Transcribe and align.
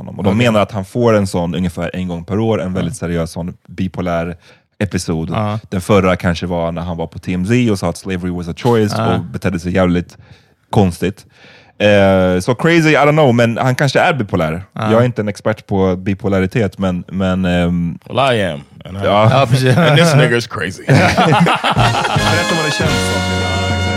honom. 0.00 0.18
Och 0.18 0.24
de 0.24 0.38
menar 0.38 0.60
att 0.60 0.72
han 0.72 0.84
får 0.84 1.14
en 1.14 1.26
sån 1.26 1.54
ungefär 1.54 1.90
en 1.94 2.08
gång 2.08 2.24
per 2.24 2.38
år, 2.38 2.62
en 2.62 2.72
väldigt 2.72 2.96
seriös 2.96 3.30
sån 3.30 3.54
bipolär 3.68 4.36
episod. 4.78 5.36
Den 5.68 5.80
förra 5.80 6.16
kanske 6.16 6.46
var 6.46 6.72
när 6.72 6.82
han 6.82 6.96
var 6.96 7.06
på 7.06 7.18
TMZ 7.18 7.70
och 7.70 7.78
sa 7.78 7.88
att 7.88 7.96
slavery 7.96 8.30
was 8.30 8.48
a 8.48 8.54
choice 8.56 8.94
och 8.94 9.20
betedde 9.20 9.60
sig 9.60 9.74
jävligt 9.74 10.18
konstigt. 10.70 11.26
Eh, 11.78 12.40
så 12.40 12.54
crazy, 12.54 12.90
I 12.90 12.96
don't 12.96 13.12
know, 13.12 13.34
men 13.34 13.58
han 13.58 13.74
kanske 13.74 14.00
är 14.00 14.14
bipolär. 14.14 14.62
Jag 14.72 14.92
är 14.92 15.04
inte 15.04 15.22
en 15.22 15.28
expert 15.28 15.66
på 15.66 15.96
bipolaritet, 15.96 16.78
men... 16.78 17.04
men 17.08 17.44
ehm, 17.44 17.98
Well, 18.06 18.36
I 18.36 18.42
am. 18.42 18.60
And, 18.84 18.96
I, 18.96 19.00
Ja. 19.04 19.40
And 19.40 19.98
this 19.98 20.14
nigga 20.14 20.36
is 20.36 20.46
crazy. 20.46 20.84
Berätta 20.86 22.54
vad 22.56 22.64
det 22.66 22.72
känns 22.72 22.92
som. 22.92 23.89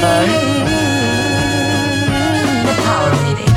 För 0.00 0.26
The 2.66 2.74
Power 2.82 3.12
Meeting. 3.24 3.54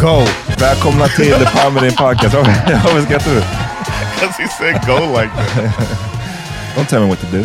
Go! 0.00 0.24
Välkomna 0.58 1.06
till 1.08 1.32
The 1.32 1.46
Power 1.46 1.70
Meeting 1.70 1.96
Podcast. 1.96 2.34
Varför 2.34 3.02
skrattar 3.06 3.30
du? 3.30 3.42
Because 4.14 4.42
he 4.42 4.48
said 4.48 4.86
go 4.86 5.20
like 5.20 5.30
that. 5.36 5.74
Don't 6.76 6.88
tell 6.88 7.00
me 7.00 7.08
what 7.08 7.20
to 7.20 7.26
do. 7.26 7.44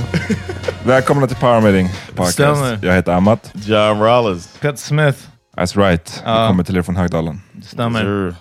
Välkomna 0.85 1.27
till 1.27 1.37
Power 1.37 1.61
Meeting 1.61 1.89
Podcast. 2.15 2.33
Stämmer. 2.33 2.79
Jag 2.83 2.93
heter 2.95 3.11
Amat. 3.11 3.51
John 3.53 3.99
Rollins. 3.99 4.57
Peter 4.61 4.77
Smith. 4.77 5.17
That's 5.57 5.77
right. 5.89 6.21
Vi 6.25 6.47
kommer 6.47 6.63
till 6.63 6.77
er 6.77 6.81
från 6.81 6.95
Högdalen. 6.95 7.41
Stämmer. 7.63 8.01
Sure. 8.01 8.35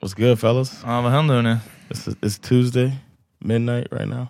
What's 0.00 0.16
good, 0.16 0.40
fellas? 0.40 0.72
Ja, 0.86 1.00
vad 1.00 1.12
händer 1.12 1.34
hörni? 1.34 1.56
It's, 1.88 2.16
it's 2.20 2.48
Tuesday, 2.48 2.92
midnight 3.40 3.86
right 3.92 4.08
now. 4.08 4.26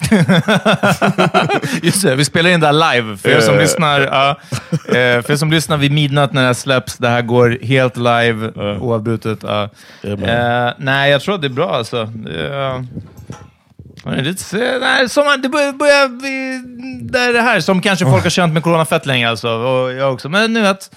Just 1.82 2.02
det, 2.02 2.14
vi 2.16 2.24
spelar 2.24 2.50
in 2.50 2.60
det 2.60 2.66
här 2.66 2.94
live. 2.94 3.16
För 3.16 3.28
er 3.28 3.40
som 3.40 3.54
Eh. 3.54 3.60
lyssnar 3.60 4.00
ja, 4.00 4.30
eh, 4.88 5.22
för 5.22 5.36
som 5.36 5.50
lyssnar 5.50 5.76
vid 5.76 5.92
midnatt 5.92 6.32
när 6.32 6.40
det 6.40 6.46
här 6.46 6.54
släpps, 6.54 6.96
det 6.96 7.08
här 7.08 7.22
går 7.22 7.58
helt 7.62 7.96
live, 7.96 8.48
oavbrutet. 8.78 9.44
Yeah, 9.44 9.68
man. 10.02 10.22
Eh, 10.28 10.72
nej, 10.78 11.10
jag 11.10 11.20
tror 11.22 11.34
att 11.34 11.40
det 11.40 11.46
är 11.46 11.48
bra 11.48 11.74
alltså. 11.76 11.96
Är- 12.28 12.86
nej, 14.80 15.08
sommar, 15.08 15.36
det 15.36 15.48
börjar, 15.48 15.72
börjar 15.72 16.08
vi, 16.08 16.62
det 17.10 17.18
är 17.18 17.32
det 17.32 17.40
här 17.42 17.60
som 17.60 17.82
kanske 17.82 18.04
folk 18.04 18.22
har 18.22 18.30
känt 18.30 18.52
med 18.54 18.62
corona 18.62 18.84
fett 18.84 19.06
länge 19.06 19.28
alltså. 19.28 19.48
Och 19.48 19.92
jag 19.92 20.12
också. 20.12 20.28
Men 20.28 20.52
nu 20.52 20.66
att 20.66 20.90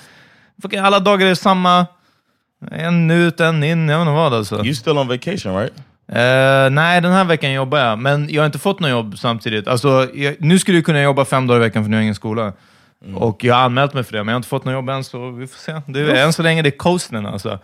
alla 0.82 1.00
dagar 1.00 1.28
är 1.28 1.36
samma. 1.36 1.86
En 2.72 3.12
ut, 3.12 3.40
en 3.40 3.64
in, 3.64 3.90
jag 3.90 3.98
vet 3.98 4.02
inte 4.08 4.14
vad 4.14 4.34
alltså. 4.34 4.66
You 4.66 4.74
still 4.76 4.98
on 4.98 5.08
vacation, 5.08 5.58
right? 5.58 5.74
Eh, 6.08 6.70
nej, 6.70 7.02
den 7.02 7.12
här 7.12 7.26
veckan 7.26 7.54
jobbar 7.54 7.80
jag, 7.80 8.00
men 8.00 8.30
jag 8.30 8.42
har 8.42 8.46
inte 8.46 8.60
fått 8.60 8.80
något 8.80 8.90
jobb 8.90 9.18
samtidigt. 9.20 9.68
Alltså, 9.68 10.10
jag, 10.14 10.36
nu 10.40 10.60
skulle 10.60 10.78
jag 10.78 10.86
kunna 10.86 11.02
jobba 11.02 11.26
fem 11.26 11.48
dagar 11.48 11.60
i 11.60 11.64
veckan 11.64 11.84
för 11.84 11.90
nu 11.90 11.96
har 11.96 12.00
jag 12.02 12.04
ingen 12.04 12.16
skola. 12.16 12.54
Och 13.16 13.44
jag 13.44 13.56
har 13.56 13.62
anmält 13.62 13.94
mig 13.94 14.04
för 14.04 14.12
det, 14.14 14.24
men 14.24 14.28
jag 14.28 14.34
har 14.34 14.40
inte 14.40 14.50
fått 14.50 14.66
något 14.66 14.74
jobb 14.74 14.90
än, 14.90 15.04
så 15.04 15.32
vi 15.32 15.48
får 15.48 15.58
se. 15.60 15.82
Det 15.88 16.00
är, 16.00 16.26
än 16.26 16.34
så 16.34 16.44
länge 16.44 16.62
det 16.62 16.70
är 16.70 16.78
coasten 16.78 17.26
alltså. 17.26 17.60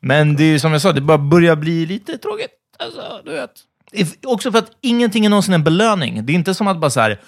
Men 0.00 0.36
det 0.36 0.44
är 0.44 0.58
som 0.58 0.72
jag 0.72 0.80
sa, 0.80 0.92
det 0.92 1.00
bara 1.00 1.18
börjar 1.18 1.56
bli 1.56 1.86
lite 1.86 2.18
tråkigt. 2.18 2.50
Alltså, 2.78 3.20
du 3.24 3.30
vet. 3.32 3.50
If, 3.92 4.14
också 4.26 4.52
för 4.52 4.58
att 4.58 4.70
ingenting 4.80 5.24
är 5.24 5.30
någonsin 5.30 5.54
en 5.54 5.64
belöning. 5.64 6.26
Det 6.26 6.32
är 6.32 6.34
inte 6.34 6.54
som 6.54 6.68
att 6.68 6.78
bara 6.78 6.90
så 6.90 7.00
här, 7.00 7.20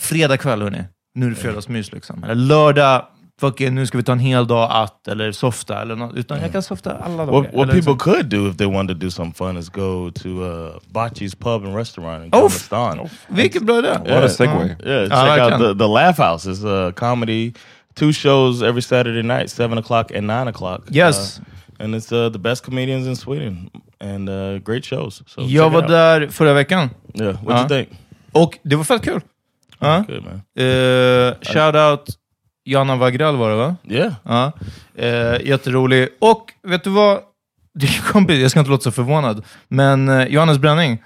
fredag 0.00 0.36
kväll, 0.36 0.62
hörni. 0.62 0.84
Nu 1.14 1.26
är 1.26 1.30
det 1.30 1.36
fredagsmys 1.36 1.92
liksom. 1.92 2.24
Eller 2.24 2.34
lördag, 2.34 3.06
fucking, 3.40 3.74
nu 3.74 3.86
ska 3.86 3.98
vi 3.98 4.04
ta 4.04 4.12
en 4.12 4.18
hel 4.18 4.46
dag 4.46 4.68
att, 4.72 5.08
eller 5.08 5.32
softa, 5.32 5.82
eller 5.82 5.96
något, 5.96 6.16
utan 6.16 6.40
jag 6.40 6.52
kan 6.52 6.62
softa 6.62 6.96
alla 6.96 7.26
dagar. 7.26 7.32
What, 7.32 7.54
what 7.54 7.54
people 7.54 7.76
liksom- 7.76 7.98
could 7.98 8.26
do 8.26 8.48
if 8.50 8.56
they 8.56 8.66
wanted 8.66 9.00
to 9.00 9.06
do 9.06 9.10
something 9.10 9.34
fun 9.46 9.56
is 9.56 9.68
go 9.68 10.10
to 10.10 10.28
uh, 10.28 10.78
Bachi's 10.92 11.34
pub 11.34 11.64
and 11.64 11.76
restaurant 11.76 12.24
in. 12.24 12.30
Kazakhstan. 12.30 13.08
Vilken 13.28 13.66
bra 13.66 13.78
idé! 13.78 13.98
What 13.98 14.24
a 14.24 14.28
segue. 14.28 14.68
Yeah, 14.68 15.08
check 15.08 15.12
I 15.12 15.30
like 15.30 15.40
out 15.54 15.58
the, 15.60 15.74
the 15.74 15.88
Laugh 15.88 16.18
House. 16.18 16.50
It's 16.50 16.64
a 16.64 16.92
comedy, 16.96 17.52
two 17.94 18.12
shows 18.12 18.62
every 18.62 18.82
Saturday 18.82 19.22
night, 19.22 19.50
seven 19.50 19.78
o'clock 19.78 20.10
and 20.16 20.26
nine 20.26 20.48
o'clock. 20.48 20.80
Yes. 20.90 21.38
Uh, 21.38 21.44
and 21.84 21.94
it's 21.94 22.12
uh, 22.12 22.28
the 22.32 22.38
best 22.38 22.64
comedians 22.64 23.06
in 23.06 23.16
Sweden 23.16 23.70
and 24.00 24.28
uh, 24.28 24.58
great 24.58 24.84
shows. 24.84 25.22
So 25.26 25.40
check 25.42 25.50
Jag 25.50 25.70
var 25.70 25.82
out. 25.82 25.88
där 25.88 26.28
förra 26.28 26.52
veckan, 26.52 26.90
Yeah, 27.14 27.34
what'd 27.44 27.50
Ja. 27.50 27.58
you 27.60 27.68
think? 27.68 27.88
och 28.32 28.58
det 28.62 28.76
var 28.76 28.84
fett 28.84 29.02
kul. 29.04 29.20
Ja. 29.78 30.04
Good 30.08 30.22
man. 30.24 30.34
Uh, 30.66 31.34
Shoutout 31.42 32.16
Jana 32.64 32.96
Wagrell 32.96 33.36
var 33.36 33.50
det 33.50 33.56
va? 33.56 33.76
Yeah. 33.88 34.12
Ja. 34.24 34.52
Eh, 34.96 35.46
jätterolig. 35.48 36.08
Och 36.18 36.52
vet 36.62 36.84
du 36.84 36.90
vad? 36.90 37.18
Det 37.74 38.02
kompis, 38.12 38.40
jag 38.42 38.50
ska 38.50 38.60
inte 38.60 38.70
låta 38.70 38.82
så 38.82 38.90
förvånad, 38.92 39.44
men 39.68 40.08
uh, 40.08 40.24
Johannes 40.26 40.58
Bränning, 40.58 41.02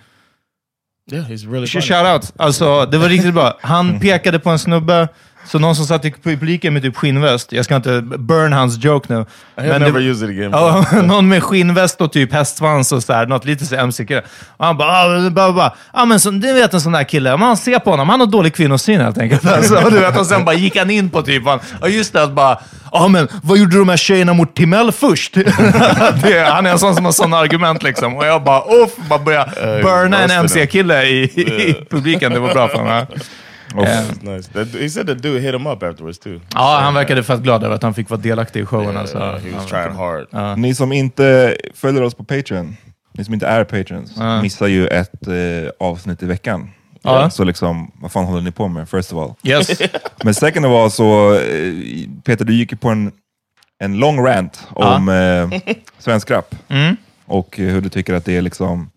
Yeah, 1.12 1.24
he's 1.26 1.50
really 1.52 1.66
Sh- 1.66 1.72
funny. 1.72 1.82
Shoutout! 2.04 2.32
Alltså, 2.36 2.86
det 2.86 2.98
var 2.98 3.08
riktigt 3.08 3.34
bra. 3.34 3.58
Han 3.60 4.00
pekade 4.00 4.38
på 4.38 4.50
en 4.50 4.58
snubbe, 4.58 5.08
så 5.46 5.58
någon 5.58 5.76
som 5.76 5.86
satt 5.86 6.04
i 6.04 6.14
publiken 6.22 6.72
med 6.72 6.82
typ 6.82 6.96
skinnväst. 6.96 7.52
Jag 7.52 7.64
ska 7.64 7.76
inte 7.76 8.00
burn 8.02 8.52
hans 8.52 8.84
joke 8.84 9.06
nu. 9.14 9.20
I 9.64 9.68
det- 9.68 9.78
never 9.78 10.00
used 10.00 10.30
it 10.30 10.36
again. 10.38 10.50
Ja, 10.52 10.84
någon 11.02 11.28
med 11.28 11.42
skinnväst 11.42 12.00
och 12.00 12.12
typ 12.12 12.32
hästsvans 12.32 12.92
och 12.92 13.02
sådär, 13.02 13.26
något 13.26 13.44
lite 13.44 13.66
så 13.66 13.74
MC-kille. 13.76 14.22
Och 14.56 14.66
han 14.66 14.76
bara, 14.76 14.88
ah, 14.90 15.30
bara, 15.30 15.52
bara, 15.52 15.72
ah, 15.92 16.04
men 16.04 16.20
så, 16.20 16.30
du 16.30 16.52
vet 16.52 16.74
en 16.74 16.80
sån 16.80 16.92
där 16.92 17.04
kille, 17.04 17.36
man 17.36 17.56
ser 17.56 17.78
på 17.78 17.90
honom, 17.90 18.08
han 18.08 18.20
har 18.20 18.26
dålig 18.26 18.54
kvinnosyn 18.54 19.00
helt 19.00 19.18
enkelt. 19.18 19.44
Alltså, 19.54 19.76
och 19.84 19.90
du 19.92 19.98
vet, 20.00 20.18
och 20.18 20.26
sen 20.26 20.44
bara 20.44 20.54
gick 20.54 20.76
han 20.76 20.90
in 20.90 21.10
på 21.10 21.22
typ, 21.22 21.46
han, 21.46 21.58
och 21.80 21.90
just 21.90 22.12
det, 22.12 22.22
att 22.22 22.32
bara, 22.32 22.58
ja 22.92 23.08
men 23.08 23.28
vad 23.42 23.58
gjorde 23.58 23.78
de 23.78 23.88
här 23.88 23.96
tjejerna 23.96 24.34
mot 24.34 24.54
Timell 24.56 24.92
först? 24.92 25.34
det, 26.22 26.48
han 26.50 26.66
är 26.66 26.70
en 26.70 26.78
sån 26.78 26.94
som 26.94 27.04
har 27.04 27.12
sådana 27.12 27.36
argument 27.38 27.82
liksom. 27.82 28.16
Och 28.16 28.26
jag 28.26 28.42
bara, 28.44 28.60
uff, 28.84 28.90
bara 29.08 29.18
börja 29.18 29.44
burna 29.82 30.22
en. 30.22 30.30
MC-kille 30.30 31.02
i, 31.04 31.22
i 31.22 31.86
publiken. 31.90 32.32
Det 32.32 32.38
var 32.38 32.52
bra 32.52 32.68
för 32.68 32.82
mig. 32.84 33.06
That's 33.82 34.22
nice. 34.22 34.48
That, 34.52 34.68
he 34.80 34.88
said 34.88 35.06
the 35.06 35.14
dude 35.14 35.40
hit 35.40 35.54
him 35.54 35.66
up 35.66 35.82
afterwards 35.82 36.18
too. 36.18 36.40
Ja, 36.54 36.78
han 36.82 36.94
verkade 36.94 37.22
fett 37.22 37.40
glad 37.40 37.64
över 37.64 37.74
att 37.74 37.82
han 37.82 37.94
fick 37.94 38.10
vara 38.10 38.20
delaktig 38.20 38.60
i 38.60 38.66
showen. 38.66 38.96
Alltså. 38.96 39.18
Uh, 39.18 39.38
he 39.38 39.50
was 39.50 39.66
trying 39.66 39.92
hard. 39.92 40.58
Ni 40.58 40.74
som 40.74 40.92
inte 40.92 41.56
följer 41.74 42.02
oss 42.02 42.14
på 42.14 42.24
Patreon, 42.24 42.76
ni 43.12 43.24
som 43.24 43.34
inte 43.34 43.46
är 43.46 43.64
Patreons, 43.64 44.12
missar 44.42 44.66
ju 44.66 44.86
ett 44.86 45.26
eh, 45.26 45.88
avsnitt 45.88 46.22
i 46.22 46.26
veckan. 46.26 46.70
Ja. 47.04 47.30
Så 47.30 47.44
liksom, 47.44 47.90
vad 47.94 48.12
fan 48.12 48.24
håller 48.24 48.42
ni 48.42 48.50
på 48.50 48.68
med, 48.68 48.88
first 48.88 49.12
of 49.12 49.18
all? 49.18 49.34
Yes. 49.50 49.82
Men 50.24 50.34
second 50.34 50.66
of 50.66 50.72
all, 50.72 50.90
så 50.90 51.34
eh, 51.34 51.72
Peter, 52.24 52.44
du 52.44 52.54
gick 52.54 52.72
ju 52.72 52.78
på 52.78 52.88
en, 52.88 53.12
en 53.78 53.98
lång 53.98 54.26
rant 54.26 54.68
om 54.70 55.08
eh, 55.08 55.60
svensk 55.98 56.30
rap. 56.30 56.54
Mm. 56.68 56.96
Och 57.26 57.60
eh, 57.60 57.66
hur 57.66 57.80
du 57.80 57.88
tycker 57.88 58.14
att 58.14 58.24
det 58.24 58.36
är 58.36 58.42
liksom 58.42 58.90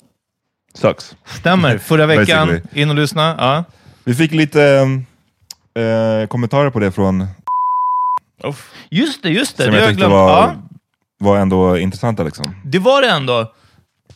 sucks. 0.73 1.15
Stämmer. 1.25 1.77
Förra 1.77 2.05
veckan, 2.05 2.61
in 2.73 2.89
och 2.89 2.95
lyssna. 2.95 3.35
Ja. 3.37 3.63
Vi 4.07 4.13
fick 4.15 4.31
lite 4.31 4.61
eh, 5.77 6.27
kommentarer 6.27 6.69
på 6.69 6.79
det 6.79 6.91
från 6.91 7.27
Oof. 8.43 8.69
Just 8.89 9.23
det, 9.23 9.29
just 9.29 9.57
det. 9.57 9.63
som 9.63 9.71
det, 9.73 9.77
har 9.79 9.81
jag 9.81 9.83
jag 9.83 9.89
tyckte 9.89 10.07
glömt. 10.07 10.13
var, 10.13 10.29
Ja, 10.29 10.55
var 11.19 11.37
ändå 11.37 11.77
intressanta. 11.77 12.23
Liksom. 12.23 12.55
det 12.65 12.79
var 12.79 13.01
det 13.01 13.09
ändå. 13.09 13.53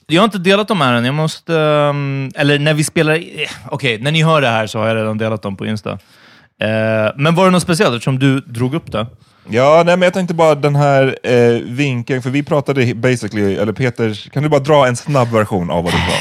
Jag 0.08 0.22
har 0.22 0.26
inte 0.26 0.38
delat 0.38 0.68
dem 0.68 0.82
här 0.82 0.94
än. 0.94 1.06
Jag 1.06 1.16
måste... 1.16 1.56
ehm, 1.60 2.32
eller 2.36 2.60
när 2.60 2.74
vi 2.74 2.84
spelar... 2.84 3.14
eh, 3.16 3.50
Okej, 3.70 3.98
när 4.02 4.12
ni 4.12 4.24
hör 4.24 4.42
det 4.42 4.48
här 4.48 4.68
så 4.68 4.80
har 4.80 4.88
jag 4.88 4.98
redan 4.98 5.18
delat 5.18 5.42
dem 5.42 5.56
på 5.56 5.66
Insta. 5.66 5.92
Eh, 5.92 7.12
men 7.16 7.36
var 7.36 7.46
det 7.46 7.52
något 7.52 7.64
speciellt 7.64 7.94
eftersom 7.96 8.20
du 8.20 8.40
drog 8.40 8.74
upp 8.74 8.92
det? 8.92 9.08
Ja, 9.50 9.84
nej, 9.86 9.98
men 9.98 10.02
jag 10.02 10.14
tänkte 10.14 10.34
bara 10.34 10.56
den 10.56 10.76
här 10.76 11.18
eh, 11.24 11.62
vinkeln, 11.62 12.22
för 12.22 12.30
vi 12.30 12.44
pratade 12.44 12.96
basically, 12.96 13.56
eller 13.56 13.74
Peter, 13.74 14.30
kan 14.30 14.44
du 14.44 14.50
bara 14.50 14.60
dra 14.62 14.88
en 14.88 14.96
snabb 14.96 15.32
version 15.32 15.72
av 15.72 15.84
vad 15.84 15.94
du 15.94 15.98
sa? 15.98 16.14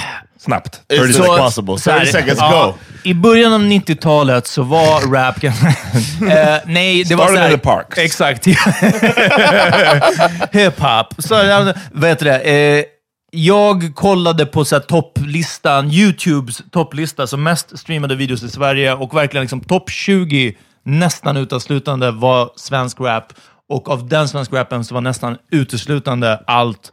Snabbt. 0.44 0.80
30 0.88 1.02
30 1.04 1.12
So- 1.12 1.22
seconds. 1.22 1.38
possible. 1.38 1.78
så 1.78 1.90
här, 1.90 1.98
30 2.00 2.12
seconds, 2.12 2.38
ja, 2.40 2.66
go. 2.66 2.74
I 3.04 3.14
början 3.14 3.52
av 3.52 3.60
90-talet 3.60 4.46
så 4.46 4.62
var 4.62 5.12
rap... 5.14 5.44
eh, 5.44 5.52
nej, 6.66 7.04
det 7.04 7.14
var 7.14 7.24
Started 7.26 7.52
in 7.52 7.58
the 7.58 7.64
parks. 7.64 7.98
Exakt. 7.98 8.46
Hip-hop. 10.52 11.06
Så, 11.18 11.34
vad 11.92 12.08
heter 12.10 12.24
det? 12.24 12.38
Eh, 12.40 12.84
jag 13.32 13.94
kollade 13.94 14.46
på 14.46 14.64
så 14.64 14.74
här, 14.76 14.82
topplistan, 14.82 15.90
YouTubes 15.90 16.62
topplista, 16.70 17.26
som 17.26 17.42
mest 17.42 17.78
streamade 17.78 18.16
videos 18.16 18.42
i 18.42 18.48
Sverige 18.48 18.94
och 18.94 19.16
verkligen 19.16 19.42
liksom 19.42 19.60
topp 19.60 19.90
20 19.90 20.56
nästan 20.84 21.36
uteslutande 21.36 22.10
var 22.10 22.50
svensk 22.56 23.00
rap. 23.00 23.32
Och 23.68 23.88
av 23.90 24.08
den 24.08 24.28
svensk 24.28 24.52
rappen 24.52 24.84
så 24.84 24.94
var 24.94 25.00
nästan 25.00 25.36
uteslutande 25.50 26.40
allt 26.46 26.92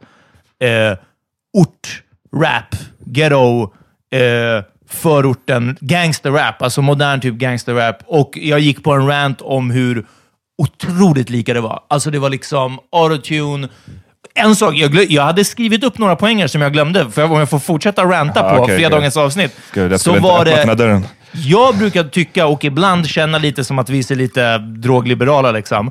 eh, 0.62 0.98
ort, 1.58 2.02
rap, 2.36 2.74
ghetto, 3.06 3.62
eh, 4.12 4.64
förorten, 4.90 5.76
gangsterrap, 5.80 6.62
alltså 6.62 6.82
modern 6.82 7.20
typ 7.20 7.34
gangsterrap. 7.34 7.96
Och 8.06 8.30
jag 8.42 8.60
gick 8.60 8.84
på 8.84 8.92
en 8.92 9.06
rant 9.06 9.40
om 9.40 9.70
hur 9.70 10.06
otroligt 10.62 11.30
lika 11.30 11.54
det 11.54 11.60
var. 11.60 11.80
Alltså 11.88 12.10
det 12.10 12.18
var 12.18 12.30
liksom 12.30 12.78
autotune. 12.92 13.68
En 14.34 14.56
sak, 14.56 14.74
jag, 14.74 14.90
glö- 14.90 15.06
jag 15.08 15.22
hade 15.22 15.44
skrivit 15.44 15.84
upp 15.84 15.98
några 15.98 16.16
poänger 16.16 16.46
som 16.46 16.62
jag 16.62 16.72
glömde, 16.72 17.10
för 17.10 17.24
om 17.24 17.38
jag 17.38 17.50
får 17.50 17.58
fortsätta 17.58 18.04
ranta 18.04 18.44
Ah, 18.44 18.56
på 18.56 18.62
okej, 18.62 18.76
fredagens 18.76 19.16
avsnitt. 19.16 19.56
Gud, 19.72 20.00
så 20.00 20.12
var 20.22 20.44
det... 20.44 20.50
Jag 21.32 21.76
brukar 21.78 22.04
tycka, 22.04 22.46
och 22.46 22.64
ibland 22.64 23.06
känna 23.08 23.38
lite 23.38 23.64
som 23.64 23.78
att 23.78 23.88
vi 23.90 24.02
ser 24.02 24.16
lite 24.16 24.58
drogliberala, 24.58 25.50
liksom. 25.52 25.90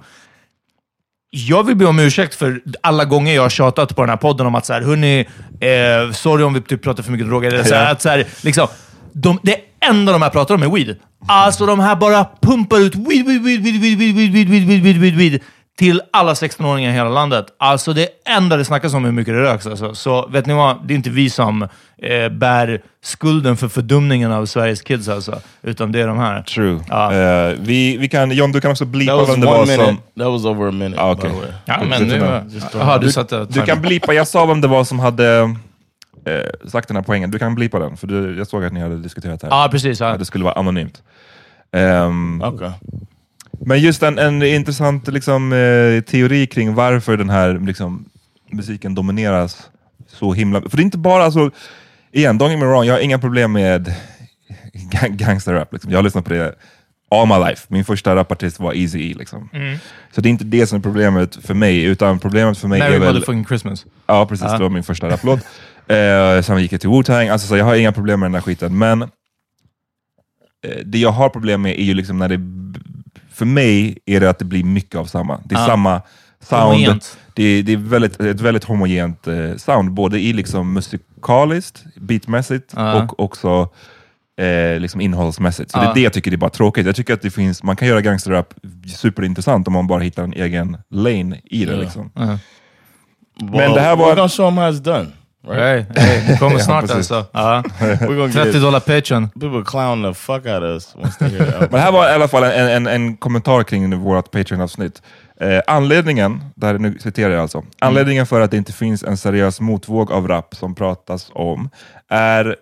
Jag 1.38 1.64
vill 1.64 1.76
be 1.76 1.86
om 1.86 2.00
ursäkt 2.00 2.36
för 2.36 2.62
alla 2.82 3.06
gånger 3.06 3.36
jag 3.36 3.42
har 3.42 3.50
tjatat 3.50 3.96
på 3.96 4.02
den 4.02 4.10
här 4.10 4.18
podden 4.18 4.48
om 4.48 4.56
att 4.56 4.66
så 4.66 4.74
här, 4.74 4.82
hörni, 4.82 5.20
eh, 5.60 6.12
sorry 6.14 6.44
om 6.44 6.54
vi 6.54 6.62
typ 6.62 6.84
pratar 6.84 7.04
för 7.04 7.12
mycket 7.12 7.28
droger. 7.28 7.54
Eller 7.54 7.64
så 7.64 7.76
här, 7.76 7.92
att 7.92 8.02
så 8.02 8.10
här, 8.10 8.26
liksom, 8.42 8.68
de, 9.14 9.40
det 9.44 9.58
enda 9.90 10.12
de 10.12 10.22
här 10.22 10.30
pratar 10.30 10.56
om 10.56 10.64
är 10.64 10.70
weed. 10.70 10.96
Alltså 11.28 11.66
de 11.66 11.80
här 11.80 11.96
bara 11.96 12.26
pumpar 12.42 12.78
ut 12.78 12.96
weed, 12.96 13.26
weed, 13.26 13.44
weed, 13.44 13.62
weed, 13.64 13.82
weed, 13.82 13.98
weed, 13.98 14.16
weed, 14.16 14.50
weed, 14.50 14.68
weed, 14.68 14.84
weed, 14.84 14.98
weed, 14.98 15.16
weed 15.18 15.42
till 15.78 16.02
alla 16.12 16.34
16-åringar 16.34 16.90
i 16.90 16.94
hela 16.94 17.10
landet. 17.10 17.46
Alltså 17.58 17.94
det 17.94 18.10
enda 18.26 18.58
det 18.58 18.66
snackas 18.66 18.94
om 18.94 19.04
är 19.04 19.08
hur 19.08 19.16
mycket 19.16 19.34
det 19.34 19.42
röks. 19.42 19.68
Alltså. 19.68 19.96
Så 19.96 20.28
vet 20.28 20.46
ni 20.46 20.54
vad? 20.54 20.88
Det 20.88 20.94
är 20.94 20.96
inte 20.96 21.10
vi 21.10 21.30
som 21.30 21.62
eh, 21.98 22.30
bär 22.30 22.82
skulden 23.04 23.58
för 23.58 23.68
fördumningen 23.68 24.32
av 24.32 24.46
Sveriges 24.46 24.82
kids, 24.82 25.10
alltså. 25.10 25.40
utan 25.62 25.92
det 25.92 26.02
är 26.02 26.08
de 26.08 26.18
här. 26.18 26.42
True. 26.42 26.80
Ja. 26.90 27.14
Eh, 27.14 27.56
vi, 27.60 27.98
vi 27.98 28.10
kan, 28.10 28.32
John, 28.32 28.52
du 28.52 28.62
kan 28.62 28.72
också 28.72 28.86
was 28.86 29.30
vem 29.30 29.42
det 29.42 29.48
one 29.48 29.58
var 29.58 29.66
minute. 29.66 29.86
som... 29.86 29.98
That 29.98 30.32
was 30.32 30.46
over 30.46 30.68
a 30.68 30.72
minute. 30.72 31.02
Ah, 31.02 31.16
by 31.16 31.20
okay. 31.20 31.32
the 31.32 31.38
way. 31.38 31.50
Ja, 31.66 31.84
men 31.90 32.08
nu... 32.08 32.42
Jaha, 32.74 32.98
du. 32.98 33.46
Du 33.50 33.62
kan 33.62 33.82
blipa, 33.82 34.14
jag 34.14 34.28
sa 34.28 34.46
vem 34.46 34.62
det 34.62 34.68
var 34.68 34.84
som 34.84 35.00
hade 35.00 35.56
eh, 36.26 36.70
sagt 36.70 36.88
den 36.88 36.98
här 36.98 37.04
poängen. 37.04 37.32
Du 37.32 37.40
kan 37.40 37.56
blipa 37.56 37.80
den, 37.80 37.98
för 37.98 38.08
du, 38.08 38.38
jag 38.38 38.48
såg 38.48 38.66
att 38.66 38.74
ni 38.74 38.80
hade 38.80 38.98
diskuterat 38.98 39.42
det 39.42 39.48
här. 39.48 39.62
Ja, 39.62 39.70
precis. 39.72 40.00
Ja. 40.00 40.08
Att 40.08 40.20
det 40.20 40.26
skulle 40.26 40.44
vara 40.44 40.54
anonymt. 40.54 41.04
Ehm, 41.72 42.42
Okay. 42.42 42.72
Men 43.66 43.80
just 43.82 44.04
en, 44.04 44.20
en 44.20 44.44
intressant 44.44 45.08
liksom, 45.08 45.54
eh, 45.54 46.02
teori 46.04 46.48
kring 46.48 46.74
varför 46.74 47.18
den 47.18 47.30
här 47.30 47.60
liksom, 47.66 48.06
musiken 48.52 48.96
domineras 48.96 49.70
så 50.08 50.34
himla... 50.34 50.62
För 50.62 50.78
det 50.78 50.82
är 50.82 50.86
inte 50.86 50.98
bara, 50.98 51.24
alltså, 51.24 51.52
igen, 52.12 52.40
don't 52.40 52.50
get 52.50 52.60
me 52.60 52.66
wrong, 52.66 52.86
jag 52.86 52.94
har 52.94 53.02
inga 53.02 53.20
problem 53.20 53.52
med 53.52 53.94
gang- 54.92 55.18
gangsterrap. 55.18 55.74
Liksom. 55.74 55.92
Jag 55.92 55.98
har 55.98 56.04
lyssnat 56.04 56.26
på 56.26 56.34
det 56.34 56.56
all 57.12 57.28
my 57.28 57.50
life. 57.50 57.66
Min 57.68 57.86
första 57.86 58.16
rapartist 58.16 58.60
var 58.60 58.74
Eazy-E. 58.74 59.14
Liksom. 59.18 59.50
Så 60.12 60.22
det 60.22 60.28
är 60.30 60.32
inte 60.32 60.44
det 60.44 60.68
som 60.68 60.78
är 60.78 60.82
problemet 60.84 61.36
för 61.36 61.54
mig, 61.54 61.84
utan 61.84 62.20
problemet 62.20 62.58
för 62.58 62.68
mig 62.68 62.80
Merry 62.80 62.96
är 62.96 63.00
väl... 63.00 63.08
motherfucking 63.14 63.46
Christmas. 63.46 63.86
Ja, 64.08 64.26
precis. 64.26 64.52
Det 64.52 64.58
var 64.58 64.70
min 64.70 64.84
första 64.84 65.10
raplåt. 65.10 65.40
Eh, 65.88 66.42
sen 66.42 66.62
gick 66.62 66.74
jag 66.74 66.82
till 66.82 66.90
Wu-Tang. 66.90 67.30
Alltså, 67.30 67.48
så 67.48 67.58
jag 67.58 67.66
har 67.66 67.76
inga 67.76 67.92
problem 67.92 68.20
med 68.20 68.28
den 68.28 68.34
här 68.36 68.42
skiten, 68.42 68.78
men 68.78 69.02
eh, 69.02 69.08
det 70.86 70.98
jag 70.98 71.12
har 71.12 71.30
problem 71.30 71.62
med 71.62 71.80
är 71.80 71.84
ju 71.84 71.94
liksom 71.94 72.18
när 72.18 72.30
det... 72.30 72.40
För 73.38 73.46
mig 73.46 73.98
är 74.06 74.20
det 74.20 74.30
att 74.30 74.40
det 74.40 74.46
blir 74.46 74.64
mycket 74.64 74.96
av 74.96 75.06
samma. 75.06 75.40
Det 75.46 75.56
är 75.56 75.60
Ja. 75.60 75.66
samma 75.66 76.02
sound. 76.40 76.64
Homogent. 76.64 77.18
Det 77.34 77.44
är, 77.44 77.64
det 77.64 77.74
är 77.74 77.78
väldigt, 77.78 78.20
ett 78.20 78.42
väldigt 78.42 78.64
homogent 78.64 79.28
eh, 79.28 79.56
sound, 79.58 79.92
både 79.92 80.20
i 80.20 80.34
liksom 80.34 80.74
musikaliskt, 80.74 81.84
beatmässigt 81.96 82.74
Ja. 82.76 83.04
och 83.04 83.20
också 83.20 83.70
eh, 84.42 84.80
liksom 84.80 85.02
innehållsmässigt. 85.02 85.72
Så 85.72 85.78
det 85.78 85.84
Ja. 85.84 85.92
är 85.92 85.96
det 85.96 86.02
jag 86.02 86.14
tycker 86.14 86.34
är 86.34 86.38
bara 86.38 86.50
tråkigt. 86.50 86.86
Jag 86.86 86.96
tycker 86.96 87.14
att 87.14 87.22
det 87.22 87.32
finns, 87.32 87.64
man 87.64 87.76
kan 87.76 87.88
göra 87.88 88.02
gangsterrap 88.02 88.54
superintressant 88.96 89.68
om 89.68 89.74
man 89.74 89.88
bara 89.88 90.00
hittar 90.04 90.24
en 90.24 90.34
egen 90.34 90.78
lane 90.90 91.42
i 91.44 91.66
det. 91.66 91.74
Ja. 91.74 91.80
Liksom. 91.82 92.12
Ja. 92.14 92.38
Well, 93.42 93.74
det 93.74 93.82
här 93.82 93.96
var- 93.96 94.16
how 94.16 94.72
it's 94.72 94.80
done. 94.84 95.08
Right? 95.48 95.98
Hey, 95.98 96.08
hey, 96.08 96.28
det 96.28 96.38
kommer 96.40 96.60
snart 96.60 96.92
alltså. 96.92 97.26
Ja. 97.32 97.64
We're 97.80 98.16
gonna 98.18 98.34
30 98.34 98.52
get 98.52 98.62
dollar 98.62 98.80
Patreon. 98.80 99.30
people 99.30 99.64
clown 99.66 100.04
the 100.04 100.14
fuck 100.14 100.46
out 100.46 100.64
of 100.64 100.64
us. 100.64 100.96
Men 101.20 101.70
det 101.72 101.80
här 101.80 101.92
var 101.92 102.10
i 102.10 102.14
alla 102.14 102.28
fall 102.28 102.44
en, 102.44 102.70
en, 102.70 102.88
en 102.88 103.18
kommentar 103.18 103.64
kring 103.64 104.00
vårt 104.00 104.32
Patreon-avsnitt. 104.32 105.02
Eh, 105.42 105.62
anledningen, 105.68 106.44
där 106.56 106.78
nu 106.80 106.98
citerar 107.00 107.34
jag 107.34 107.42
alltså, 107.42 107.64
anledningen 107.80 108.26
för 108.26 108.42
att 108.42 108.52
det 108.52 108.58
inte 108.58 108.74
finns 108.74 109.04
en 109.04 109.18
seriös 109.18 109.62
motvåg 109.62 110.12
av 110.12 110.28
rap 110.28 110.56
som 110.56 110.76
pratas 110.76 111.32
om 111.34 111.70
är 112.10 112.56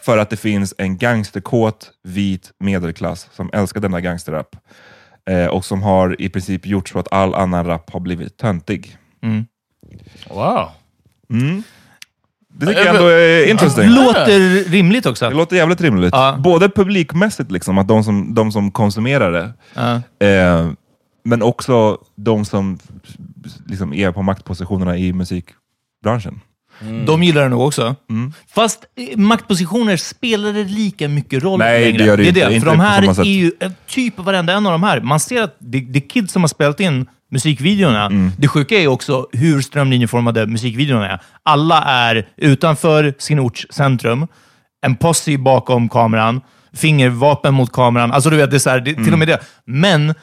för 0.00 0.18
att 0.18 0.30
det 0.30 0.36
finns 0.36 0.74
en 0.78 0.98
gangsterkåt 0.98 1.90
vit 2.02 2.50
medelklass 2.60 3.28
som 3.32 3.50
älskar 3.52 3.80
denna 3.80 4.00
gangsterrap. 4.00 4.56
Eh, 5.30 5.46
och 5.46 5.64
som 5.64 5.82
har 5.82 6.20
i 6.22 6.28
princip 6.28 6.66
gjort 6.66 6.88
så 6.88 6.98
att 6.98 7.12
all 7.12 7.34
annan 7.34 7.66
rap 7.66 7.90
har 7.92 8.00
blivit 8.00 8.36
töntig. 8.36 8.96
Wow. 10.30 10.68
Det 12.54 12.66
tycker 12.66 12.84
jag 12.84 12.94
ändå 12.96 13.06
är 13.08 13.50
interesting. 13.50 13.88
Låter 13.90 14.64
rimligt 14.70 15.06
också. 15.06 15.28
Det 15.28 15.34
låter 15.36 15.56
jävligt 15.56 15.80
rimligt. 15.80 16.10
Ja. 16.12 16.36
Både 16.38 16.68
publikmässigt, 16.68 17.50
liksom, 17.50 17.78
att 17.78 17.88
de 17.88 18.04
som, 18.04 18.34
de 18.34 18.52
som 18.52 18.70
konsumerar 18.70 19.32
det, 19.32 19.52
Ja. 19.74 20.26
eh, 20.26 20.70
men 21.24 21.42
också 21.42 21.98
de 22.16 22.44
som 22.44 22.78
liksom, 23.66 23.92
är 23.94 24.12
på 24.12 24.22
maktpositionerna 24.22 24.96
i 24.98 25.12
musikbranschen. 25.12 26.40
De 27.06 27.22
gillar 27.22 27.42
det 27.42 27.48
nog 27.48 27.60
också. 27.66 27.96
Fast 28.54 28.84
eh, 28.96 29.16
maktpositioner 29.18 29.96
spelar 29.96 30.52
det 30.52 30.64
lika 30.64 31.08
mycket 31.08 31.42
roll 31.42 31.58
Nej, 31.58 31.84
längre. 31.84 31.98
det 31.98 32.04
gör 32.04 32.16
det 32.16 32.22
är 32.24 32.28
inte. 32.28 32.40
det. 32.48 32.54
Inte 32.54 32.64
För 32.64 32.70
de 32.70 32.76
på 32.76 32.82
här 32.82 33.20
är 33.20 33.24
ju 33.24 33.52
eh, 33.60 33.70
typ 33.86 34.18
varenda 34.18 34.52
en 34.52 34.66
av 34.66 34.72
de 34.72 34.82
här. 34.82 35.00
Man 35.00 35.20
ser 35.20 35.42
att 35.42 35.56
det, 35.58 35.80
det 35.80 35.98
är 35.98 36.08
kids 36.08 36.32
som 36.32 36.42
har 36.42 36.48
spelat 36.48 36.80
in 36.80 37.06
musikvideorna. 37.30 38.06
Mm. 38.06 38.32
Det 38.38 38.48
sjuka 38.48 38.74
är 38.74 38.86
också 38.88 39.26
hur 39.32 39.60
strömlinjeformade 39.60 40.46
musikvideorna 40.46 41.08
är. 41.10 41.20
Alla 41.42 41.82
är 41.82 42.28
utanför 42.36 43.14
sin 43.18 43.38
orts 43.38 43.66
centrum, 43.70 44.26
en 44.86 44.96
posse 44.96 45.38
bakom 45.38 45.88
kameran, 45.88 46.40
fingervapen 46.72 47.54
mot 47.54 47.72
kameran. 47.72 48.12
Alltså 48.12 48.30
du 48.30 48.36
vet, 48.36 48.50
det 48.50 48.56
är 48.56 48.58
så 48.58 48.70
här, 48.70 48.80
det, 48.80 48.94
till 48.94 49.12
och 49.12 49.18
med 49.18 49.28
det. 49.28 49.40
Men 49.64 50.14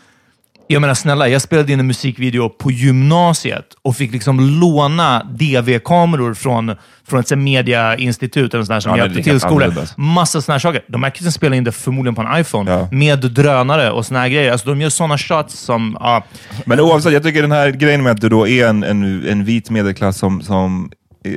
jag 0.68 0.82
menar 0.82 0.94
snälla, 0.94 1.28
jag 1.28 1.42
spelade 1.42 1.74
in 1.74 1.80
en 1.80 1.88
musikvideo 1.88 2.50
på 2.50 2.72
gymnasiet 2.72 3.66
och 3.82 3.96
fick 3.96 4.12
liksom 4.12 4.40
låna 4.40 5.24
DV-kameror 5.24 6.34
från, 6.34 6.76
från 7.08 7.20
ett 7.20 7.38
mediainstitut 7.38 8.54
eller 8.54 8.64
sånt 8.64 8.84
som 8.84 8.92
Ja, 8.92 8.98
hjälpte 8.98 9.24
till 9.24 9.46
annorlunda. 9.46 9.82
Massa 9.98 10.52
här 10.52 10.60
saker. 10.60 10.82
De 10.88 11.04
här 11.04 11.10
kidsen 11.10 11.32
spelar 11.32 11.58
in 11.58 11.64
det 11.64 11.72
förmodligen 11.72 12.16
på 12.16 12.22
en 12.22 12.40
iPhone 12.42 12.72
Ja. 12.72 12.88
med 12.92 13.20
drönare 13.20 13.92
och 13.92 14.06
såna 14.06 14.20
här 14.20 14.30
grejer. 14.30 14.52
Alltså, 14.52 14.70
de 14.70 14.82
gör 14.82 14.90
såna 14.90 15.18
shots 15.18 15.60
som... 15.60 15.98
Ja, 16.00 16.24
Men 16.66 16.80
oavsett, 16.80 17.14
jag 17.14 17.24
tycker 17.24 17.42
den 17.42 17.52
här 17.52 17.70
grejen 17.70 18.04
med 18.04 18.12
att 18.12 18.22
du 18.22 18.30
då 18.30 18.48
är 18.48 18.68
en, 18.68 18.84
en, 18.84 19.28
en 19.28 19.46
vit 19.46 19.70
medelklass 19.70 20.18
som, 20.18 20.42
som 20.42 20.92
eh, 21.26 21.32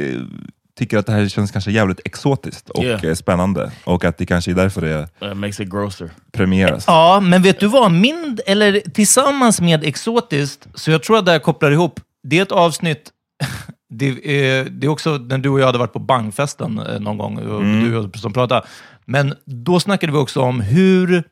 tycker 0.78 0.98
att 0.98 1.06
det 1.06 1.12
här 1.12 1.28
känns 1.28 1.50
kanske 1.50 1.70
jävligt 1.70 2.00
exotiskt 2.04 2.70
och 2.70 2.84
Yeah. 2.84 3.04
eh, 3.04 3.14
spännande. 3.14 3.70
Och 3.84 4.04
att 4.04 4.18
det 4.18 4.26
kanske 4.26 4.50
är 4.50 4.54
därför 4.54 4.80
det 4.80 5.34
makes 5.34 5.60
it 5.60 5.70
grosser. 5.70 6.10
premieras. 6.32 6.84
ja, 6.86 7.20
men 7.20 7.42
vet 7.42 7.60
du 7.60 7.66
vad? 7.66 7.92
Min, 7.92 8.38
eller 8.46 8.80
tillsammans 8.80 9.60
med 9.60 9.84
exotiskt, 9.84 10.68
så 10.74 10.90
jag 10.90 11.02
tror 11.02 11.18
att 11.18 11.26
det 11.26 11.32
här 11.32 11.38
kopplar 11.38 11.70
ihop. 11.70 12.00
Det 12.28 12.38
är 12.38 12.42
ett 12.42 12.52
avsnitt 12.52 13.10
det 13.94 14.06
är, 14.06 14.64
det 14.64 14.86
är 14.86 14.90
också 14.90 15.10
när 15.18 15.38
du 15.38 15.48
och 15.48 15.60
jag 15.60 15.66
hade 15.66 15.78
varit 15.78 15.92
på 15.92 15.98
Bangfesten 15.98 16.78
eh, 16.78 17.00
någon 17.00 17.18
gång, 17.18 17.38
och 17.38 17.62
du 17.62 17.96
och 17.96 18.04
jag 18.04 18.18
som 18.18 18.32
pratade. 18.32 18.66
Men 19.04 19.34
då 19.44 19.80
snackade 19.80 20.12
vi 20.12 20.18
också 20.18 20.40
om 20.40 20.60
hur 20.60 21.24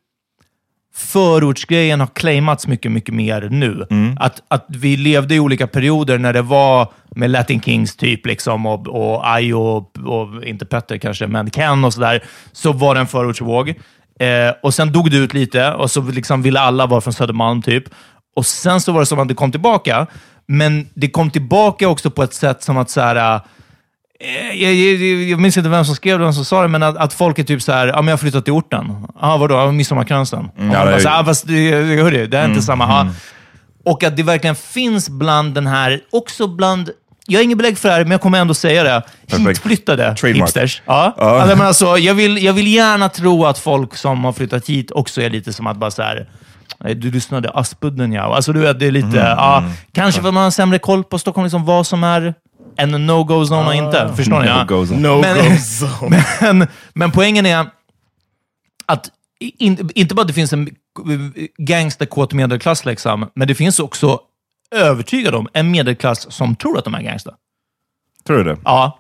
förortsgrejen 0.97 2.01
har 2.01 2.07
claimats 2.07 2.67
mycket, 2.67 2.93
mycket 2.93 3.15
mer 3.15 3.49
nu. 3.51 3.87
Att, 4.21 4.43
att 4.49 4.65
vi 4.69 4.97
levde 4.97 5.35
i 5.35 5.41
olika 5.41 5.67
perioder 5.67 6.19
när 6.19 6.33
det 6.33 6.43
var 6.43 6.93
med 7.17 7.31
Latin 7.31 7.61
Kings 7.61 7.97
typ, 7.97 8.27
liksom, 8.27 8.67
och, 8.67 8.89
och 8.89 9.29
Ayo, 9.29 9.57
och, 9.57 9.99
och 9.99 10.45
inte 10.45 10.67
Petter 10.67 10.99
kanske, 10.99 11.27
men 11.27 11.51
Ken 11.51 11.85
och 11.85 11.95
sådär, 11.95 12.25
så 12.53 12.73
var 12.73 12.95
det 12.95 13.01
en 13.01 13.07
förortsvåg. 13.07 13.69
Eh, 14.21 14.55
och 14.63 14.75
sen 14.75 14.93
dog 14.93 15.11
det 15.11 15.17
ut 15.17 15.35
lite 15.35 15.73
och 15.73 15.91
så 15.91 16.01
liksom 16.01 16.43
ville 16.43 16.61
alla 16.61 16.87
vara 16.87 17.01
från 17.01 17.13
Södermalm 17.13 17.63
typ. 17.63 17.85
Och 18.37 18.47
sen 18.47 18.81
så 18.81 18.93
var 18.93 19.01
det 19.01 19.07
som 19.07 19.19
att 19.19 19.29
det 19.29 19.35
kom 19.35 19.51
tillbaka, 19.51 20.07
men 20.47 20.89
det 20.95 21.09
kom 21.09 21.31
tillbaka 21.31 21.89
också 21.89 22.11
på 22.11 22.23
ett 22.23 22.35
sätt 22.35 22.63
som 22.63 22.77
att 22.77 22.91
så 22.91 23.01
här, 23.01 23.41
Jag, 24.55 24.75
jag, 24.75 25.03
jag 25.29 25.41
minns 25.41 25.57
inte 25.57 25.69
vem 25.69 25.85
som 25.85 25.95
skrev 25.95 26.19
det, 26.19 26.25
vem 26.25 26.33
som 26.33 26.45
sa 26.45 26.63
det, 26.63 26.69
men 26.69 26.83
att, 26.83 26.97
att 26.97 27.13
folk 27.13 27.39
är 27.39 27.43
typ 27.45 27.63
så 27.63 27.73
här, 27.73 27.87
ja 27.87 27.97
men 27.97 28.07
jag 28.07 28.13
har 28.13 28.19
flyttat 28.19 28.45
till 28.45 28.53
orten. 28.53 29.07
Ja, 29.21 29.37
vadå? 29.37 29.55
Ja, 29.55 29.73
Midsommarkransen. 29.73 30.49
Man 30.57 30.71
ja, 30.71 30.85
det 30.85 30.95
är- 30.95 30.99
så 30.99 31.09
här, 31.09 31.21
"Ah, 31.21 31.25
fast 31.25 31.47
det, 31.47 31.71
hörru, 32.03 32.27
det 32.27 32.39
är 32.39 32.49
inte 32.49 32.63
samma. 32.63 32.85
Ja. 32.85 33.09
Och 33.93 34.05
att 34.05 34.17
det 34.17 34.23
verkligen 34.23 34.57
finns 34.57 35.09
bland 35.09 35.55
den 35.55 35.67
här, 35.67 36.01
också 36.13 36.47
bland, 36.49 36.91
jag 37.27 37.39
har 37.39 37.45
inget 37.45 37.59
belägg 37.59 37.79
för 37.79 37.89
det 37.89 37.95
här, 37.95 38.03
men 38.05 38.11
jag 38.11 38.21
kommer 38.21 38.39
ändå 38.39 38.55
säga 38.55 38.85
det, 38.85 39.03
hitflyttade 39.37 40.15
Trademark. 40.15 40.43
hipsters. 40.43 40.83
Ja. 40.87 41.15
Ja. 41.19 41.41
Alltså, 41.41 41.57
men 41.57 41.67
alltså, 41.67 41.99
jag, 41.99 42.15
vill, 42.15 42.45
jag 42.45 42.53
vill 42.53 42.67
gärna 42.67 43.09
tro 43.09 43.45
att 43.47 43.59
folk 43.59 43.97
som 43.97 44.25
har 44.25 44.33
flyttat 44.33 44.67
hit 44.69 44.91
också 44.91 45.21
är 45.23 45.31
lite 45.31 45.53
som 45.53 45.67
att 45.67 45.77
bara 45.77 45.91
så 45.91 46.03
här, 46.03 46.29
"Nej, 46.81 46.95
du 46.95 47.11
lyssnade 47.11 47.51
Aspudden 47.51 48.13
ja. 48.13 48.23
Alltså 48.37 48.53
du 48.53 48.61
vet, 48.61 48.81
det 48.81 48.87
är 48.87 48.91
lite, 48.91 49.17
ja, 49.17 49.65
kanske 49.93 50.21
för 50.21 50.29
att 50.29 50.35
man 50.35 50.43
har 50.45 50.51
sämre 50.51 50.79
koll 50.79 51.05
på 51.05 51.19
Stockholm, 51.19 51.45
liksom 51.45 51.65
vad 51.65 51.87
som 51.87 52.05
är 52.05 52.35
en 52.77 53.07
no-go-zone 53.07 53.67
och 53.67 53.75
inte. 53.75 54.13
Förstår 54.17 54.41
ni? 54.41 54.47
Ja. 54.47 54.65
goes 54.65 54.91
on. 54.91 55.03
No 55.03 55.21
Men-. 56.11 56.59
Men, 56.59 56.69
men 56.95 57.11
poängen 57.13 57.47
är 57.47 57.71
att 58.87 59.11
in, 59.41 59.91
inte 59.95 60.15
bara 60.15 60.23
att 60.23 60.29
det 60.29 60.35
finns 60.35 60.53
en 60.53 60.71
gangsterkåt 61.59 62.33
medelklass, 62.33 62.85
liksom, 62.85 63.31
men 63.35 63.49
det 63.49 63.55
finns 63.55 63.79
också, 63.79 64.21
övertygad 64.71 65.35
om, 65.35 65.49
en 65.53 65.71
medelklass 65.71 66.33
som 66.33 66.57
tror 66.57 66.79
att 66.79 66.85
de 66.85 66.95
är 66.95 67.03
gangster. 67.03 67.35
Tror 68.27 68.37
du 68.37 68.45
det? 68.45 68.57
Ja. 68.65 68.99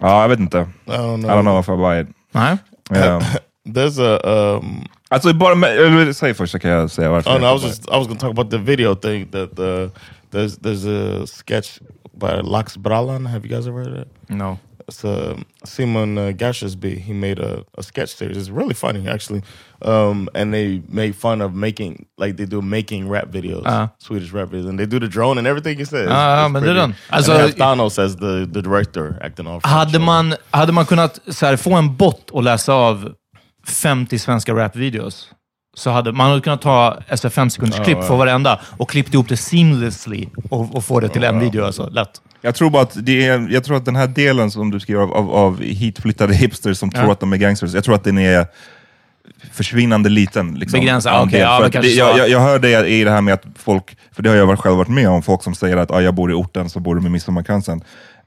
Ja, 0.00 0.22
jag 0.22 0.28
vet 0.28 0.38
inte. 0.40 0.58
I 0.86 0.90
don't 0.90 1.18
I 1.18 1.22
know. 1.22 1.30
don't 1.30 1.42
know 1.42 1.60
if 1.60 1.68
I 1.68 1.76
buy 1.76 2.00
it. 2.00 2.08
Nej. 2.32 2.56
Yeah. 2.90 3.22
There's 3.68 3.98
a 4.00 4.20
um, 4.56 4.88
alltså, 5.08 5.34
bara 5.34 5.54
med, 5.54 6.16
säg 6.16 6.34
först 6.34 6.52
så 6.52 6.58
kan 6.58 6.70
jag 6.70 6.90
säga 6.90 7.10
varför. 7.10 7.30
Oh 7.30 7.40
no, 7.40 7.46
I 7.46 7.52
was 7.52 7.62
just 7.62 7.88
I 7.88 7.90
was 7.90 8.06
gonna 8.06 8.20
talk 8.20 8.30
about 8.30 8.50
the 8.50 8.58
video 8.58 8.94
thing 8.94 9.30
that 9.30 9.58
uh, 9.58 9.90
there's 10.30 10.58
there's 10.58 10.84
a 10.84 11.26
sketch 11.26 11.80
by 12.14 12.40
Lax 12.40 12.76
Bralan. 12.76 13.26
Have 13.28 13.44
you 13.44 13.50
guys 13.50 13.66
ever 13.68 13.78
heard 13.78 13.92
of 13.92 13.98
it? 14.02 14.08
No. 14.28 14.58
It's 14.88 15.04
uh, 15.04 15.34
Simon 15.64 16.16
uh, 16.16 16.32
Gashasby. 16.36 16.98
He 17.00 17.12
made 17.12 17.40
a, 17.40 17.64
a 17.76 17.82
sketch 17.82 18.14
series. 18.14 18.36
It's 18.36 18.50
really 18.50 18.72
funny 18.74 19.08
actually, 19.08 19.42
um, 19.82 20.28
and 20.32 20.54
they 20.54 20.80
made 20.88 21.16
fun 21.16 21.40
of 21.42 21.54
making 21.54 22.06
like 22.18 22.36
they 22.36 22.46
do 22.46 22.62
making 22.62 23.08
rap 23.08 23.28
videos, 23.32 23.66
Uh. 23.66 23.88
Swedish 23.98 24.30
rap 24.32 24.48
videos, 24.50 24.68
and 24.68 24.78
they 24.78 24.86
do 24.86 25.00
the 25.00 25.08
drone 25.08 25.38
and 25.38 25.46
everything. 25.48 25.76
He 25.78 25.84
says, 25.84 26.08
Ja, 26.08 26.42
ja, 26.42 26.48
men 26.48 26.62
det 26.62 26.70
är 26.70 26.74
den. 26.74 26.84
and 26.84 26.94
Alltså- 27.10 27.32
they 27.32 27.40
have 27.40 27.52
Thanos 27.56 27.98
as 27.98 28.14
the 28.16 28.46
the 28.52 28.62
director 28.62 29.18
acting 29.22 29.48
off. 29.48 29.64
Hade 29.64 29.98
man, 29.98 30.34
hade 30.52 30.72
man 30.72 30.86
kunnat 30.86 31.18
så 31.28 31.46
här, 31.46 31.56
få 31.56 31.74
en 31.74 31.96
bot 31.96 32.30
att 32.34 32.44
läsa 32.44 32.72
av 32.74 33.12
50 33.66 34.18
svenska 34.18 34.54
rapvideos, 34.54 35.30
så 35.76 35.90
hade 35.90 36.12
man 36.12 36.28
hade 36.28 36.40
kunnat 36.40 36.62
ta 36.62 36.98
alltså, 37.08 37.30
fem 37.30 37.50
sekunders 37.50 37.80
klipp 37.84 38.04
för 38.04 38.16
varenda 38.16 38.60
och 38.76 38.90
klippt 38.90 39.14
ihop 39.14 39.28
det 39.28 39.36
seamlessly 39.36 40.26
och, 40.50 40.74
och 40.76 40.84
få 40.84 41.00
det 41.00 41.08
till 41.08 41.24
en 41.24 41.40
video. 41.40 41.64
Alltså, 41.64 41.88
lätt. 41.88 42.20
Jag 42.40 42.54
tror 42.54 42.70
bara 42.70 42.82
att, 42.82 42.96
det 43.06 43.26
är, 43.26 43.48
jag 43.50 43.64
tror 43.64 43.76
att 43.76 43.84
den 43.84 43.96
här 43.96 44.06
delen 44.06 44.50
som 44.50 44.70
du 44.70 44.80
skriver 44.80 45.02
av, 45.02 45.12
av, 45.12 45.34
av 45.34 45.62
hitflyttade 45.62 46.34
hipsters 46.34 46.78
som 46.78 46.90
tror 46.90 47.12
att 47.12 47.20
de 47.20 47.32
är 47.32 47.36
gangsters, 47.36 47.74
jag 47.74 47.84
tror 47.84 47.94
att 47.94 48.04
den 48.04 48.18
är 48.18 48.46
försvinnande 49.52 50.08
liten. 50.08 50.54
Liksom, 50.54 50.80
Begränsad, 50.80 51.28
okej, 51.28 51.40
ja, 51.40 51.68
det, 51.68 51.82
så. 51.82 51.98
jag, 51.98 52.18
jag, 52.18 52.28
jag 52.28 52.40
hör 52.40 52.58
det 52.58 52.88
i 52.88 53.04
det 53.04 53.10
här 53.10 53.20
med 53.20 53.34
att 53.34 53.44
folk, 53.54 53.96
för 54.12 54.22
det 54.22 54.28
har 54.28 54.36
jag 54.36 54.58
själv 54.58 54.76
varit 54.76 54.88
med 54.88 55.08
om, 55.08 55.22
folk 55.22 55.42
som 55.42 55.54
säger 55.54 55.76
att 55.76 55.90
ah, 55.90 56.00
jag 56.00 56.14
bor 56.14 56.30
i 56.30 56.34
orten 56.34 56.70
så 56.70 56.80
bor 56.80 56.94
de 56.94 57.06
i 57.06 57.08
Midsommarkransen. 57.10 57.80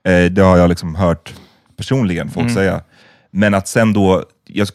Eh, 0.04 0.26
det 0.26 0.42
har 0.42 0.58
jag 0.58 0.70
liksom 0.70 0.96
hört 0.96 1.34
personligen 1.78 2.30
folk 2.30 2.44
Mm. 2.44 2.56
säga. 2.56 2.82
Men 3.32 3.54
att 3.54 3.68
sen 3.68 3.94
då, 3.94 4.24
jag 4.48 4.68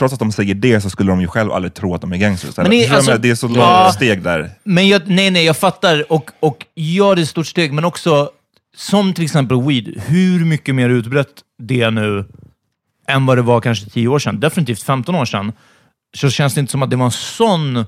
trots 0.00 0.12
att 0.14 0.18
de 0.18 0.32
säger 0.32 0.54
det 0.54 0.80
så 0.80 0.90
skulle 0.90 1.10
de 1.12 1.20
ju 1.20 1.26
själv 1.26 1.52
aldrig 1.52 1.74
tro 1.74 1.94
att 1.94 2.00
de 2.00 2.12
är 2.12 2.16
gangsters. 2.16 2.56
Men 2.56 2.78
jag 2.78 2.90
alltså- 2.90 3.18
det 3.18 3.30
är 3.30 3.34
så 3.34 3.46
långt 3.46 3.58
Ja. 3.58 3.92
steg 3.94 4.22
där. 4.22 4.50
Men 4.64 4.88
jag, 4.88 5.02
nej, 5.08 5.30
nej, 5.30 5.44
jag 5.44 5.56
fattar. 5.56 6.12
Och, 6.12 6.30
och 6.40 6.66
ja, 6.74 7.14
det 7.14 7.20
är 7.20 7.22
ett 7.22 7.28
stort 7.28 7.46
steg, 7.46 7.72
men 7.72 7.84
också 7.84 8.30
som 8.76 9.14
till 9.14 9.24
exempel 9.24 9.62
weed, 9.62 10.02
hur 10.06 10.44
mycket 10.44 10.74
mer 10.74 10.88
utbrett 10.88 11.28
det 11.62 11.80
är 11.82 11.90
nu 11.90 12.24
än 13.08 13.26
vad 13.26 13.38
det 13.38 13.42
var 13.42 13.60
kanske 13.60 13.90
10 13.90 14.08
år 14.08 14.18
sedan, 14.18 14.40
definitivt 14.40 14.82
15 14.82 15.14
år 15.14 15.24
sedan, 15.24 15.52
så 16.16 16.30
känns 16.30 16.54
det 16.54 16.60
inte 16.60 16.70
som 16.72 16.82
att 16.82 16.90
det 16.90 16.96
var 16.96 17.04
en 17.04 17.10
sån, 17.10 17.84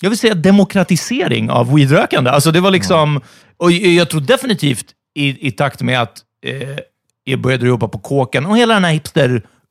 jag 0.00 0.10
vill 0.10 0.18
säga 0.18 0.34
demokratisering 0.34 1.50
av 1.50 1.74
weedrökande. 1.74 2.30
Alltså 2.30 2.50
det 2.52 2.60
var 2.60 2.70
liksom, 2.70 3.20
och 3.56 3.72
jag 3.72 4.10
tror 4.10 4.20
definitivt 4.20 4.84
i, 5.14 5.48
i 5.48 5.50
takt 5.50 5.82
med 5.82 6.02
att 6.02 6.18
eh, 6.46 6.76
jag 7.24 7.40
började 7.40 7.66
jobba 7.66 7.88
på 7.88 7.98
kåken 7.98 8.46
och 8.46 8.56
hela 8.58 8.74
den 8.74 8.84
här 8.84 8.94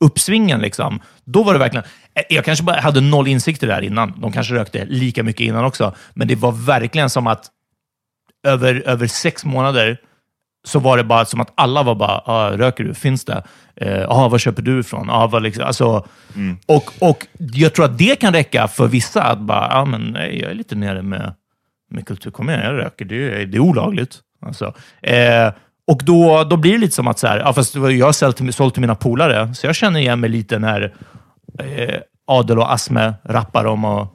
hipster-uppsvingen, 0.02 0.62
liksom, 0.62 1.00
då 1.25 1.44
var 1.44 1.54
det 1.54 1.60
verkligen... 1.60 1.86
eh, 2.16 2.24
Jag 2.30 2.46
kanske 2.46 2.66
bara 2.66 2.80
hade 2.82 3.02
noll 3.02 3.28
insikter 3.28 3.68
där 3.68 3.82
innan. 3.82 4.14
De 4.22 4.32
kanske 4.32 4.54
rökte 4.54 4.86
lika 4.86 5.24
mycket 5.24 5.42
innan 5.42 5.66
också, 5.66 5.96
men 6.14 6.28
det 6.28 6.36
var 6.36 6.52
verkligen 6.52 7.10
som 7.10 7.28
att 7.28 7.46
över, 8.48 8.84
över 8.86 9.08
sex 9.08 9.46
månader 9.46 9.98
så 10.68 10.80
var 10.80 10.98
det 10.98 11.04
bara 11.04 11.25
som 11.25 11.42
att 11.42 11.52
alla 11.56 11.84
var 11.84 11.96
bara, 11.96 12.22
ah, 12.25 12.50
röker 12.58 12.84
du? 12.84 12.94
Finns 12.94 13.25
det? 13.25 13.44
Eh, 13.75 14.06
ah, 14.10 14.30
var 14.30 14.38
köper 14.38 14.62
du 14.62 14.80
ifrån? 14.80 15.10
Ah, 15.10 15.28
vad 15.28 15.44
liksom, 15.44 15.64
alltså, 15.64 16.08
och, 16.66 16.92
och 17.02 17.28
jag 17.38 17.74
tror 17.74 17.86
att 17.86 17.98
det 17.98 18.20
kan 18.20 18.34
räcka 18.34 18.68
för 18.68 18.88
vissa 18.88 19.24
att 19.24 19.40
bara, 19.40 19.68
ah, 19.72 19.86
men 19.86 20.02
nej, 20.02 20.40
jag 20.42 20.52
är 20.52 20.56
lite 20.56 20.75
nere 20.75 21.02
med, 21.02 21.34
med 21.92 22.08
kultur. 22.08 22.32
Kom 22.32 22.50
igen, 22.50 22.62
jag 22.64 22.74
röker. 22.74 23.06
Det 23.06 23.16
är, 23.42 23.46
det 23.46 23.58
är 23.58 23.60
olagligt. 23.60 24.20
Alltså, 24.46 24.74
eh, 25.02 25.52
och 25.88 26.01
då, 26.04 26.44
då 26.50 26.58
blir 26.58 26.72
det 26.72 26.77
lite 26.77 26.96
som 26.96 27.08
att, 27.08 27.20
så 27.20 27.27
här, 27.27 27.48
ah, 27.50 27.54
fast 27.54 27.75
jag 27.75 28.06
har 28.06 28.12
sålt 28.12 28.56
sålt 28.56 28.74
till 28.74 28.82
mina 28.82 28.96
polare, 28.96 29.54
så 29.56 29.68
jag 29.68 29.75
känner 29.75 30.00
igen 30.00 30.20
mig 30.20 30.30
lite 30.30 30.60
när 30.60 30.94
eh, 31.60 31.96
Adel 32.27 32.60
och 32.60 32.74
Asme 32.74 33.13
rappar 33.24 33.65
om 33.65 33.86
att 33.86 34.10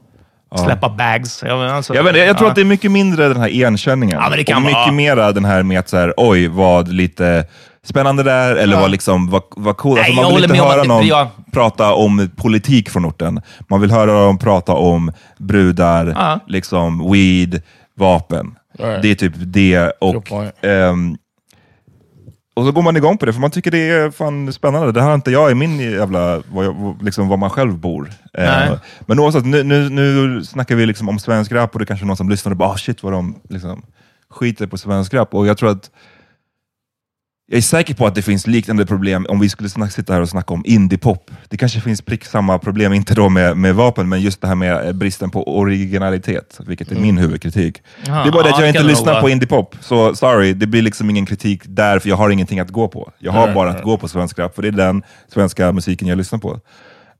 släppa 0.64 0.88
bags. 0.88 1.42
Jag, 1.46 1.58
men 1.58 1.70
alltså, 1.70 1.94
Jag, 1.94 2.02
vet, 2.04 2.16
jag 2.16 2.36
tror 2.38 2.46
ja. 2.46 2.50
att 2.50 2.54
det 2.54 2.60
är 2.60 2.64
mycket 2.64 2.90
mindre 2.90 3.28
den 3.28 3.36
här 3.40 3.48
igenkänningen. 3.48 4.18
Ja, 4.22 4.28
men 4.28 4.38
det 4.38 4.44
kan 4.44 4.56
och 4.56 4.62
vara- 4.62 4.70
mycket 4.70 4.86
ja. 4.86 4.92
mera 4.92 5.32
den 5.32 5.44
här 5.44 5.62
med 5.62 5.78
att 5.78 5.88
så 5.88 5.96
här, 5.96 6.14
oj, 6.16 6.48
vad 6.48 6.88
lite 6.92 7.46
spännande 7.84 8.22
där 8.22 8.56
eller 8.56 8.74
Ja. 8.74 8.80
var, 8.80 8.88
liksom, 8.88 9.30
var, 9.30 9.42
var 9.56 9.72
cool. 9.74 9.94
Nej, 9.94 10.00
Alltså, 10.04 10.16
jag 10.22 10.24
man 10.24 10.34
vill 10.34 10.44
inte 10.44 10.56
höra 10.64 10.82
någon 10.82 11.06
ja. 11.06 11.30
prata 11.52 11.94
om 11.94 12.30
politik 12.36 12.90
från 12.90 13.06
orten. 13.06 13.40
Man 13.68 13.80
vill 13.80 13.90
höra 13.90 14.12
dem 14.24 14.38
prata 14.38 14.72
om 14.72 15.12
brudar, 15.38 16.06
Ja. 16.16 16.40
liksom 16.46 17.12
weed, 17.12 17.62
vapen. 17.98 18.54
Right. 18.78 19.02
Det 19.02 19.10
är 19.10 19.14
typ 19.14 19.32
det. 19.36 19.92
Good 20.00 20.16
Och, 20.16 20.24
point. 20.24 20.52
ehm, 20.62 21.16
och 22.60 22.66
så 22.66 22.72
går 22.72 22.82
man 22.82 22.96
igång 22.96 23.18
på 23.18 23.26
det, 23.26 23.32
för 23.32 23.40
man 23.40 23.50
tycker 23.50 23.70
det 23.70 23.90
är 23.90 24.10
fan 24.10 24.52
spännande. 24.52 24.92
Det 24.92 25.00
har 25.00 25.14
inte 25.14 25.30
jag 25.30 25.50
i 25.50 25.54
min 25.54 25.78
jävla, 25.78 26.42
vad 26.52 26.64
jag, 26.64 26.98
liksom, 27.02 27.28
var 27.28 27.36
man 27.36 27.50
själv 27.50 27.78
bor. 27.78 28.12
Eh, 28.32 28.72
men 29.00 29.18
oavsett, 29.18 29.46
nu, 29.46 29.62
nu, 29.62 29.88
nu 29.88 30.44
snackar 30.44 30.74
vi 30.74 30.86
liksom 30.86 31.08
om 31.08 31.18
svensk 31.18 31.52
rap 31.52 31.72
och 31.72 31.78
det 31.78 31.84
är 31.84 31.86
kanske 31.86 32.06
någon 32.06 32.16
som 32.16 32.28
lyssnar 32.28 32.52
och 32.52 32.56
bara 32.56 32.68
ah, 32.68 32.76
shit 32.76 33.02
vad 33.02 33.12
de 33.12 33.34
liksom, 33.48 33.82
skiter 34.30 34.66
på 34.66 34.78
svensk 34.78 35.14
rap. 35.14 35.34
Och 35.34 35.46
jag 35.46 35.58
tror 35.58 35.70
att 35.70 35.90
jag 37.52 37.56
är 37.56 37.62
säker 37.62 37.94
på 37.94 38.06
att 38.06 38.14
det 38.14 38.22
finns 38.22 38.46
liknande 38.46 38.86
problem 38.86 39.26
om 39.28 39.40
vi 39.40 39.48
skulle 39.48 39.68
sitta 39.68 40.12
här 40.12 40.20
och 40.20 40.28
snacka 40.28 40.54
om 40.54 40.62
indiepop. 40.66 41.30
Det 41.48 41.56
kanske 41.56 41.80
finns 41.80 42.02
prick 42.02 42.24
samma 42.24 42.58
problem, 42.58 42.92
inte 42.92 43.14
då 43.14 43.28
med, 43.28 43.56
med 43.56 43.74
vapen, 43.74 44.08
men 44.08 44.20
just 44.20 44.40
det 44.40 44.48
här 44.48 44.54
med 44.54 44.86
eh, 44.86 44.92
bristen 44.92 45.30
på 45.30 45.58
originalitet, 45.58 46.60
vilket 46.66 46.92
är 46.92 46.96
min 46.96 47.18
huvudkritik. 47.18 47.82
Jaha, 48.06 48.22
det 48.22 48.28
är 48.28 48.32
bara 48.32 48.42
det 48.42 48.50
att 48.50 48.60
jag 48.60 48.68
inte 48.68 48.82
lyssnar 48.82 49.12
vara. 49.12 49.22
på 49.22 49.28
indiepop, 49.28 49.76
så 49.80 50.14
sorry, 50.14 50.52
det 50.52 50.66
blir 50.66 50.82
liksom 50.82 51.10
ingen 51.10 51.26
kritik 51.26 51.62
där, 51.64 51.98
för 51.98 52.08
jag 52.08 52.16
har 52.16 52.30
ingenting 52.30 52.60
att 52.60 52.70
gå 52.70 52.88
på. 52.88 53.12
Jag 53.18 53.32
har 53.32 53.46
Nej, 53.46 53.54
bara 53.54 53.68
att 53.68 53.74
nej. 53.74 53.84
gå 53.84 53.96
på 53.96 54.08
svensk 54.08 54.38
rap, 54.38 54.54
för 54.54 54.62
det 54.62 54.68
är 54.68 54.72
den 54.72 55.02
svenska 55.34 55.72
musiken 55.72 56.08
jag 56.08 56.18
lyssnar 56.18 56.38
på. 56.38 56.60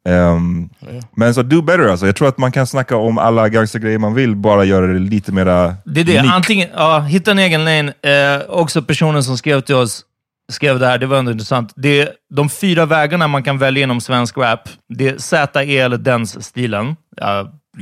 Ehm, 0.08 0.68
Men 1.16 1.34
så 1.34 1.42
do 1.42 1.62
better 1.62 1.88
alltså. 1.88 2.06
Jag 2.06 2.16
tror 2.16 2.28
att 2.28 2.38
man 2.38 2.52
kan 2.52 2.66
snacka 2.66 2.96
om 2.96 3.18
alla 3.18 3.48
gangstergrejer 3.48 3.98
man 3.98 4.14
vill, 4.14 4.36
bara 4.36 4.64
göra 4.64 4.86
det 4.86 4.98
lite 4.98 5.32
mera 5.32 5.74
Det 5.84 6.00
är 6.00 6.04
det. 6.04 6.18
Antingen, 6.18 6.68
ja, 6.74 7.00
hitta 7.00 7.30
en 7.30 7.38
egen 7.38 7.64
lane. 7.64 7.92
Eh, 8.02 8.42
också 8.48 8.82
personen 8.82 9.24
som 9.24 9.38
skrev 9.38 9.60
till 9.60 9.74
oss 9.74 10.04
skrev 10.50 10.78
det 10.78 10.86
här, 10.86 10.98
det 10.98 11.06
var 11.06 11.18
ändå 11.18 11.30
intressant. 11.32 11.72
Det 11.76 12.00
är 12.00 12.08
de 12.34 12.48
fyra 12.50 12.86
vägarna 12.86 13.28
man 13.28 13.42
kan 13.42 13.58
välja 13.58 13.82
inom 13.82 14.00
svensk 14.00 14.36
rap. 14.38 14.68
Det 14.88 15.08
är 15.08 15.18
ZE 15.18 15.78
eller 15.78 15.96
dance-stilen. 15.98 16.96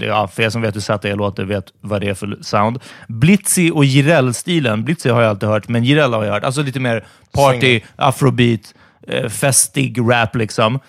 Ja, 0.00 0.28
för 0.28 0.42
er 0.42 0.50
som 0.50 0.62
vet 0.62 0.76
hur 0.76 0.80
ZE 0.80 1.14
låter 1.14 1.44
vet 1.44 1.64
vad 1.80 2.00
det 2.00 2.08
är 2.08 2.14
för 2.14 2.38
sound. 2.42 2.78
Blitzy 3.08 3.70
och 3.70 3.84
Jireel-stilen. 3.84 4.84
Blitzy 4.84 5.08
har 5.10 5.22
jag 5.22 5.30
alltid 5.30 5.48
hört, 5.48 5.68
men 5.68 5.84
Jireel 5.84 6.12
har 6.12 6.24
jag 6.24 6.32
hört. 6.32 6.44
Alltså 6.44 6.62
lite 6.62 6.80
mer 6.80 7.06
party, 7.32 7.80
afrobeat, 7.96 8.74
eh, 9.08 9.28
festig 9.28 9.98
rap 10.10 10.36
liksom. 10.36 10.80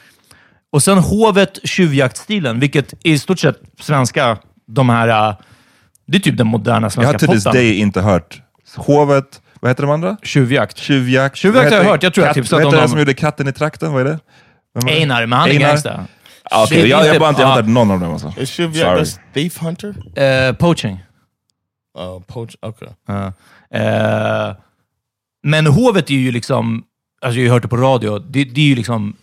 Och 0.71 0.83
sen 0.83 0.97
hovet 0.97 1.59
tjuvjaktstilen, 1.63 2.59
vilket 2.59 2.93
är 2.93 3.11
i 3.11 3.19
stort 3.19 3.39
sett 3.39 3.59
svenska, 3.79 4.37
de 4.67 4.89
här... 4.89 5.07
eh, 5.29 5.35
Det 6.07 6.17
är 6.17 6.21
typ 6.21 6.37
den 6.37 6.47
moderna 6.47 6.85
Jag 6.85 6.91
svenska 6.91 7.11
har 7.11 7.19
till 7.19 7.27
this 7.27 7.43
poppen. 7.43 7.59
day 7.61 7.79
inte 7.79 8.01
hört 8.01 8.41
Hovet, 8.75 9.41
vad 9.59 9.71
heter 9.71 9.83
de 9.83 9.91
andra? 9.91 10.17
Tjuvjakt. 10.23 10.77
Tjuvjakt. 10.77 11.35
Tjuvjakt 11.37 11.63
Vad 11.63 11.73
har 11.73 11.77
jag 11.77 11.83
heter- 11.83 11.91
hört. 11.91 12.03
Jag 12.03 12.13
tror 12.13 12.25
jag 12.25 12.35
tipsat 12.35 12.51
vad 12.51 12.61
om 12.61 12.67
heter 12.67 12.77
dem. 12.77 12.81
den 12.81 12.89
som 12.89 12.99
gjorde 12.99 13.13
Katten 13.13 13.47
i 13.47 13.53
trakten? 13.53 13.91
Vad 13.93 14.01
är 14.01 14.05
det? 14.05 14.19
Vem 14.73 14.85
det? 14.85 14.91
Einar, 15.01 15.25
men 15.25 15.39
han 15.39 15.49
är 15.49 15.59
gangsta. 15.59 16.05
Ah, 16.51 16.63
Okej, 16.63 16.77
Det 16.77 16.83
är 16.83 16.87
jag, 17.05 17.13
har 17.13 17.19
bara 17.19 17.29
inte 17.29 17.45
hört 17.45 17.65
någon 17.65 17.91
av 17.91 17.99
dem. 17.99 18.11
Alltså. 18.13 18.27
That's 18.27 19.19
Thief 19.33 19.57
Hunter? 19.57 19.95
Eh, 20.15 20.53
poaching. 20.55 20.93
Uh, 21.99 22.19
poach. 22.27 22.55
Okay. 22.61 22.87
Ja. 23.07 23.33
Eh, 23.79 24.55
men 25.43 25.67
hovet 25.67 26.09
är 26.09 26.13
ju 26.13 26.31
liksom, 26.31 26.83
alltså 27.21 27.39
jag 27.39 27.47
har 27.49 27.53
hört 27.53 27.61
det 27.63 27.67
på 27.69 27.77
radio, 27.77 28.19
det, 28.19 28.43
det 28.43 28.61
är 28.61 28.65
ju 28.65 28.75
liksom 28.75 29.15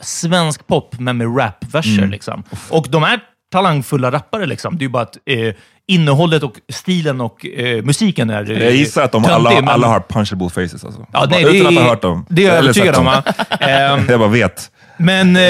svensk 0.00 0.66
pop, 0.66 0.98
men 0.98 1.16
med 1.16 1.38
rapverser. 1.38 1.98
Mm. 1.98 2.10
Liksom. 2.10 2.42
Och 2.70 2.86
de 2.90 3.02
är 3.02 3.20
talangfulla 3.52 4.10
rappare. 4.12 4.46
Liksom. 4.46 4.78
Det 4.78 4.82
är 4.82 4.86
ju 4.86 4.90
bara 4.92 5.02
att 5.02 5.16
eh, 5.26 5.54
innehållet 5.88 6.42
och 6.42 6.54
stilen 6.72 7.20
och 7.20 7.46
eh, 7.46 7.82
musiken 7.84 8.30
är 8.30 8.50
eh, 8.50 8.62
Jag 8.64 8.74
gissar 8.74 9.02
att 9.02 9.12
de 9.12 9.22
töntig, 9.24 9.34
alla, 9.48 9.50
men- 9.60 9.68
alla 9.68 9.86
har 9.86 10.00
punchable 10.00 10.48
faces. 10.48 10.84
Alltså. 10.84 11.06
Ja, 11.12 11.26
nej, 11.30 11.42
Utan 11.42 11.52
det, 11.54 11.66
att 11.68 11.72
är- 11.74 11.80
ha 11.80 11.88
hört 11.88 12.02
dem. 12.02 12.26
Det 12.28 12.42
är 12.44 12.48
jag 12.48 12.56
övertygad 12.56 12.94
om. 12.96 13.08
Ehm, 13.60 14.06
Jag 14.08 14.18
bara 14.20 14.28
vet. 14.28 14.70
Men 15.00 15.36
eh, 15.36 15.42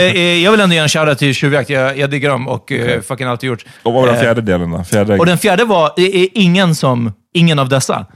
jag 0.45 0.50
vill 0.50 0.61
ändå 0.61 0.75
ge 0.75 0.80
en 0.80 0.88
shoutout 0.88 1.18
till 1.18 1.35
Tjuvjakt. 1.35 1.71
Jag, 1.71 1.99
jag 1.99 2.11
diggar 2.11 2.30
dem 2.30 2.49
och 2.49 2.73
eh, 2.73 3.00
fucking 3.00 3.26
alltid 3.26 3.49
gjort. 3.49 3.64
Och 3.83 3.92
vad 3.92 4.02
var 4.02 4.07
den 4.07 4.16
Eh, 4.16 4.23
fjärde 4.23 4.40
delen 4.40 4.71
då? 4.71 4.85
Fjärde... 4.85 5.18
Och 5.18 5.26
den 5.26 5.38
fjärde 5.38 5.64
var 5.64 5.87
är 5.97 6.28
ingen 6.35 6.75
som 6.75 7.12
ingen 7.35 7.59
av 7.59 7.68
dessa. 7.68 8.07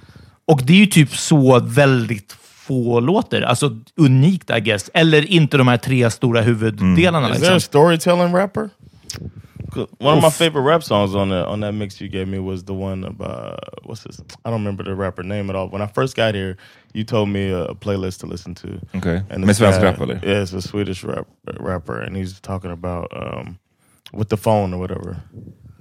Och 0.46 0.60
det 0.64 0.72
är 0.72 0.76
ju 0.76 0.86
typ 0.86 1.16
så 1.16 1.60
väldigt 1.60 2.36
få 2.66 3.00
låter. 3.00 3.42
Alltså 3.42 3.70
unikt, 3.96 4.50
I 4.50 4.60
guess. 4.60 4.90
Eller 4.94 5.30
inte 5.30 5.56
de 5.56 5.68
här 5.68 5.76
tre 5.76 6.10
stora 6.10 6.40
huvuddelarna. 6.40 7.26
Is 7.30 7.40
there 7.40 7.40
Liksom. 7.40 7.56
a 7.56 7.60
storytelling 7.60 8.34
rapper? 8.36 8.68
'Cause 9.72 9.88
One 9.98 10.16
of 10.18 10.22
my 10.22 10.30
favorite 10.30 10.62
rap 10.62 10.82
songs 10.82 11.14
on 11.14 11.30
the 11.30 11.46
on 11.46 11.60
that 11.60 11.72
mix 11.72 12.00
you 12.00 12.08
gave 12.08 12.28
me 12.28 12.38
was 12.38 12.64
the 12.64 12.74
one 12.74 13.04
about 13.04 13.58
what's 13.84 14.02
this? 14.02 14.20
I 14.44 14.50
don't 14.50 14.60
remember 14.60 14.82
the 14.84 14.94
rapper 14.94 15.22
name 15.22 15.48
at 15.50 15.56
all. 15.56 15.68
When 15.68 15.80
I 15.82 15.86
first 15.86 16.14
got 16.16 16.34
here, 16.34 16.56
you 16.92 17.04
told 17.04 17.28
me 17.30 17.50
a, 17.50 17.64
a 17.64 17.74
playlist 17.74 18.18
to 18.20 18.26
listen 18.26 18.54
to. 18.56 18.68
Okay, 18.96 19.22
And 19.30 19.40
Med 19.40 19.48
this 19.48 19.58
svensk 19.60 19.78
guy- 19.78 19.82
rap 19.84 20.00
eller? 20.00 20.20
Yeah, 20.22 20.42
it's 20.42 20.52
a 20.52 20.60
Swedish 20.60 21.02
rap 21.04 21.26
rapper, 21.60 21.98
and 22.00 22.16
he's 22.16 22.38
talking 22.40 22.70
about 22.70 23.08
um, 23.16 23.58
with 24.12 24.28
the 24.28 24.36
phone 24.36 24.74
or 24.74 24.78
whatever. 24.78 25.16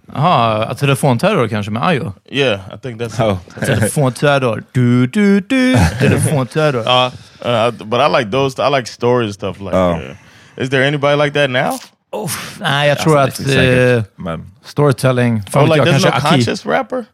Jaha, 0.09 0.73
telefonterror 0.77 1.47
kanske 1.49 1.71
med 1.71 1.81
Ayo? 1.83 2.13
Yeah, 2.29 2.61
I 2.71 2.77
think 2.77 2.97
that's. 2.99 3.19
Oh. 3.19 3.39
Telefonterror. 3.59 4.63
Du, 4.73 5.07
du, 5.07 5.39
du. 5.41 5.73
Telefonterror. 5.99 6.83
Ja. 6.85 7.11
Uh, 7.41 7.71
but 7.71 7.99
I 8.01 8.07
like 8.07 8.31
those. 8.31 8.59
I 8.59 8.67
like 8.69 8.87
stories 8.87 9.33
stuff 9.33 9.59
like. 9.59 9.73
Oh. 9.75 9.97
that. 9.99 10.17
Is 10.57 10.69
there 10.69 10.83
anybody 10.83 11.15
like 11.17 11.33
that 11.33 11.49
now? 11.49 11.79
Uff, 12.15 12.57
nej, 12.61 12.89
jag 12.89 12.99
tror 12.99 13.19
Alltså, 13.19 13.41
att 13.43 13.47
det 13.47 13.53
är 13.55 13.95
eh, 13.97 14.01
säkert, 14.01 14.17
men... 14.17 14.51
storytelling... 14.63 15.43
Fan 15.51 15.69
vet 15.69 15.77
like 15.77 15.89
jag, 15.89 15.95
there's 15.95 16.01
kanske 16.01 16.09
no 16.09 16.27
Aki. 16.27 16.35
conscious 16.35 16.65
rapper? 16.65 17.05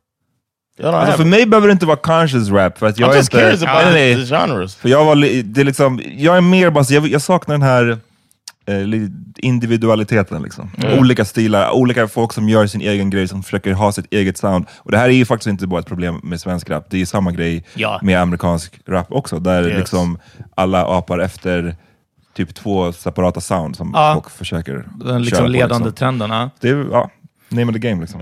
Alltså, 0.83 1.17
för 1.17 1.25
mig 1.25 1.45
behöver 1.45 1.67
det 1.67 1.71
inte 1.71 1.85
vara 1.85 1.97
conscious 1.97 2.49
rap. 2.49 2.77
För 2.77 2.85
att 2.87 2.99
jag 2.99 3.09
I'm 3.09 3.13
är 3.13 3.17
just 3.17 3.33
inte... 3.33 3.43
curious 3.43 3.63
about 3.63 3.93
Nej, 3.93 4.15
the, 4.15 4.25
genres. 4.25 4.75
För 4.75 4.89
jag, 4.89 5.05
var, 5.05 5.15
det 5.43 5.61
är 5.61 5.65
liksom, 5.65 6.01
jag 6.17 6.37
är 6.37 6.41
mer 6.41 6.69
bara, 6.69 6.83
jag, 6.89 7.07
jag 7.07 7.21
saknar 7.21 7.53
den 7.55 7.61
här 7.61 7.97
eh, 8.67 8.79
li- 8.83 9.11
individualiteten. 9.37 10.41
Liksom. 10.43 10.71
Mm. 10.77 10.99
Olika 10.99 11.25
stilar, 11.25 11.71
olika 11.71 12.07
folk 12.07 12.33
som 12.33 12.49
gör 12.49 12.67
sin 12.67 12.81
egen 12.81 13.09
grej, 13.09 13.27
som 13.27 13.43
försöker 13.43 13.73
ha 13.73 13.91
sitt 13.91 14.13
eget 14.13 14.37
sound. 14.37 14.65
Och 14.77 14.91
det 14.91 14.97
här 14.97 15.05
är 15.09 15.13
ju 15.13 15.25
faktiskt 15.25 15.47
inte 15.47 15.67
bara 15.67 15.79
ett 15.79 15.87
problem 15.87 16.19
med 16.23 16.41
svensk 16.41 16.69
rap, 16.69 16.85
det 16.89 17.01
är 17.01 17.05
samma 17.05 17.31
grej 17.31 17.65
Ja. 17.73 17.99
med 18.03 18.21
amerikansk 18.21 18.79
rap 18.89 19.07
också. 19.11 19.39
Där 19.39 19.67
Yes. 19.67 19.77
liksom 19.77 20.19
alla 20.55 20.85
apar 20.85 21.19
efter 21.19 21.75
typ 22.37 22.55
två 22.55 22.91
separata 22.91 23.41
sound 23.41 23.75
som 23.75 23.91
Ja. 23.95 24.13
folk 24.13 24.29
försöker 24.29 24.85
Den 25.05 25.21
liksom 25.21 25.43
på, 25.45 25.49
ledande 25.49 25.75
liksom. 25.75 25.93
trenden. 25.93 26.29
Ja. 26.29 26.49
Det 26.59 26.69
är 26.69 26.87
ja, 26.91 27.09
name 27.49 27.65
of 27.67 27.73
the 27.73 27.89
game 27.89 28.01
liksom. 28.01 28.21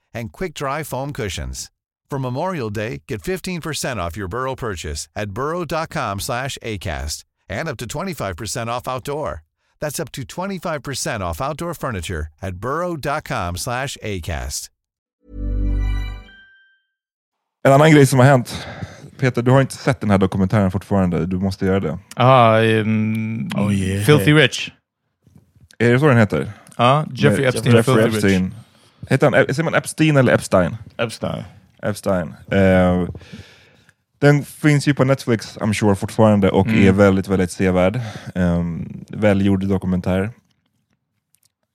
and 0.13 0.31
quick-dry 0.31 0.83
foam 0.83 1.11
cushions. 1.13 1.69
For 2.09 2.19
Memorial 2.19 2.69
Day, 2.69 3.03
get 3.07 3.21
15% 3.21 3.97
off 3.97 4.17
your 4.17 4.27
Burrow 4.27 4.55
purchase 4.55 5.07
at 5.15 5.31
burrow.com 5.31 6.19
slash 6.19 6.57
ACAST 6.61 7.23
and 7.49 7.69
up 7.69 7.77
to 7.77 7.85
25% 7.85 8.67
off 8.67 8.87
outdoor. 8.87 9.43
That's 9.79 9.99
up 9.99 10.11
to 10.11 10.21
25% 10.23 11.21
off 11.21 11.41
outdoor 11.41 11.73
furniture 11.73 12.27
at 12.41 12.55
burrow.com 12.55 13.57
slash 13.57 13.97
ACAST. 14.03 14.69
En 17.63 17.71
annan 17.71 17.91
grej 17.91 18.05
som 18.05 18.19
har 18.19 18.25
hänt. 18.25 18.67
Peter, 19.17 19.41
du 19.41 19.51
har 19.51 19.61
inte 19.61 19.75
sett 19.75 20.01
den 20.01 20.09
här 20.09 20.17
dokumentären 20.17 20.71
fortfarande. 20.71 21.25
Du 21.25 21.37
måste 21.39 21.65
göra 21.65 21.79
det. 21.79 21.99
Ah, 22.15 22.59
um, 22.61 23.49
Oh, 23.55 23.73
yeah. 23.73 24.05
Filthy 24.05 24.33
Rich. 24.33 24.69
Är 25.77 25.93
det 25.93 25.99
så 25.99 26.07
den 26.07 26.17
heter? 26.17 26.51
Ja, 26.77 27.05
Jeffrey 27.13 27.45
Epstein 27.45 27.73
och 27.73 27.77
Jeffrey 27.77 27.95
Filthy 27.95 28.17
Rich. 28.17 28.23
Epstein. 28.25 28.53
Heter 29.09 29.31
han, 29.31 29.45
säger 29.55 29.63
man 29.63 29.75
Epstein 29.75 30.17
eller 30.17 30.33
Epstein? 30.33 30.77
Epstein. 30.97 31.43
Epstein. 31.83 32.33
Eh, 32.51 33.07
den 34.19 34.43
finns 34.43 34.87
ju 34.87 34.93
på 34.93 35.03
Netflix, 35.03 35.57
I'm 35.57 35.73
sure, 35.73 35.95
fortfarande 35.95 36.49
och 36.51 36.67
Mm. 36.67 36.87
är 36.87 36.91
väldigt, 36.91 37.27
väldigt 37.27 37.51
sevärd. 37.51 37.99
Um, 38.35 39.03
välgjord 39.09 39.67
dokumentär. 39.67 40.31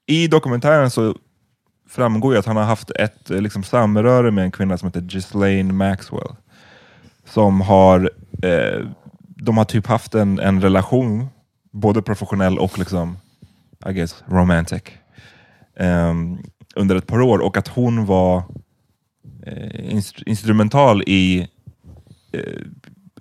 I 0.06 0.28
dokumentären 0.28 0.90
så 0.90 1.14
framgår 1.88 2.32
ju 2.32 2.38
att 2.38 2.46
han 2.46 2.56
har 2.56 2.64
haft 2.64 2.90
ett 2.90 3.30
eh, 3.30 3.40
liksom, 3.40 3.62
samröre 3.62 4.30
med 4.30 4.44
en 4.44 4.50
kvinna 4.50 4.78
som 4.78 4.86
heter 4.88 5.00
Ghislaine 5.00 5.76
Maxwell. 5.76 6.28
Som 7.24 7.60
har, 7.60 8.10
eh, 8.42 8.86
de 9.20 9.56
har 9.56 9.64
typ 9.64 9.86
haft 9.86 10.14
en, 10.14 10.38
en 10.38 10.60
relation, 10.62 11.28
både 11.72 12.02
professionell 12.02 12.58
och 12.58 12.78
liksom, 12.78 13.16
I 13.88 13.92
guess, 13.92 14.24
romantic. 14.26 14.82
ehm, 15.76 16.38
under 16.76 16.96
ett 16.96 17.06
par 17.06 17.20
år 17.20 17.38
och 17.38 17.56
att 17.56 17.68
hon 17.68 18.06
var 18.06 18.36
eh, 19.46 19.94
instru- 19.94 20.22
instrumental 20.26 21.02
i 21.06 21.48
eh, 22.32 22.40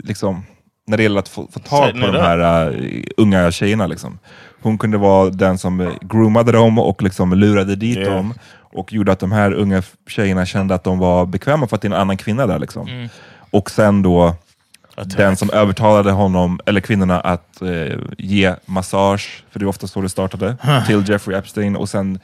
liksom, 0.04 0.44
när 0.88 0.98
det 0.98 1.04
gäller 1.04 1.20
att 1.20 1.30
få, 1.30 1.48
få 1.52 1.60
tag 1.60 1.91
på 1.91 2.00
de 2.08 2.15
här 2.22 2.72
eh, 2.72 3.04
unga 3.18 3.52
tjejerna. 3.52 3.88
Liksom. 3.88 4.20
Hon 4.62 4.78
kunde 4.78 4.98
vara 4.98 5.30
den 5.30 5.58
som 5.58 5.94
groomade 6.02 6.52
dem 6.52 6.80
och 6.80 7.04
liksom 7.04 7.34
lurade 7.34 7.76
dit 7.76 7.98
Yeah. 7.98 8.15
dem 8.15 8.34
och 8.58 8.94
gjorde 8.94 9.12
att 9.12 9.20
de 9.20 9.32
här 9.32 9.54
unga 9.54 9.84
tjejerna 10.08 10.46
kände 10.46 10.76
att 10.76 10.84
de 10.84 11.00
var 11.00 11.26
bekväma 11.26 11.68
för 11.68 11.76
att 11.76 11.82
det 11.82 11.88
är 11.88 11.89
en 11.94 12.02
annan 12.02 12.18
kvinna 12.18 12.48
där. 12.48 12.60
Liksom. 12.60 12.88
Mm. 12.88 13.10
Och 13.52 13.72
sen 13.72 14.02
då 14.02 14.36
Attack. 14.96 15.18
den 15.18 15.38
som 15.38 15.50
övertalade 15.50 16.12
honom, 16.12 16.60
eller 16.65 16.82
kvinnorna 16.82 17.20
att 17.20 17.62
eh, 17.62 17.98
ge 18.18 18.56
massage, 18.65 19.44
för 19.52 19.60
det 19.60 19.63
är 19.65 19.68
ofta 19.68 19.88
så 19.88 20.02
det 20.02 20.10
startade, 20.10 20.58
till 20.88 21.10
Jeffrey 21.10 21.38
Epstein 21.38 21.76
och 21.76 21.89
sen 21.89 22.20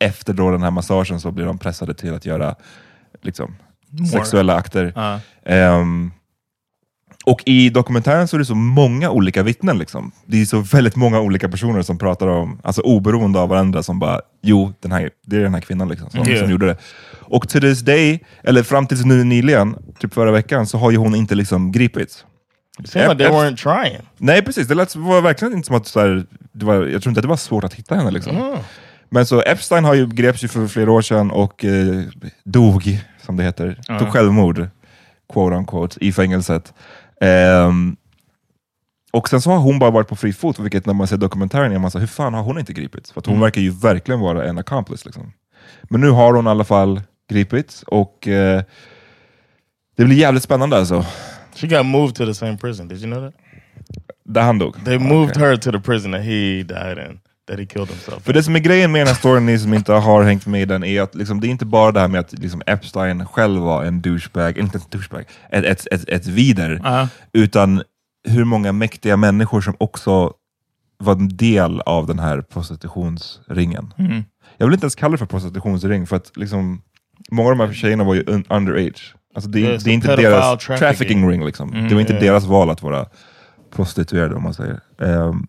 efter 0.00 0.32
då 0.32 0.50
den 0.50 0.62
här 0.62 0.70
massagen 0.70 1.20
så 1.20 1.30
blir 1.30 1.44
de 1.44 1.58
pressade 1.58 1.94
till 1.94 2.14
att 2.14 2.26
göra 2.26 2.54
liksom, 3.22 3.56
More. 3.90 4.08
sexuella 4.08 4.54
akter. 4.54 4.92
Ja. 4.96 5.20
Ehm, 5.44 6.10
och 7.24 7.42
i 7.46 7.70
dokumentären 7.70 8.28
så 8.28 8.36
är 8.36 8.38
det 8.38 8.44
så 8.44 8.54
många 8.54 9.10
olika 9.10 9.42
vittnen. 9.42 9.78
Liksom. 9.78 10.12
Det 10.26 10.40
är 10.40 10.44
så 10.44 10.58
väldigt 10.58 10.96
många 10.96 11.20
olika 11.20 11.48
personer 11.48 11.82
som 11.82 11.98
pratar 11.98 12.26
om, 12.26 12.60
alltså 12.64 12.82
oberoende 12.82 13.38
av 13.38 13.48
varandra, 13.48 13.82
som 13.82 13.98
bara, 13.98 14.20
jo, 14.42 14.72
den 14.80 14.92
här, 14.92 15.10
det 15.26 15.36
är 15.36 15.40
den 15.40 15.54
här 15.54 15.60
kvinnan 15.60 15.88
liksom, 15.88 16.10
som, 16.10 16.28
Yeah. 16.28 16.40
som 16.40 16.50
gjorde 16.50 16.66
det. 16.66 16.76
Och 17.20 17.48
till 17.48 17.60
this 17.60 17.80
day, 17.80 18.24
eller 18.42 18.62
fram 18.62 18.86
tills 18.86 19.04
nu 19.04 19.24
nyligen, 19.24 19.76
typ 19.98 20.14
förra 20.14 20.32
veckan, 20.32 20.66
så 20.66 20.78
har 20.78 20.90
ju 20.90 20.96
hon 20.96 21.14
inte 21.14 21.34
liksom 21.34 21.72
gripits. 21.72 22.24
It 22.80 22.90
seemed 22.90 23.18
like 23.18 23.28
they 23.28 23.38
weren't 23.38 23.56
trying. 23.56 24.00
Nej 24.18 24.42
precis, 24.42 24.68
det 24.68 24.74
lät, 24.74 24.96
var 24.96 25.20
verkligen 25.20 25.54
inte 25.54 25.66
som 25.66 25.76
att 25.76 25.86
så 25.86 26.00
här, 26.00 26.26
det 26.52 26.64
var, 26.64 26.74
jag 26.74 27.02
tror 27.02 27.10
inte 27.10 27.18
att 27.18 27.22
det 27.22 27.28
var 27.28 27.36
svårt 27.36 27.64
att 27.64 27.74
hitta 27.74 27.94
henne. 27.94 28.10
Liksom. 28.10 28.36
Mm. 28.36 28.58
Men 29.10 29.26
så 29.26 29.42
Epstein 29.42 29.84
har 29.84 29.94
ju 29.94 30.06
greps 30.06 30.44
ju 30.44 30.48
för 30.48 30.66
flera 30.66 30.92
år 30.92 31.02
sedan 31.02 31.30
och 31.30 31.64
eh, 31.64 32.02
dog, 32.44 32.98
som 33.26 33.36
det 33.36 33.42
heter, 33.42 33.78
Ja. 33.88 33.98
tog 33.98 34.08
självmord, 34.08 34.66
quote 35.32 35.56
unquote, 35.56 36.04
i 36.04 36.12
fängelset. 36.12 36.74
Ehm, 37.20 37.96
och 39.12 39.28
sen 39.28 39.40
så 39.40 39.50
har 39.50 39.58
hon 39.58 39.78
bara 39.78 39.90
varit 39.90 40.08
på 40.08 40.16
fri 40.16 40.32
fot, 40.32 40.58
vilket 40.58 40.86
när 40.86 40.94
man 40.94 41.06
ser 41.06 41.16
dokumentären 41.16 41.72
är 41.72 41.78
man 41.78 41.90
så 41.90 41.98
hur 41.98 42.06
fan 42.06 42.34
har 42.34 42.42
hon 42.42 42.58
inte 42.58 42.72
gripits? 42.72 43.12
För 43.12 43.22
hon 43.26 43.34
Mm. 43.34 43.40
verkar 43.42 43.60
ju 43.60 43.70
verkligen 43.70 44.20
vara 44.20 44.44
en 44.44 44.58
accomplice. 44.58 45.04
Liksom. 45.04 45.32
Men 45.82 46.00
nu 46.00 46.10
har 46.10 46.32
hon 46.34 46.46
i 46.46 46.50
alla 46.50 46.64
fall 46.64 47.00
gripits 47.30 47.82
och 47.82 48.28
eh, 48.28 48.62
det 49.96 50.04
blir 50.04 50.16
jävligt 50.16 50.42
spännande 50.42 50.76
alltså. 50.76 51.06
She 51.54 51.66
got 51.66 51.86
moved 51.86 52.14
to 52.14 52.26
the 52.26 52.34
same 52.34 52.56
prison. 52.58 52.88
Did 52.88 52.98
you 53.04 53.06
know 53.12 53.30
that? 53.30 53.40
Där 54.24 54.42
han 54.42 54.58
dog. 54.58 54.84
They 54.84 54.98
moved 54.98 55.36
her 55.36 55.56
to 55.56 55.72
the 55.72 55.80
prison 55.80 56.12
that 56.12 56.20
he 56.22 56.62
died 56.62 56.98
in. 57.10 57.20
That 57.50 57.58
he 57.58 57.66
killed 57.66 57.88
himself. 57.88 58.22
För 58.24 58.32
det 58.32 58.42
som 58.42 58.56
är 58.56 58.60
grejen 58.60 58.92
med 58.92 59.00
den 59.00 59.06
här 59.08 59.14
storyn, 59.14 59.46
ni 59.46 59.58
som 59.58 59.74
inte 59.74 59.92
har 59.92 60.22
hängt 60.22 60.46
med 60.46 60.62
i 60.62 60.64
den, 60.64 60.84
är 60.84 61.02
att 61.02 61.14
liksom, 61.14 61.40
det 61.40 61.46
är 61.46 61.50
inte 61.50 61.66
bara 61.66 61.92
det 61.92 62.00
här 62.00 62.08
med 62.08 62.20
att 62.20 62.32
liksom, 62.32 62.62
Epstein 62.66 63.26
själv 63.26 63.60
var 63.62 63.84
en 63.84 64.00
douchebag, 64.02 64.58
inte 64.58 64.78
en 64.78 64.84
douchebag, 64.90 65.24
ett, 65.50 65.64
ett, 65.64 65.86
ett, 65.90 66.08
ett 66.08 66.26
vider, 66.26 66.80
Ja. 66.84 67.08
utan 67.32 67.82
hur 68.28 68.44
många 68.44 68.72
mäktiga 68.72 69.16
människor 69.16 69.60
som 69.60 69.74
också 69.78 70.32
var 70.98 71.12
en 71.12 71.36
del 71.36 71.80
av 71.80 72.06
den 72.06 72.18
här 72.18 72.40
prostitutionsringen. 72.40 73.94
Mm. 73.98 74.24
Jag 74.56 74.66
vill 74.66 74.74
inte 74.74 74.84
ens 74.84 74.94
kalla 74.94 75.12
det 75.12 75.18
för 75.18 75.26
prostitutionsring, 75.26 76.06
för 76.06 76.16
att 76.16 76.36
liksom, 76.36 76.82
många 77.30 77.50
av 77.50 77.58
de 77.58 77.66
här 77.66 77.72
tjejerna 77.74 78.04
var 78.04 78.14
ju 78.14 78.24
un 78.26 78.44
underage. 78.48 79.14
Alltså 79.34 79.50
det, 79.50 79.66
är- 79.66 79.78
det 79.84 79.90
är 79.90 79.94
inte 79.94 80.16
deras 80.16 80.44
trafficking. 80.44 80.76
trafficking 80.78 81.28
ring. 81.30 81.44
Liksom. 81.44 81.72
Mm, 81.72 81.88
det 81.88 81.94
var 81.94 82.00
inte 82.00 82.12
yeah. 82.12 82.24
deras 82.24 82.44
val 82.44 82.70
att 82.70 82.82
vara 82.82 83.06
prostituerade 83.76 84.34
om 84.34 84.42
man 84.42 84.54
säger. 84.54 84.80
Ehm, 85.02 85.46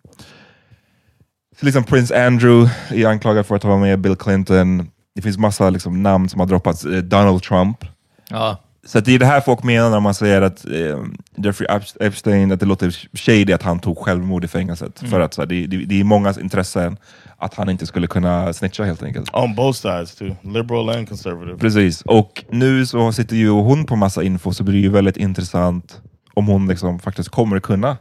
liksom 1.62 1.84
Prince 1.84 2.26
Andrew 2.26 2.70
är 2.90 3.06
anklagad 3.06 3.46
för 3.46 3.56
att 3.56 3.64
vara 3.64 3.78
med 3.78 4.00
Bill 4.00 4.16
Clinton. 4.16 4.90
Det 5.14 5.22
finns 5.22 5.38
massa 5.38 5.70
liksom, 5.70 6.02
namn 6.02 6.28
som 6.28 6.40
har 6.40 6.46
droppats. 6.46 6.84
Eh, 6.84 6.90
Donald 6.90 7.42
Trump. 7.42 7.84
Ja. 8.30 8.58
Så 8.86 9.00
det 9.00 9.14
är 9.14 9.18
det 9.18 9.26
här 9.26 9.40
folk 9.40 9.62
menar 9.62 9.90
när 9.90 10.00
man 10.00 10.14
säger 10.14 10.42
att 10.42 10.64
eh, 10.64 10.98
Jeffrey 11.36 11.68
Ep- 11.68 11.96
Epstein, 12.00 12.52
att 12.52 12.60
det 12.60 12.66
låter 12.66 12.90
shady 13.12 13.52
att 13.52 13.62
han 13.62 13.78
tog 13.78 13.98
självmord 13.98 14.44
i 14.44 14.48
fängelset. 14.48 15.00
Mm. 15.00 15.10
För 15.10 15.20
att 15.20 15.34
så 15.34 15.44
det, 15.44 15.66
det, 15.66 15.76
det 15.76 16.00
är 16.00 16.04
mångas 16.04 16.38
intressen 16.38 16.96
att 17.36 17.54
han 17.54 17.70
inte 17.70 17.86
skulle 17.86 18.06
kunna 18.06 18.52
snitcha 18.52 18.84
helt 18.84 19.02
enkelt. 19.02 19.30
On 19.32 19.54
both 19.54 19.78
sides 19.78 20.14
too. 20.14 20.36
Liberal 20.42 20.88
and 20.88 21.08
conservative. 21.08 21.58
Precis, 21.58 22.02
och 22.02 22.44
nu 22.50 22.86
så 22.86 23.12
sitter 23.12 23.36
ju 23.36 23.50
hon 23.50 23.84
på 23.84 23.96
massa 23.96 24.22
info, 24.22 24.52
så 24.52 24.64
blir 24.64 24.74
det 24.74 24.80
ju 24.80 24.88
väldigt 24.88 25.16
intressant 25.16 26.00
om 26.34 26.46
hon 26.46 26.68
liksom 26.68 26.98
faktiskt 26.98 27.28
kommer 27.28 27.60
kunna 27.60 27.96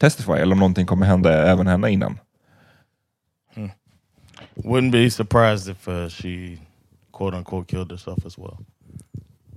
testify, 0.00 0.32
eller 0.32 0.52
om 0.52 0.58
någonting 0.58 0.86
kommer 0.86 1.06
hända 1.06 1.50
även 1.50 1.66
henne 1.66 1.90
innan. 1.90 2.18
Wouldn't 4.56 4.92
be 4.92 5.10
surprised 5.10 5.68
if 5.72 5.88
uh, 5.88 6.08
she 6.08 6.58
quote 7.12 7.36
unquote 7.36 7.68
killed 7.68 7.90
herself 7.90 8.26
as 8.26 8.38
well. 8.38 8.56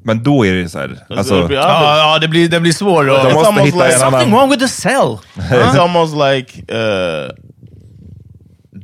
Men 0.03 0.23
då 0.23 0.45
är 0.45 0.53
det 0.53 0.69
så 0.69 0.79
här, 0.79 0.87
It'll 0.87 1.17
alltså, 1.17 1.43
obvious. 1.43 1.63
Ja, 1.63 1.97
ja, 2.13 2.19
det 2.19 2.27
blir, 2.27 2.49
det 2.49 2.59
blir 2.59 2.71
svårt. 2.71 3.05
De 3.05 3.33
måste 3.33 3.61
hitta 3.61 3.77
like 3.77 3.93
en 3.93 3.99
something 3.99 4.21
annan- 4.21 4.31
wrong 4.31 4.49
with 4.49 4.61
the 4.61 4.67
cell. 4.67 5.19
it's 5.35 5.79
almost 5.79 6.13
like 6.15 6.73
uh, 6.73 7.29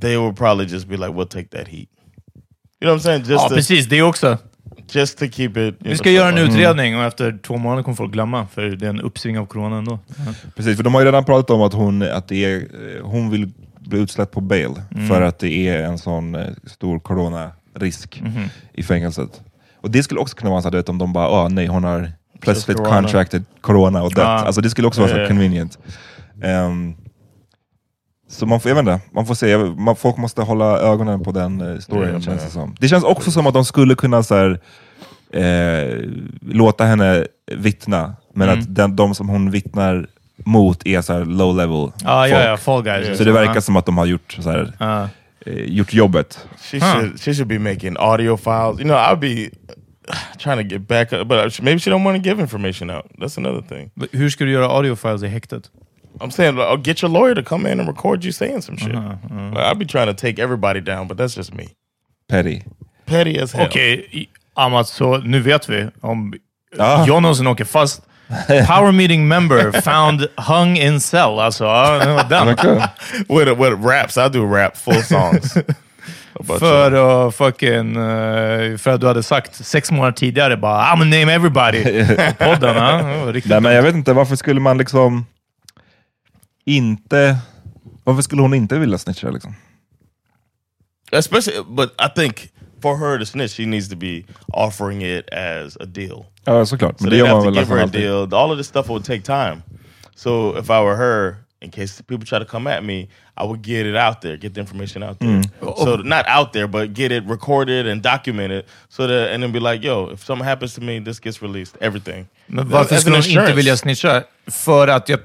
they 0.02 0.18
would 0.18 0.38
probably 0.38 0.66
just 0.66 0.88
be 0.88 0.98
like, 0.98 1.10
"We'll 1.14 1.28
take 1.28 1.48
that 1.58 1.68
heat." 1.68 1.90
You 2.82 2.90
know 2.90 2.94
what 2.94 3.00
I'm 3.00 3.04
saying? 3.04 3.20
Just 3.20 3.32
Ja, 3.44 3.50
to, 3.50 3.56
precis. 3.56 3.86
Det 3.86 4.02
också. 4.02 4.38
just 4.92 5.18
to 5.18 5.26
keep 5.32 5.58
it. 5.58 5.76
Vi 5.80 5.98
ska 5.98 6.12
göra 6.12 6.30
en 6.30 6.38
utredning 6.38 6.98
och 6.98 7.04
efter 7.04 7.38
två 7.48 7.58
månader 7.58 7.84
kommer 7.84 7.96
folk 7.96 8.12
glömma, 8.14 8.48
för 8.48 8.62
det 8.70 8.86
är 8.86 8.90
en 8.90 9.02
uppsving 9.02 9.40
av 9.40 9.46
corona 9.46 9.78
ändå. 9.78 10.00
precis, 10.56 10.78
för 10.78 10.84
de 10.84 10.94
har 10.94 11.02
ju 11.02 11.06
redan 11.06 11.26
pratat 11.26 11.50
om 11.50 11.62
att 11.62 11.74
hon, 11.74 12.02
att 12.02 12.28
det 12.28 12.46
är, 12.46 12.58
eh, 12.58 13.04
hon 13.06 13.30
vill 13.30 13.52
bli 13.88 14.00
utsläppt 14.00 14.32
på 14.34 14.42
bail, 14.42 14.72
Mm. 14.96 15.08
för 15.08 15.22
att 15.22 15.40
det 15.40 15.68
är 15.68 15.84
en 15.84 15.98
sån 15.98 16.36
eh, 16.36 16.48
stor 16.66 17.00
coronarisk 17.00 18.22
Mhm. 18.22 18.44
i 18.74 18.84
fängelset. 18.84 19.42
Och 19.82 19.92
det 19.92 20.04
skulle 20.04 20.20
också 20.20 20.36
kunna 20.36 20.50
vara 20.52 20.62
så 20.62 20.78
att 20.78 20.90
om 20.90 20.98
de 20.98 21.14
bara, 21.14 21.28
ah, 21.28 21.48
nej 21.50 21.68
hon 21.68 21.84
har 21.84 22.12
plötsligt 22.40 22.78
corona. 22.78 23.02
contracted 23.02 23.44
corona 23.62 24.04
och 24.04 24.10
dött. 24.14 24.24
Ja. 24.24 24.30
Alltså 24.46 24.62
det 24.62 24.70
skulle 24.70 24.88
också 24.88 25.02
vara 25.02 25.12
så 25.12 25.18
ja. 25.20 25.28
convenient. 25.28 25.78
Ehm, 26.44 26.96
så 28.30 28.46
man 28.46 28.60
får, 28.60 28.70
jag 28.70 28.76
vet 28.76 28.82
inte, 28.94 29.00
man 29.12 29.26
får 29.26 29.36
se, 29.36 29.58
man, 29.58 29.96
folk 29.96 30.18
måste 30.18 30.42
hålla 30.42 30.80
ögonen 30.80 31.24
på 31.24 31.32
den 31.32 31.62
eh, 31.62 31.80
storyn 31.80 32.14
Ja, 32.14 32.22
känns 32.22 32.44
det 32.46 32.50
som. 32.50 32.76
Det 32.80 32.88
känns 32.88 33.04
också 33.04 33.32
som 33.32 33.48
att 33.48 33.54
de 33.54 33.66
skulle 33.66 33.96
kunna 33.96 34.24
så 34.24 34.36
här, 34.36 34.60
eh, 35.34 36.00
låta 36.42 36.86
henne 36.86 37.26
vittna, 37.58 38.16
men 38.34 38.50
Mm. 38.50 38.60
att 38.60 38.76
den, 38.76 38.96
de 38.96 39.16
som 39.16 39.30
hon 39.30 39.52
vittnar 39.52 40.08
mot 40.46 40.88
är 40.88 41.02
så 41.02 41.14
här 41.14 41.26
low 41.26 41.56
level 41.58 41.92
Ja, 42.04 42.28
ja, 42.28 42.36
folk. 42.36 42.46
ja. 42.48 42.58
Fall 42.58 42.84
guys. 42.84 43.18
Så 43.18 43.24
det 43.24 43.32
verkar 43.32 43.60
som 43.62 43.76
att 43.76 43.86
de 43.86 43.98
har 43.98 44.06
gjort, 44.06 44.38
så 44.40 44.50
här, 44.52 44.74
Ja. 44.80 45.10
eh, 45.46 45.54
gjort 45.64 45.94
jobbet. 45.94 46.48
She 46.62 46.78
Huh. 46.80 46.92
should 46.94 47.22
she 47.22 47.34
should 47.34 47.48
be 47.48 47.60
making 47.60 47.96
audio 48.00 48.38
files. 48.38 48.80
You 48.80 48.84
know, 48.84 48.98
I'd 48.98 49.20
be 49.20 49.50
trying 50.38 50.58
to 50.70 50.76
get 50.76 50.88
back, 50.88 51.14
up, 51.14 51.28
but 51.28 51.62
maybe 51.62 51.80
she 51.80 51.90
don't 51.92 52.04
want 52.04 52.24
to 52.24 52.30
give 52.30 52.42
information 52.42 52.90
out. 52.90 53.06
That's 53.20 53.38
another 53.38 53.62
thing. 53.62 53.92
Hur 54.12 54.30
ska 54.30 54.46
du 54.46 54.52
göra 54.52 54.68
audio 54.70 54.96
files 54.96 55.24
i 55.24 55.28
häktet? 55.28 55.64
I'm 56.20 56.32
saying, 56.32 56.56
like, 56.56 56.68
oh, 56.68 56.78
get 56.84 57.02
your 57.04 57.12
lawyer 57.12 57.36
to 57.36 57.44
come 57.44 57.72
in 57.72 57.80
and 57.80 57.90
record 57.90 58.24
you 58.24 58.32
saying 58.34 58.62
some 58.62 58.78
shit. 58.78 58.96
Uh-huh, 58.96 59.16
uh-huh. 59.26 59.50
Like, 59.56 59.72
I'd 59.72 59.80
be 59.80 59.86
trying 59.86 60.08
to 60.08 60.14
take 60.14 60.44
everybody 60.44 60.82
down, 60.82 61.08
but 61.08 61.18
that's 61.18 61.36
just 61.38 61.54
me. 61.54 61.64
Petty. 62.30 62.62
Petty 63.06 63.40
as 63.40 63.54
hell. 63.54 63.68
Okej, 63.68 64.28
Amat, 64.56 64.88
så 64.88 65.18
nu 65.18 65.40
vet 65.42 65.70
vi. 65.70 65.88
Om 66.02 66.34
Ja. 66.78 67.06
John 67.08 67.22
någonsin 67.24 67.48
åker 67.48 67.66
fast. 67.66 68.02
Power 68.68 68.92
meeting 68.92 69.28
member 69.28 69.82
found 69.82 70.28
hung 70.38 70.78
in 70.78 71.00
cell. 71.00 71.40
Alltså, 71.40 71.66
den. 72.30 72.48
With 73.30 73.60
with 73.60 73.86
raps, 73.86 74.18
I 74.18 74.30
do 74.30 74.46
rap 74.46 74.78
full 74.78 75.04
songs. 75.04 75.58
För 76.60 77.28
att 77.28 77.36
fucking... 77.36 77.96
eh, 77.96 78.78
för 78.78 78.90
att 78.90 79.02
du 79.02 79.08
hade 79.08 79.24
sagt 79.24 79.66
sex 79.66 79.92
månader 79.92 80.12
tidigare 80.12 80.58
bara 80.58 80.84
I'm 80.84 80.98
gonna 80.98 81.18
name 81.20 81.34
everybody. 81.34 82.06
på 82.34 82.46
Podden, 82.46 82.76
Nej, 83.46 83.62
men 83.62 83.74
jag 83.74 83.84
vet 83.84 83.96
inte, 83.96 84.14
varför 84.14 84.36
skulle 84.36 84.60
man 84.60 84.78
liksom 84.78 85.26
inte 86.66 87.38
Varför 88.04 88.22
skulle 88.22 88.42
hon 88.42 88.54
inte 88.54 88.80
vilja 88.80 88.98
snitcha 88.98 89.30
liksom? 89.30 89.56
Especially, 91.12 91.64
but 91.70 91.92
I 92.02 92.10
think 92.16 92.53
for 92.84 92.96
her 92.98 93.18
to 93.20 93.26
snitch, 93.26 93.52
she 93.56 93.66
needs 93.66 93.88
to 93.90 93.96
be 93.96 94.24
offering 94.54 95.02
it 95.02 95.30
as 95.34 95.78
a 95.80 95.86
deal. 95.86 96.26
Ja, 96.46 96.66
såklart. 96.66 97.00
So 97.00 97.04
Men 97.06 97.10
det 97.12 97.16
they 97.18 97.20
gör 97.20 97.28
have 97.28 97.44
man 97.46 97.54
to 97.54 97.60
väl 97.60 97.60
give 97.60 97.68
her 97.70 97.76
nästan 97.76 97.80
a 97.80 97.84
alltid. 97.84 98.30
deal. 98.30 98.40
All 98.42 98.52
of 98.52 98.58
this 98.58 98.68
stuff 98.68 98.90
would 98.90 99.06
take 99.06 99.24
time. 99.24 99.62
So 100.16 100.58
if 100.58 100.70
I 100.70 100.80
were 100.84 100.96
her, 100.96 101.36
in 101.62 101.72
case 101.72 102.02
people 102.08 102.26
try 102.26 102.40
to 102.40 102.46
come 102.46 102.68
at 102.68 102.84
me, 102.84 103.08
I 103.38 103.44
would 103.46 103.62
get 103.64 103.86
it 103.86 103.96
out 103.96 104.22
there, 104.22 104.38
get 104.38 104.54
the 104.54 104.60
information 104.62 105.04
out 105.04 105.20
there. 105.20 105.30
Mm. 105.42 105.78
So 105.78 105.96
not 105.96 106.26
out 106.28 106.52
there, 106.54 106.68
but 106.68 106.94
get 106.94 107.12
it 107.12 107.24
recorded 107.30 107.88
and 107.88 108.04
documented. 108.04 108.64
So 108.90 109.08
that 109.08 109.32
and 109.34 109.44
then 109.44 109.52
be 109.52 109.60
like, 109.60 109.88
yo, 109.88 110.10
if 110.14 110.20
something 110.26 110.46
happens 110.48 110.74
to 110.76 110.82
me, 110.82 111.00
this 111.00 111.20
gets 111.20 111.42
released. 111.42 111.78
Everything. 111.82 112.28
Men 112.48 112.70
varför 112.70 112.96
As 112.96 113.02
skulle 113.02 113.16
an 113.16 113.22
hon 113.22 113.30
inte 113.30 113.40
insurance. 113.40 113.56
vilja 113.56 113.78
snitcha? 113.78 114.24
För 114.48 114.88
att, 114.88 115.10
jag, 115.10 115.20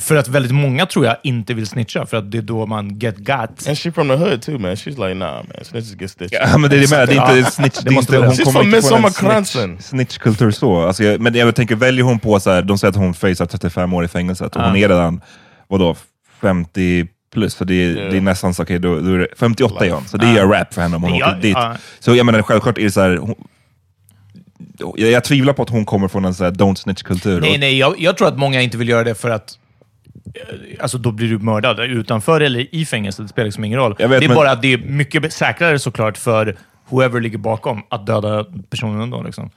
för 0.00 0.16
att 0.16 0.28
väldigt 0.28 0.52
många 0.54 0.86
tror 0.86 1.04
jag 1.06 1.16
inte 1.22 1.54
vill 1.54 1.66
snitcha, 1.66 2.06
för 2.06 2.16
att 2.16 2.30
det 2.30 2.38
är 2.38 2.42
då 2.42 2.66
man 2.66 2.98
get 2.98 3.16
got. 3.16 3.68
And 3.68 3.78
she 3.78 3.92
from 3.92 4.08
the 4.08 4.14
hood 4.14 4.42
too, 4.42 4.58
man. 4.58 4.70
She's 4.74 4.90
like, 5.08 5.14
nah, 5.14 5.34
man, 5.34 5.46
snitches 5.62 6.00
get 6.00 6.10
stitched. 6.10 6.40
Ja, 6.52 6.58
men 6.58 6.70
det 6.70 6.76
är 6.76 6.80
det 6.80 6.90
med. 6.90 7.08
Det 7.08 7.14
är 7.14 7.38
inte 7.38 7.50
snitch. 7.50 7.78
Det 7.78 7.90
är 7.90 7.98
inte, 7.98 8.16
hon 8.18 8.26
She's 8.30 8.44
kommer 8.44 8.60
from 8.60 9.04
inte 9.04 9.18
från 9.20 9.30
en 9.30 9.44
snitch, 9.44 9.82
snitchkultur 9.84 10.50
så. 10.50 10.80
Alltså, 10.86 11.04
jag, 11.04 11.20
men 11.20 11.34
jag 11.34 11.54
tänker, 11.54 11.76
väljer 11.76 12.04
hon 12.04 12.18
på 12.18 12.40
så 12.40 12.50
här, 12.50 12.62
de 12.62 12.78
säger 12.78 12.90
att 12.90 12.96
hon 12.96 13.14
facear 13.14 13.46
35 13.46 13.94
år 13.94 14.04
i 14.04 14.08
fängelset 14.08 14.56
och 14.56 14.62
hon 14.62 14.70
Ja. 14.78 14.84
är 14.84 14.88
redan, 14.88 15.20
vadå, 15.68 15.96
50 16.40 17.06
plus. 17.34 17.54
Så 17.54 17.64
det 17.64 17.74
är, 17.74 17.96
Ja. 17.96 18.10
det 18.10 18.16
är 18.16 18.20
nästan 18.20 18.54
så, 18.54 18.62
okej, 18.62 18.78
då, 18.78 19.00
då 19.00 19.14
är 19.14 19.18
det 19.18 19.28
58 19.38 19.86
är 19.86 19.90
hon. 19.90 20.04
Så 20.08 20.16
det 20.16 20.26
är 20.26 20.46
rap 20.46 20.74
för 20.74 20.82
henne 20.82 20.96
om 20.96 21.02
hon 21.02 21.12
åker 21.12 21.38
dit. 21.42 21.56
Så 22.00 22.14
jag 22.14 22.26
menar, 22.26 22.42
självklart 22.42 22.78
är 22.78 22.82
det 22.82 22.90
så 22.90 23.00
här, 23.00 23.16
hon, 23.16 23.34
jag, 24.96 25.10
jag 25.10 25.24
tvivlar 25.24 25.52
på 25.52 25.62
att 25.62 25.70
hon 25.70 25.84
kommer 25.84 26.08
från 26.08 26.24
en 26.24 26.34
så 26.34 26.44
här 26.44 26.50
don't 26.50 26.74
snitch-kultur. 26.74 27.40
Nej, 27.40 27.58
nej, 27.58 27.78
jag, 27.78 27.94
jag 27.98 28.16
tror 28.16 28.28
att 28.28 28.38
många 28.38 28.60
inte 28.62 28.76
vill 28.78 28.88
göra 28.88 29.04
det 29.04 29.14
för 29.14 29.30
att 29.30 29.58
eh, 30.34 30.56
Alltså 30.80 30.98
då 30.98 31.12
blir 31.12 31.28
du 31.28 31.38
mördad 31.38 31.80
utanför 31.80 32.40
eller 32.40 32.74
i 32.74 32.86
fängelset, 32.86 33.24
det 33.24 33.28
spelar 33.28 33.46
liksom 33.46 33.64
ingen 33.64 33.78
roll. 33.78 33.94
Vet, 33.98 34.10
det 34.10 34.16
är 34.16 34.20
men- 34.28 34.34
bara 34.34 34.50
att 34.50 34.62
det 34.62 34.72
är 34.72 34.78
mycket 34.78 35.32
säkrare 35.32 35.78
såklart 35.78 36.18
för 36.18 36.56
whoever 36.88 37.20
ligger 37.20 37.38
bakom 37.38 37.82
att 37.88 38.06
döda 38.06 38.44
personen 38.70 39.00
ändå. 39.00 39.22
Liksom. 39.22 39.50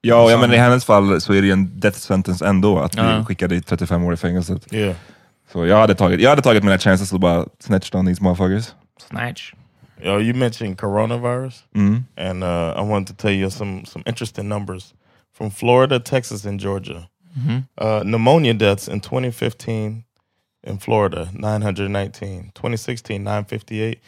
Ja, 0.00 0.28
Som- 0.30 0.40
menar, 0.40 0.54
i 0.54 0.58
hennes 0.58 0.84
fall 0.84 1.20
så 1.20 1.32
är 1.32 1.40
det 1.40 1.46
ju 1.46 1.52
en 1.52 1.80
death 1.80 1.98
sentence 1.98 2.46
ändå, 2.46 2.78
att 2.78 2.92
bli 2.92 3.02
Ja. 3.04 3.24
skickad 3.24 3.52
i 3.52 3.60
35 3.62 4.04
år 4.04 4.14
i 4.14 4.16
fängelset. 4.16 4.72
Yeah. 4.72 4.94
Så 5.52 5.66
jag 5.66 5.76
hade 5.76 5.94
tagit, 5.94 6.20
jag 6.20 6.30
hade 6.30 6.42
tagit 6.42 6.64
mina 6.64 6.78
chances 6.78 7.12
och 7.12 7.20
bara 7.20 7.46
snitched 7.58 7.98
on 7.98 8.06
these 8.06 8.22
motherfuckers. 8.22 8.66
Snatch. 9.10 9.52
Yo, 10.02 10.18
you 10.18 10.34
mentioned 10.34 10.78
coronavirus, 10.78 11.62
Mhm. 11.74 12.04
and 12.16 12.42
uh, 12.44 12.74
I 12.76 12.80
wanted 12.82 13.08
to 13.08 13.14
tell 13.14 13.30
you 13.30 13.50
some 13.50 13.84
some 13.84 14.02
interesting 14.06 14.48
numbers 14.48 14.94
from 15.32 15.50
Florida, 15.50 15.98
Texas, 15.98 16.44
and 16.44 16.58
Georgia. 16.60 17.08
Mhm. 17.38 17.68
Uh, 17.78 18.02
pneumonia 18.04 18.54
deaths 18.54 18.88
in 18.88 19.00
2015 19.00 20.04
in 20.64 20.78
Florida, 20.78 21.28
919. 21.32 22.50
2016, 22.54 23.22
958. 23.22 24.00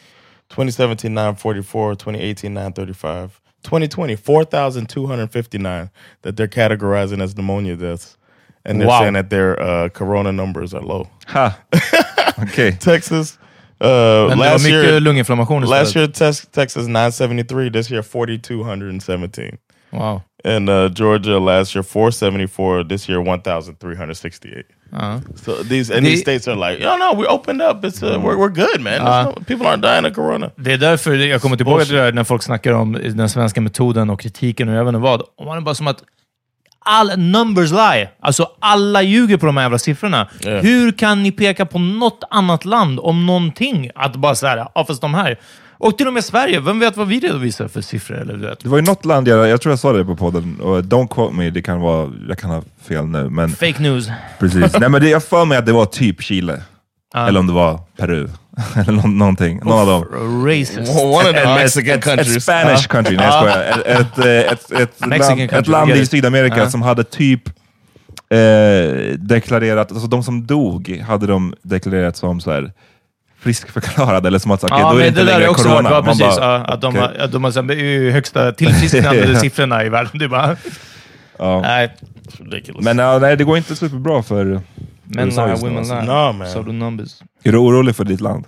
2017, 0.49 1.13
944. 1.13 1.95
2018, 1.95 2.53
935. 2.53 3.39
2020, 3.63 4.15
4,259 4.17 5.89
that 6.23 6.35
they're 6.35 6.47
categorizing 6.49 7.21
as 7.21 7.35
pneumonia 7.37 7.75
deaths. 7.77 8.17
And 8.65 8.79
they're 8.79 8.87
Wow. 8.87 8.99
saying 8.99 9.13
that 9.13 9.29
their 9.29 9.59
uh, 9.61 9.89
corona 9.89 10.31
numbers 10.31 10.73
are 10.73 10.81
low. 10.81 11.09
Ha! 11.27 11.57
Okej. 11.73 12.79
Texas. 12.79 13.37
Uh, 13.83 13.89
Men 13.89 14.29
det 14.29 14.35
last 14.37 14.67
year, 14.67 14.99
lunginflammation 14.99 15.65
last 15.65 15.95
year 15.95 16.07
tex- 16.07 16.47
Texas 16.51 16.87
973. 16.87 17.69
This 17.69 17.91
year 17.91 18.01
4217. 18.03 19.57
Wow. 19.91 20.21
And 20.45 20.69
uh, 20.69 20.89
Georgia 20.89 21.39
last 21.39 21.75
year 21.75 21.83
474. 21.83 22.83
This 22.83 23.09
year 23.09 23.19
1368. 23.19 24.65
Ja. 24.91 25.21
So 25.35 25.63
these 25.63 25.91
and 25.97 26.05
these 26.05 26.15
The- 26.15 26.21
states 26.21 26.47
are 26.47 26.55
like, 26.55 26.85
oh 26.85 26.97
no, 26.97 27.13
we 27.21 27.27
opened 27.27 27.61
up. 27.61 27.85
It's 27.85 28.03
uh, 28.03 28.19
we're 28.23 28.37
we're 28.37 28.49
good, 28.55 28.81
man. 28.81 29.01
There's 29.01 29.25
Uh, 29.27 29.31
no, 29.31 29.45
people 29.45 29.65
aren't 29.67 29.81
dying 29.81 30.05
of 30.05 30.13
corona. 30.15 30.51
Det 30.57 30.73
är 30.73 30.77
därför 30.77 31.13
jag 31.15 31.41
kommer 31.41 31.57
tillbaka 31.57 31.85
till 31.85 31.93
det 31.95 32.01
där 32.01 32.11
när 32.13 32.23
folk 32.23 32.43
snackar 32.43 32.71
om 32.73 32.93
den 32.93 33.29
svenska 33.29 33.61
metoden 33.61 34.09
och 34.09 34.19
kritiken 34.21 34.69
och 34.69 34.75
jag 34.75 34.85
vet 34.85 34.89
inte 34.89 34.99
vad. 34.99 35.21
Och 35.37 35.45
man 35.45 35.57
är 35.57 35.61
bara 35.61 35.75
som 35.75 35.87
att 35.87 36.03
all 36.85 37.17
numbers 37.17 37.71
lie. 37.71 38.09
Alltså 38.21 38.47
alla 38.59 39.01
ljuger 39.01 39.37
på 39.37 39.45
de 39.45 39.57
här 39.57 39.63
jävla 39.63 39.79
siffrorna. 39.79 40.27
Yeah. 40.45 40.63
Hur 40.63 40.91
kan 40.91 41.23
ni 41.23 41.31
peka 41.31 41.65
på 41.65 41.79
något 41.79 42.23
annat 42.29 42.65
land 42.65 42.99
om 42.99 43.25
någonting? 43.25 43.89
Att 43.95 44.15
bara 44.15 44.35
såhär, 44.35 44.67
ja 44.75 44.85
fast 44.85 45.01
de 45.01 45.13
här. 45.13 45.39
Och 45.77 45.97
till 45.97 46.07
och 46.07 46.13
med 46.13 46.23
Sverige, 46.23 46.59
vem 46.59 46.79
vet 46.79 46.97
vad 46.97 47.07
vi 47.07 47.19
redovisar 47.19 47.67
för 47.67 47.81
siffror? 47.81 48.21
Eller, 48.21 48.33
du 48.33 48.39
vet. 48.39 48.59
Det 48.59 48.69
var 48.69 48.77
ju 48.77 48.83
något 48.83 49.05
land, 49.05 49.27
jag, 49.27 49.47
jag 49.47 49.61
tror 49.61 49.71
jag 49.71 49.79
sa 49.79 49.93
det 49.93 50.05
på 50.05 50.15
podden, 50.15 50.59
och 50.61 50.81
don't 50.81 51.07
quote 51.07 51.35
me, 51.35 51.49
det 51.49 51.61
kan 51.61 51.81
vara, 51.81 52.11
jag 52.27 52.37
kan 52.37 52.49
ha 52.49 52.63
fel 52.87 53.05
nu, 53.05 53.29
men... 53.29 53.49
Fake 53.49 53.81
news. 53.81 54.09
Precis. 54.39 54.73
Nej 54.79 54.89
men 54.89 55.01
det, 55.01 55.09
jag 55.09 55.23
för 55.23 55.45
mig 55.45 55.57
att 55.57 55.65
det 55.65 55.71
var 55.71 55.85
typ 55.85 56.21
Chile. 56.21 56.61
Ja. 57.13 57.27
Eller 57.27 57.39
om 57.39 57.47
det 57.47 57.53
var 57.53 57.79
Peru. 57.97 58.29
Eller 58.75 58.91
nå- 58.91 59.07
någonting. 59.07 59.59
Någon 59.63 59.79
av 59.79 59.87
dem. 59.87 60.45
Racist. 60.45 60.77
One 60.79 61.15
of 61.15 61.23
the 61.23 61.29
Ett- 61.39 61.47
Mexican 61.55 61.97
ett, 61.97 62.03
countries. 62.03 62.35
Ett 62.37 62.43
Spanish 62.43 62.69
Uh. 62.85 62.87
country, 62.87 63.15
nej 63.17 63.25
jag 63.25 63.33
skojar. 63.33 63.83
Ett, 64.81 65.07
Mexican 65.07 65.63
land, 65.67 65.91
ett 65.91 65.97
i. 65.97 66.05
Sydamerika 66.05 66.69
som 66.69 66.81
hade 66.81 67.03
typ 67.03 67.47
eh, 68.29 69.13
deklarerat, 69.17 69.91
alltså 69.91 70.07
de 70.07 70.23
som 70.23 70.45
dog 70.47 71.03
hade 71.07 71.27
de 71.27 71.53
deklarerat 71.61 72.17
som 72.17 72.41
så 72.41 72.51
här 72.51 72.71
friskförklarade, 73.39 74.27
eller 74.27 74.39
som 74.39 74.51
att 74.51 74.63
okej, 74.63 74.77
ja, 74.79 74.91
då 74.91 74.97
är 74.97 74.99
det 74.99 74.99
men 74.99 75.07
inte 75.07 75.19
det 75.19 75.25
där 75.25 75.31
har 75.33 75.39
längre 75.39 75.51
också 75.51 75.63
corona. 75.69 75.89
Man 75.89 76.03
precis. 76.03 76.19
bara, 76.21 76.35
ja, 76.45 76.55
att 76.65 76.81
de, 76.81 76.87
okej. 76.87 77.01
har, 77.01 77.25
att 77.25 77.31
de 77.31 77.43
har 77.43 78.11
högsta 78.11 78.51
tillfrisknande 78.51 79.35
siffrorna 79.39 79.83
i 79.85 79.89
världen. 79.89 80.11
Det 80.13 80.25
är 80.25 80.29
bara, 80.29 80.55
Ja. 81.39 81.61
nej. 81.61 81.95
Ridiculous. 82.39 82.83
Men 82.85 82.97
ja, 82.97 83.19
nej, 83.19 83.37
det 83.37 83.43
går 83.43 83.57
inte 83.57 83.75
superbra 83.75 84.23
för 84.23 84.61
Men 85.15 85.27
USA 85.27 85.41
lie, 85.45 85.51
just 85.51 85.63
women 85.63 85.77
alltså. 85.79 85.93
lie. 85.95 86.05
No, 86.05 86.33
man. 86.33 86.47
So 86.49 86.63
the 86.63 86.71
numbers. 86.71 87.21
Är 87.43 87.51
du 87.51 87.57
orolig 87.57 87.95
för 87.95 88.03
ditt 88.05 88.21
land? 88.21 88.45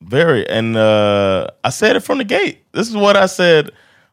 Very, 0.00 0.46
and 0.58 0.76
uh, 0.76 1.46
I 1.64 1.70
said 1.70 1.96
it 1.96 2.04
from 2.04 2.18
the 2.18 2.24
gate. 2.24 2.58
This 2.72 2.88
is 2.88 2.94
what 2.94 3.16
I 3.16 3.26
said 3.28 3.70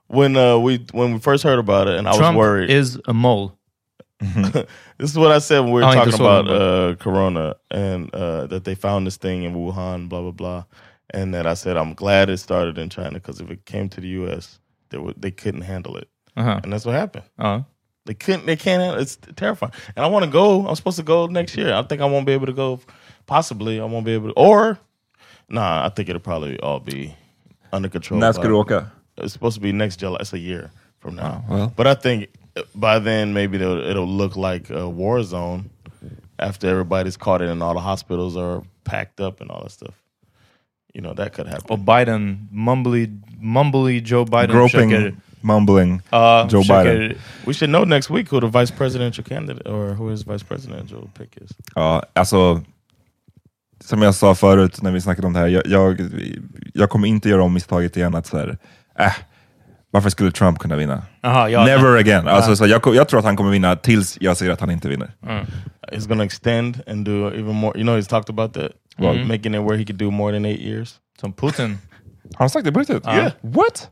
when 0.08 0.36
uh, 0.36 0.58
we 0.58 0.80
when 0.94 1.14
we 1.14 1.20
first 1.20 1.44
heard 1.44 1.60
about 1.60 1.88
it, 1.88 2.00
and 2.00 2.08
I 2.08 2.12
was 2.12 2.36
worried. 2.36 2.70
is 2.70 3.00
a 3.08 3.14
mole. 3.14 3.52
this 4.98 5.12
is 5.12 5.18
what 5.18 5.32
I 5.32 5.40
said 5.40 5.60
when 5.60 5.72
we 5.74 5.82
were 5.82 5.88
I 5.88 5.94
talking 5.96 6.12
just 6.12 6.20
about 6.22 6.48
uh, 6.50 6.96
Corona 6.96 7.56
and 7.70 8.10
uh, 8.16 8.48
that 8.48 8.64
they 8.64 8.76
found 8.76 9.06
this 9.06 9.18
thing 9.18 9.44
in 9.44 9.54
Wuhan, 9.54 10.10
blah 10.10 10.22
blah 10.22 10.32
blah, 10.32 10.64
and 11.14 11.34
that 11.34 11.46
I 11.46 11.54
said 11.56 11.78
I'm 11.78 11.94
glad 11.94 12.30
it 12.30 12.38
started 12.40 12.78
in 12.78 12.90
China 12.90 13.12
because 13.20 13.40
if 13.40 13.52
it 13.52 13.66
came 13.66 13.90
to 13.90 14.02
the 14.02 14.08
U.S., 14.22 14.60
they 14.90 14.98
would 14.98 15.22
they 15.22 15.32
couldn't 15.32 15.62
handle 15.64 15.98
it, 15.98 16.08
Uh-huh. 16.38 16.60
and 16.64 16.74
that's 16.74 16.86
what 16.86 16.96
happened. 16.96 17.26
Ja. 17.38 17.62
They 18.06 18.14
couldn't. 18.14 18.46
They 18.46 18.56
can't. 18.56 19.00
It's 19.00 19.18
terrifying. 19.36 19.74
And 19.96 20.06
I 20.06 20.08
want 20.08 20.26
to 20.26 20.32
go. 20.32 20.68
I'm 20.68 20.76
supposed 20.76 20.98
to 20.98 21.04
go 21.04 21.26
next 21.28 21.58
year. 21.58 21.74
I 21.74 21.82
think 21.84 22.02
I 22.02 22.06
won't 22.06 22.26
be 22.26 22.34
able 22.34 22.46
to 22.46 22.54
go. 22.54 22.80
Possibly, 23.26 23.80
I 23.80 23.86
won't 23.86 24.06
be 24.06 24.14
able 24.14 24.30
to. 24.30 24.34
Or, 24.36 24.78
nah, 25.50 25.86
I 25.86 25.90
think 25.90 26.10
it'll 26.10 26.22
probably 26.22 26.60
all 26.60 26.80
be 26.80 27.16
under 27.74 27.90
control. 27.90 28.20
När 28.20 28.34
ska 28.34 28.42
by- 28.42 28.48
du 28.48 28.54
åka? 28.54 28.92
It's 29.18 29.34
supposed 29.34 29.56
to 29.56 29.62
be 29.62 29.72
next 29.72 30.00
July. 30.00 30.18
It's 30.20 30.34
a 30.34 30.40
year 30.40 30.70
from 31.00 31.16
now. 31.16 31.44
Oh, 31.50 31.56
well. 31.56 31.74
But 31.76 31.88
I 31.88 31.96
think 31.96 32.28
uh, 32.56 32.62
by 32.76 33.00
then 33.00 33.34
maybe 33.34 33.58
it'll, 33.58 33.80
it'll 33.80 34.08
look 34.08 34.36
like 34.36 34.70
a 34.70 34.90
war 34.90 35.24
zone 35.24 35.70
after 36.38 36.68
everybody's 36.68 37.18
caught 37.18 37.42
in 37.42 37.50
and 37.50 37.64
all 37.64 37.74
the 37.74 37.80
hospitals 37.80 38.36
are 38.36 38.62
packed 38.84 39.22
up 39.22 39.42
and 39.42 39.50
all 39.50 39.64
that 39.64 39.72
stuff. 39.72 39.96
You 40.94 41.02
know 41.02 41.14
that 41.14 41.34
could 41.34 41.48
happen. 41.48 41.70
Och 41.70 41.80
Biden, 41.80 42.48
mumbly, 42.52 43.08
mumbly 43.42 44.02
Joe 44.04 44.26
Biden 44.26 44.52
Groping, 44.52 44.90
försöker... 44.90 45.16
mumbling 45.46 46.02
Ja, 46.10 46.48
Joe 46.52 46.62
försöker- 46.62 47.00
Biden. 47.00 47.18
We 47.46 47.54
should 47.54 47.70
know 47.76 47.88
next 47.88 48.12
week 48.12 48.32
who 48.34 48.42
the 48.42 48.60
vice 48.60 48.74
presidential 48.74 49.24
candidate 49.28 49.70
or 49.70 49.94
who 49.94 50.10
his 50.10 50.28
vice 50.28 50.46
presidential 50.46 51.10
pick 51.18 51.38
is. 51.38 51.52
Ja, 51.76 52.04
alltså 52.14 52.62
som 53.84 54.02
jag 54.02 54.16
sa 54.16 54.36
förut 54.36 54.82
när 54.82 54.92
vi 54.92 55.02
snackade 55.02 55.28
om 55.28 55.34
det 55.34 55.40
här, 55.40 55.48
jag, 55.48 55.68
jag, 55.68 56.02
jag 56.74 56.90
kommer 56.90 57.08
inte 57.08 57.30
göra 57.30 57.44
om 57.44 57.54
misstaget 57.54 57.98
igen 57.98 58.16
att 58.16 58.28
så 58.28 58.38
här, 58.38 58.58
äh, 59.00 59.12
varför 59.92 60.10
skulle 60.10 60.32
Trump 60.32 60.60
kunna 60.60 60.76
vinna? 60.76 61.04
Aha, 61.24 61.50
ja, 61.50 61.66
Never 61.66 61.98
again. 61.98 62.28
Alltså, 62.28 62.52
Ja. 62.52 62.56
så 62.56 62.68
jag, 62.68 62.96
jag 62.96 63.08
tror 63.08 63.20
att 63.20 63.26
han 63.26 63.36
kommer 63.38 63.52
vinna 63.52 63.76
tills 63.76 64.18
jag 64.22 64.38
ser 64.38 64.50
att 64.50 64.60
han 64.60 64.72
inte 64.72 64.90
vinner. 64.90 65.12
He's 65.92 66.08
going 66.08 66.20
to 66.20 66.24
extend 66.26 66.82
and 66.88 67.06
do 67.06 67.28
even 67.28 67.56
more. 67.56 67.78
You 67.80 67.84
know, 67.84 67.98
he's 67.98 68.10
talked 68.10 68.30
about 68.40 68.54
that? 68.54 68.72
Mm. 68.98 69.28
making 69.28 69.56
it 69.56 69.62
where 69.62 69.78
he 69.78 69.86
could 69.86 70.00
do 70.00 70.12
more 70.12 70.34
than 70.34 70.46
eight 70.46 70.62
years. 70.62 70.96
Som 71.22 71.34
Putin. 71.34 71.78
Har 72.34 72.40
han 72.40 72.50
sagt 72.50 72.66
det 72.66 72.72
på 72.72 72.80
riktigt? 72.80 73.02
Ja. 73.06 73.16
Yeah. 73.16 73.32
What? 73.42 73.90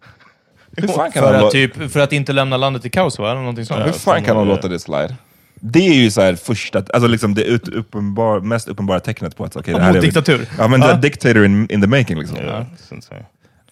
Hur 0.78 0.88
fan 0.88 1.12
kan, 1.12 1.24
För 1.24 1.34
han, 1.34 1.46
att, 1.46 1.52
typ, 1.52 1.92
för 1.92 2.00
att 2.00 2.14
inte 2.14 2.34
lämna 2.34 2.58
landet 2.58 2.86
i 2.86 2.90
kaos, 2.90 3.20
va? 3.20 3.32
Eller 3.32 3.40
någonting 3.40 3.66
sånt. 3.66 3.86
hur 3.86 3.92
fan 3.92 4.24
kan 4.24 4.38
han 4.38 4.48
låta 4.48 4.68
det 4.68 4.80
slide? 4.80 5.16
Det 5.56 5.88
är 5.88 5.94
ju 5.94 6.12
så 6.12 6.22
här 6.22 6.36
första, 6.36 6.78
alltså 6.80 7.08
liksom 7.08 7.34
det 7.34 7.44
ut, 7.44 7.68
uppenbar, 7.68 8.40
mest 8.40 8.68
uppenbara 8.68 9.00
tecknet 9.00 9.36
på 9.38 9.44
att 9.44 9.56
okay, 9.56 9.74
det 9.74 9.82
här 9.82 9.96
är... 9.96 10.02
diktatur. 10.02 10.48
Ja 10.58 10.68
men 10.68 10.82
Ja. 10.82 10.88
the 10.88 11.02
dictator 11.02 11.46
in, 11.46 11.68
in 11.72 11.82
the 11.82 11.88
making 11.88 12.20
liksom. 12.20 12.38
Yeah. 12.38 12.66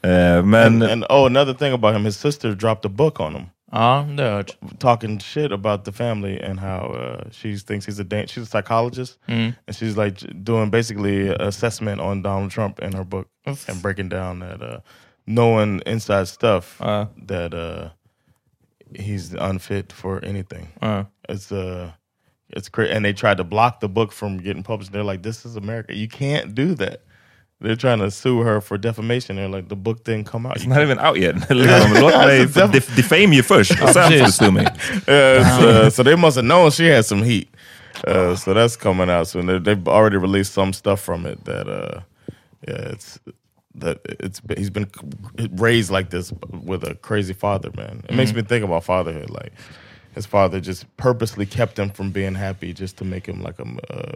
Eh, 0.03 0.43
men... 0.45 0.55
And, 0.55 0.83
and 0.83 1.03
oh, 1.09 1.25
another 1.25 1.53
thing 1.53 1.73
about 1.73 1.95
him, 1.95 2.05
his 2.05 2.17
sister 2.19 2.51
dropped 2.55 2.85
a 2.85 2.93
book 2.93 3.19
on 3.19 3.35
him. 3.35 3.43
Ja, 3.71 4.07
det 4.17 4.23
har 4.23 4.29
jag 4.29 4.35
hört. 4.37 4.57
talking 4.79 5.19
shit 5.19 5.51
about 5.51 5.85
the 5.85 5.91
family 5.91 6.41
and 6.49 6.59
how 6.59 6.95
uh, 6.95 7.31
she 7.31 7.57
thinks 7.67 7.87
he's 7.87 8.01
a 8.01 8.03
dan- 8.03 8.27
she's 8.27 8.43
a 8.43 8.45
psychologist 8.61 9.19
Mm. 9.27 9.53
and 9.67 9.75
she's 9.75 10.05
like 10.05 10.43
doing 10.43 10.71
basically 10.71 11.29
assessment 11.29 12.01
on 12.01 12.21
Donald 12.21 12.51
Trump 12.51 12.79
in 12.79 12.93
her 12.93 13.03
book 13.03 13.27
and 13.45 13.81
breaking 13.81 14.09
down 14.09 14.39
that 14.39 14.61
uh, 14.61 14.79
knowing 15.33 15.81
inside 15.85 16.27
stuff 16.27 16.79
Uh. 16.81 17.05
that 17.27 17.53
uh, 17.53 17.89
he's 18.95 19.33
unfit 19.33 19.91
for 19.93 20.23
anything. 20.25 20.67
Uh. 20.81 21.03
It's 21.29 21.51
uh, 21.51 21.91
It's 22.49 22.69
crazy, 22.69 22.91
and 22.93 23.05
they 23.05 23.13
tried 23.13 23.37
to 23.37 23.43
block 23.43 23.79
the 23.79 23.87
book 23.87 24.11
from 24.11 24.37
getting 24.37 24.63
published. 24.63 24.91
They're 24.91 25.03
like, 25.11 25.21
"This 25.23 25.45
is 25.45 25.55
America. 25.55 25.93
You 25.95 26.07
can't 26.09 26.53
do 26.55 26.75
that." 26.75 27.01
They're 27.63 27.77
trying 27.77 27.99
to 27.99 28.09
sue 28.11 28.41
her 28.41 28.59
for 28.61 28.77
defamation. 28.77 29.35
They're 29.37 29.47
like, 29.57 29.67
"The 29.69 29.75
book 29.75 30.03
didn't 30.03 30.25
come 30.31 30.45
out. 30.49 30.55
It's 30.57 30.65
not 30.65 30.81
even 30.81 30.99
out 30.99 31.17
yet. 31.19 31.35
Låt 31.49 31.93
mig 31.93 32.03
Alltså, 32.13 32.67
def- 32.67 32.71
def- 32.71 32.95
defame 32.95 33.31
you 33.33 33.43
first. 33.43 33.69
sen 33.77 33.77
får 33.93 34.09
du 34.25 34.31
sue 34.31 34.51
mig. 34.51 34.67
Yeah, 35.07 35.89
so, 35.89 36.03
they 36.03 36.15
must 36.15 36.35
have 36.37 36.45
known 36.45 36.71
she 36.71 36.87
had 36.87 37.05
some 37.05 37.23
heat. 37.23 37.47
Uh, 38.07 38.35
so 38.35 38.53
that's 38.53 38.75
coming 38.75 39.09
out 39.11 39.27
soon. 39.27 39.45
They, 39.45 39.59
they've 39.59 39.87
already 39.87 40.17
released 40.17 40.53
some 40.53 40.73
stuff 40.73 40.99
from 41.01 41.25
it 41.27 41.45
that, 41.45 41.67
uh, 41.69 42.01
yeah, 42.67 42.91
it's 42.93 43.19
that 43.75 43.99
it's 44.05 44.41
he's 44.57 44.69
been 44.69 44.87
raised 45.53 45.91
like 45.91 46.09
this 46.09 46.33
with 46.51 46.83
a 46.83 46.95
crazy 46.95 47.33
father. 47.33 47.69
Man, 47.77 48.03
it 48.09 48.15
makes 48.15 48.31
Mhm. 48.31 48.35
me 48.35 48.41
think 48.43 48.63
about 48.65 48.83
fatherhood. 48.83 49.29
Like 49.29 49.53
his 50.15 50.25
father 50.25 50.59
just 50.59 50.85
purposely 50.97 51.45
kept 51.45 51.77
him 51.79 51.89
from 51.89 52.11
being 52.11 52.35
happy 52.35 52.73
just 52.73 52.97
to 52.97 53.05
make 53.05 53.25
him 53.27 53.41
like 53.41 53.59
a 53.59 53.67
uh, 53.93 54.13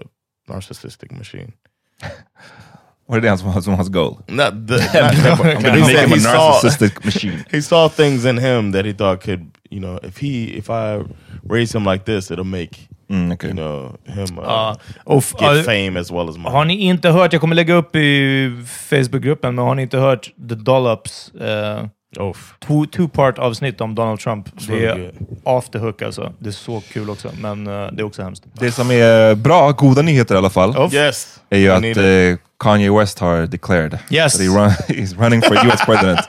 narcissistic 0.49 1.11
machine. 1.17 1.53
What 3.07 3.21
det 3.21 3.29
det 3.29 3.39
som 3.39 3.53
var 3.53 3.61
som 3.61 3.73
hans 3.75 3.89
goal? 3.89 4.19
Not 4.27 4.53
the, 4.67 4.77
not 4.93 4.95
I'm 4.95 5.23
that, 5.23 5.37
but 5.37 5.61
gonna 5.63 5.71
he 5.75 5.81
make 5.81 5.91
said 5.95 6.05
him 6.07 6.11
a 6.11 6.15
he 6.15 6.19
saw- 6.19 6.59
narcissistic 6.59 7.05
machine. 7.05 7.45
He 7.51 7.61
saw 7.61 7.87
things 7.87 8.25
in 8.25 8.37
him 8.37 8.71
that 8.71 8.85
he 8.85 8.93
thought 8.93 9.21
could, 9.21 9.45
you 9.69 9.79
know, 9.79 9.99
if 10.03 10.17
he 10.17 10.45
if 10.57 10.69
I 10.71 11.03
raise 11.43 11.71
him 11.75 11.85
like 11.85 12.05
this, 12.05 12.31
it'll 12.31 12.45
make 12.45 12.87
Mm, 13.09 13.37
you 13.43 13.53
know 13.53 13.95
him 14.05 14.39
uh, 14.39 14.75
f- 15.17 15.33
get 15.39 15.57
ja, 15.57 15.63
fame 15.63 15.99
as 15.99 16.11
well 16.11 16.29
as 16.29 16.37
money. 16.37 16.51
Har 16.57 16.65
ni 16.65 16.73
inte 16.81 17.09
hört, 17.09 17.33
jag 17.33 17.41
kommer 17.41 17.55
lägga 17.55 17.73
upp 17.73 17.95
i 17.95 18.51
Facebookgruppen, 18.89 19.55
men 19.55 19.65
har 19.65 19.75
ni 19.75 19.81
inte 19.81 19.97
hört 19.97 20.31
The 20.49 20.55
Dollops 20.55 21.31
uh, 21.35 21.87
two, 22.67 22.85
two 22.91 23.07
part 23.07 23.39
avsnitt 23.39 23.81
om 23.81 23.95
Donald 23.95 24.19
Trump? 24.19 24.47
It's 24.49 24.67
Det 24.67 24.73
really 24.73 25.05
är 25.05 25.11
off 25.43 25.69
the 25.69 25.77
hook 25.77 26.01
alltså. 26.01 26.33
Det 26.39 26.49
är 26.49 26.51
så 26.53 26.81
kul 26.93 27.09
också, 27.09 27.29
men 27.41 27.67
eh, 27.67 27.73
det 27.91 28.01
är 28.01 28.03
också 28.03 28.21
hemskt. 28.23 28.43
Det 28.53 28.71
som 28.71 28.91
är 28.91 29.35
bra, 29.35 29.71
goda 29.71 30.01
nyheter 30.01 30.35
i 30.35 30.37
alla 30.37 30.49
fall, 30.49 30.69
Oh. 30.77 30.93
Yes. 30.93 31.39
är 31.49 31.57
ju 31.57 31.71
att 31.71 31.83
eh, 31.97 32.39
Kanye 32.59 32.91
West 32.99 33.19
har 33.19 33.47
declared 33.47 33.99
Yes. 34.09 34.33
that 34.33 34.41
he 34.41 34.47
run, 34.47 34.69
he's 34.87 35.17
running 35.23 35.41
for 35.41 35.53
US 35.67 35.85
president 35.85 36.19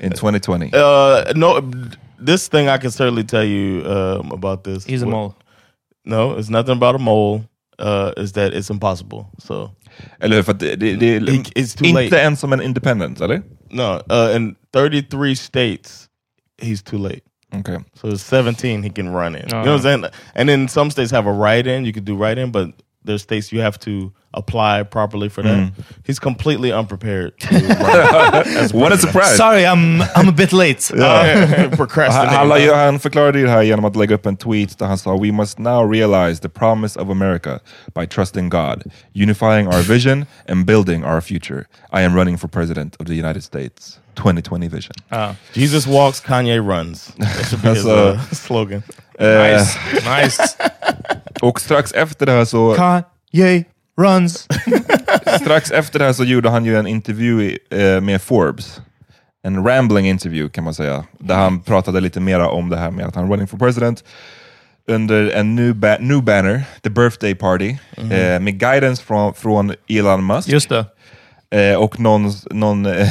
in 0.00 0.10
2020. 0.12 0.54
Uh, 0.76 1.34
no, 1.34 1.72
this 2.26 2.48
thing 2.48 2.68
I 2.68 2.78
can 2.78 2.92
certainly 2.92 3.24
tell 3.24 3.44
you 3.44 3.84
um, 3.86 4.32
about 4.32 4.64
this. 4.64 4.86
He's 4.86 5.02
a 5.02 5.06
What- 5.06 5.10
mole. 5.10 5.32
No, 6.06 6.38
it's 6.38 6.48
nothing 6.50 6.72
about 6.76 6.94
a 6.94 6.98
mole. 6.98 7.40
Uh, 7.78 8.12
is 8.16 8.32
that 8.32 8.54
it's 8.54 8.70
impossible. 8.70 9.26
So 9.38 9.70
Eller? 10.20 10.42
För 10.42 10.52
att 10.52 10.58
det, 10.60 10.76
det, 10.76 10.96
det 10.96 11.16
är 11.16 11.20
it's 11.20 11.76
too 11.78 11.86
inte 11.86 12.02
late. 12.04 12.16
ens 12.16 12.40
som 12.40 12.52
en 12.52 12.62
independent, 12.62 13.20
eller? 13.20 13.42
No, 13.70 14.00
uh, 14.10 14.36
in 14.36 14.56
33 14.72 15.34
states, 15.36 16.08
he's 16.62 16.82
too 16.82 16.98
late. 16.98 17.22
Okay. 17.54 17.78
So 17.94 18.08
it's 18.08 18.22
17 18.22 18.82
he 18.82 18.90
can 18.90 19.08
run 19.12 19.34
in. 19.36 19.42
You 19.42 19.48
know 19.48 19.58
what 19.58 19.66
I'm 19.66 19.68
Uh-huh. 19.68 19.82
saying? 19.82 20.04
And 20.34 20.48
then 20.48 20.68
some 20.68 20.90
states 20.90 21.10
have 21.12 21.26
a 21.26 21.32
write-in. 21.32 21.84
You 21.84 21.92
could 21.92 22.04
do 22.06 22.16
write-in, 22.16 22.50
but 22.50 22.70
there's 23.04 23.22
states 23.22 23.52
you 23.52 23.60
have 23.62 23.78
to 23.80 24.12
apply 24.36 24.82
properly 24.84 25.28
for 25.30 25.42
that. 25.42 25.56
Mm. 25.58 25.72
He's 26.06 26.18
completely 26.18 26.72
unprepared 26.72 27.32
to 27.38 27.54
run 27.58 28.34
as 28.56 28.72
What 28.74 28.92
a 28.92 28.98
surprise! 28.98 29.36
Sorry, 29.36 29.64
I'm, 29.66 30.02
I'm 30.16 30.28
a 30.28 30.32
bit 30.32 30.52
late. 30.52 30.90
Yeah. 30.96 31.68
Procrastinating. 31.76 32.28
Han, 32.28 32.38
han, 32.38 32.48
la 32.48 32.58
ju- 32.58 32.74
han 32.74 32.98
förklarade 32.98 33.38
ju 33.38 33.44
det 33.44 33.50
här 33.50 33.62
genom 33.62 33.84
att 33.84 33.96
lägga 33.96 34.14
upp 34.14 34.26
en 34.26 34.36
tweet 34.36 34.78
där 34.78 34.86
han 34.86 34.98
sa 34.98 35.16
We 35.16 35.32
must 35.32 35.58
now 35.58 35.90
realize 35.92 36.42
the 36.42 36.48
promise 36.48 37.00
of 37.00 37.10
America 37.10 37.58
by 37.94 38.06
trusting 38.06 38.48
God, 38.48 38.82
unifying 39.14 39.66
our 39.68 39.82
vision 39.82 40.26
and 40.48 40.66
building 40.66 41.04
our 41.04 41.20
future. 41.20 41.64
I 41.92 42.02
am 42.04 42.14
running 42.16 42.38
for 42.38 42.48
president 42.48 42.96
of 43.00 43.06
the 43.06 43.14
United 43.14 43.42
States. 43.44 43.98
2020 44.14 44.68
vision. 44.68 44.94
Jesus 45.52 45.86
walks, 45.86 46.20
Kanye 46.20 46.58
runs. 46.58 47.12
That 47.18 47.46
should 47.48 47.62
be 47.62 47.68
his 47.74 47.84
uh, 47.86 48.18
slogan. 48.32 48.82
eh, 49.18 49.26
Nice, 49.28 49.78
nice. 50.22 50.56
Och 51.40 51.60
strax 51.60 51.92
efter 51.92 52.26
det 52.26 52.32
här 52.32 52.44
så... 52.44 52.74
Kanye 52.74 53.64
runs. 54.00 54.46
strax 55.40 55.70
efter 55.70 55.98
det 55.98 56.04
här 56.04 56.12
så 56.12 56.24
gjorde 56.24 56.50
han 56.50 56.64
ju 56.64 56.76
en 56.78 56.86
intervju 56.86 57.58
eh, 57.70 58.00
med 58.00 58.22
Forbes. 58.22 58.80
En 59.42 59.64
rambling 59.66 60.08
interview 60.08 60.52
kan 60.54 60.64
man 60.64 60.74
säga. 60.74 61.04
Där 61.18 61.34
han 61.34 61.60
pratade 61.62 62.00
lite 62.00 62.20
mera 62.20 62.48
om 62.48 62.68
det 62.68 62.76
här 62.76 62.90
med 62.90 63.06
att 63.06 63.14
han 63.14 63.30
running 63.30 63.46
for 63.48 63.58
president 63.58 64.04
under 64.88 65.30
en 65.30 65.54
new, 65.54 65.74
ba 65.74 65.96
new 66.00 66.22
banner, 66.22 66.62
the 66.82 66.90
birthday 66.90 67.34
party, 67.34 67.76
Mhm. 67.96 68.12
eh, 68.12 68.40
med 68.40 68.58
guidance 68.60 69.02
från, 69.04 69.34
från 69.34 69.74
Elon 69.88 70.26
Musk. 70.26 70.48
Just 70.48 70.68
det. 70.68 70.84
Eh, 71.50 71.76
och, 71.76 72.00
någon, 72.00 72.30
någon, 72.50 72.86
eh, 72.86 73.08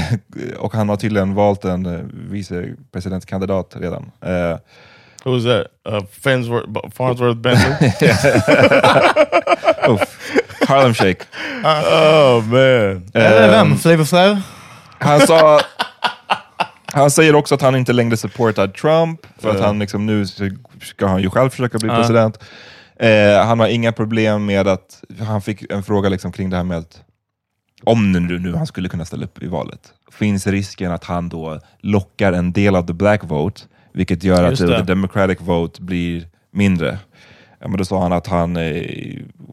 och 0.57 0.73
han 0.73 0.89
har 0.89 0.95
tydligen 0.95 1.33
valt 1.33 1.65
en 1.65 1.85
eh, 1.85 1.99
vicepresidentkandidat 2.31 3.75
redan. 3.79 4.11
Eh, 4.25 4.57
Who 5.23 5.31
was 5.31 5.43
that? 5.43 5.93
Uh, 5.93 6.05
Farnsworth, 6.23 6.95
Farnsworth 6.95 7.37
Bentley? 7.39 7.91
Harlem 10.67 10.93
Shake. 10.93 11.23
oh 11.63 12.43
man. 12.45 13.09
Eller 13.13 13.49
vem? 13.49 13.77
Flavor 13.77 14.03
Flav? 14.03 14.41
Han 14.99 15.19
sa... 15.19 15.59
Han 16.85 17.11
säger 17.11 17.35
också 17.35 17.55
att 17.55 17.61
han 17.61 17.75
inte 17.75 17.93
längre 17.93 18.17
supportar 18.17 18.67
Trump, 18.67 19.19
för 19.39 19.49
att 19.49 19.59
Ja. 19.59 19.65
han 19.65 19.79
liksom 19.79 20.05
nu 20.05 20.25
ska 20.81 21.07
han 21.07 21.21
ju 21.21 21.29
själv 21.29 21.49
försöka 21.49 21.77
bli 21.77 21.89
Ja. 21.89 21.95
president. 21.95 22.43
Eh, 22.99 23.45
han 23.45 23.59
har 23.59 23.67
inga 23.67 23.91
problem 23.91 24.45
med 24.45 24.67
att, 24.67 25.03
han 25.19 25.41
fick 25.41 25.71
en 25.71 25.83
fråga 25.83 26.09
liksom 26.09 26.31
kring 26.31 26.49
det 26.49 26.57
här 26.57 26.63
med 26.63 26.77
att 26.77 27.01
om 27.83 28.11
nu, 28.11 28.39
nu 28.39 28.53
han 28.53 28.67
skulle 28.67 28.89
kunna 28.89 29.05
ställa 29.05 29.25
upp 29.25 29.43
i 29.43 29.47
valet, 29.47 29.79
finns 30.11 30.47
risken 30.47 30.91
att 30.91 31.03
han 31.03 31.29
då 31.29 31.59
lockar 31.79 32.33
en 32.33 32.51
del 32.53 32.75
av 32.75 32.87
the 32.87 32.93
black 32.93 33.23
vote, 33.23 33.61
vilket 33.93 34.23
gör 34.23 34.43
att 34.43 34.49
Just 34.49 34.61
the, 34.61 34.67
det. 34.67 34.77
the 34.79 34.83
democratic 34.83 35.37
vote 35.41 35.81
blir 35.81 36.27
mindre. 36.53 36.99
Ja, 37.59 37.67
men 37.67 37.77
då 37.77 37.85
sa 37.85 38.01
han 38.01 38.13
att 38.13 38.27
han 38.27 38.57
eh, 38.57 38.83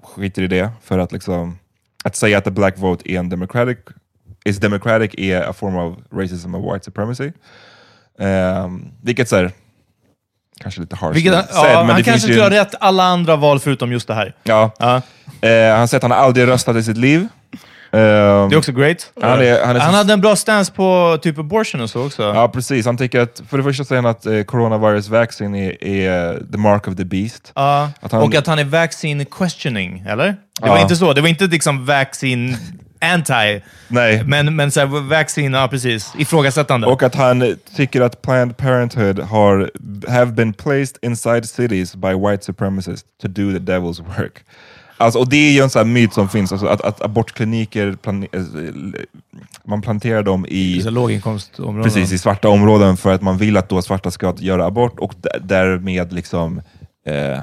skiter 0.02 0.42
i 0.42 0.46
det, 0.46 0.70
för 0.82 0.98
att 0.98 1.12
liksom 1.12 1.58
att 2.04 2.16
säga 2.16 2.38
att 2.38 2.44
the 2.44 2.50
black 2.50 2.78
vote 2.78 3.12
är 3.12 3.18
en 3.18 3.28
democratic 3.28 3.78
is 4.44 4.58
democratic 4.58 5.14
är 5.18 5.50
a 5.50 5.52
form 5.52 5.76
of 5.76 5.98
racism 6.12 6.54
and 6.54 6.72
white 6.72 6.84
supremacy. 6.84 7.32
Um, 8.18 8.92
vilket 9.02 9.28
så 9.28 9.36
här, 9.36 9.50
kanske 10.60 10.80
lite 10.80 10.96
harsh 10.96 11.14
Vilket, 11.14 11.32
said, 11.32 11.72
ja, 11.72 11.82
han 11.82 12.04
kanske 12.04 12.28
inte 12.28 12.42
har 12.42 12.50
rätt 12.50 12.74
alla 12.80 13.04
andra 13.04 13.36
val 13.36 13.60
förutom 13.60 13.92
just 13.92 14.08
det 14.08 14.14
här. 14.14 14.34
Ja. 14.42 14.72
Eh, 15.40 15.76
han 15.76 15.88
säger 15.88 15.96
att 15.96 16.02
han 16.02 16.12
aldrig 16.12 16.48
röstat 16.48 16.76
i 16.76 16.82
sitt 16.82 16.96
liv. 16.96 17.28
Ehm, 17.92 18.48
Det 18.48 18.54
är 18.54 18.56
också 18.56 18.72
great. 18.72 19.12
Han, 19.22 19.30
är, 19.40 19.64
han, 19.66 19.76
är 19.76 19.80
så- 19.80 19.86
hade 19.86 20.12
en 20.12 20.20
bra 20.20 20.36
stance 20.36 20.72
på 20.72 21.18
typ 21.22 21.38
abortion 21.38 21.80
och 21.80 21.90
så 21.90 22.06
också. 22.06 22.22
Ja, 22.22 22.48
precis. 22.48 22.86
Han 22.86 22.96
tycker 22.96 23.20
att, 23.20 23.42
för 23.48 23.56
det 23.58 23.62
första 23.64 23.84
säger 23.84 24.02
han 24.02 24.10
att 24.10 24.26
eh, 24.26 24.42
coronavirus 24.42 25.08
vaccine 25.08 25.54
är, 25.54 25.84
är 25.84 26.42
the 26.52 26.58
mark 26.58 26.88
of 26.88 26.96
the 26.96 27.04
beast. 27.04 27.52
Ja, 27.54 27.90
Att 28.00 28.12
han- 28.12 28.22
och 28.22 28.34
att 28.34 28.46
han 28.46 28.58
är 28.58 28.64
vaccine 28.64 29.24
questioning, 29.24 30.04
eller? 30.08 30.26
Det 30.26 30.36
Ja. 30.60 30.68
var 30.68 30.80
inte 30.82 30.96
så. 30.96 31.12
Det 31.12 31.20
var 31.20 31.28
inte 31.28 31.46
liksom 31.46 31.86
vaccine 31.86 32.56
anti. 33.00 33.62
Nej. 33.88 34.24
Men, 34.24 34.56
men 34.56 34.70
så 34.70 34.80
här, 34.80 34.86
vaccine, 35.08 35.54
ja 35.56 35.68
precis. 35.68 36.12
Ifrågasättande. 36.18 36.86
Och 36.86 37.02
att 37.02 37.14
han 37.14 37.56
tycker 37.76 38.00
att 38.00 38.22
Planned 38.22 38.56
Parenthood 38.56 39.18
har 39.20 39.70
have 40.08 40.32
been 40.32 40.52
placed 40.52 40.96
inside 41.02 41.48
cities 41.48 41.94
by 41.94 42.12
white 42.14 42.44
supremacists 42.44 43.04
to 43.22 43.28
do 43.28 43.52
the 43.52 43.58
devil's 43.58 44.02
work. 44.18 44.32
Alltså, 45.02 45.18
och 45.18 45.28
det 45.28 45.36
är 45.36 45.52
ju 45.52 45.60
en 45.60 45.70
sån 45.70 45.92
myt 45.92 46.12
som 46.12 46.28
finns, 46.28 46.52
alltså 46.52 46.66
att, 46.66 46.80
att 46.80 47.02
abortkliniker, 47.02 47.92
plan, 47.92 48.22
eh, 48.22 48.42
man 49.64 49.82
planterar 49.82 50.22
dem 50.22 50.46
i, 50.48 50.82
låginkomstområden. 50.82 51.82
precis, 51.82 52.12
i 52.12 52.18
svarta 52.18 52.48
områden 52.48 52.96
för 52.96 53.12
att 53.12 53.22
man 53.22 53.38
vill 53.38 53.56
att 53.56 53.68
då 53.68 53.82
svarta 53.82 54.10
ska 54.10 54.34
göra 54.38 54.66
abort 54.66 54.98
och 54.98 55.14
därmed 55.40 56.12
liksom 56.12 56.62
eh, 57.06 57.40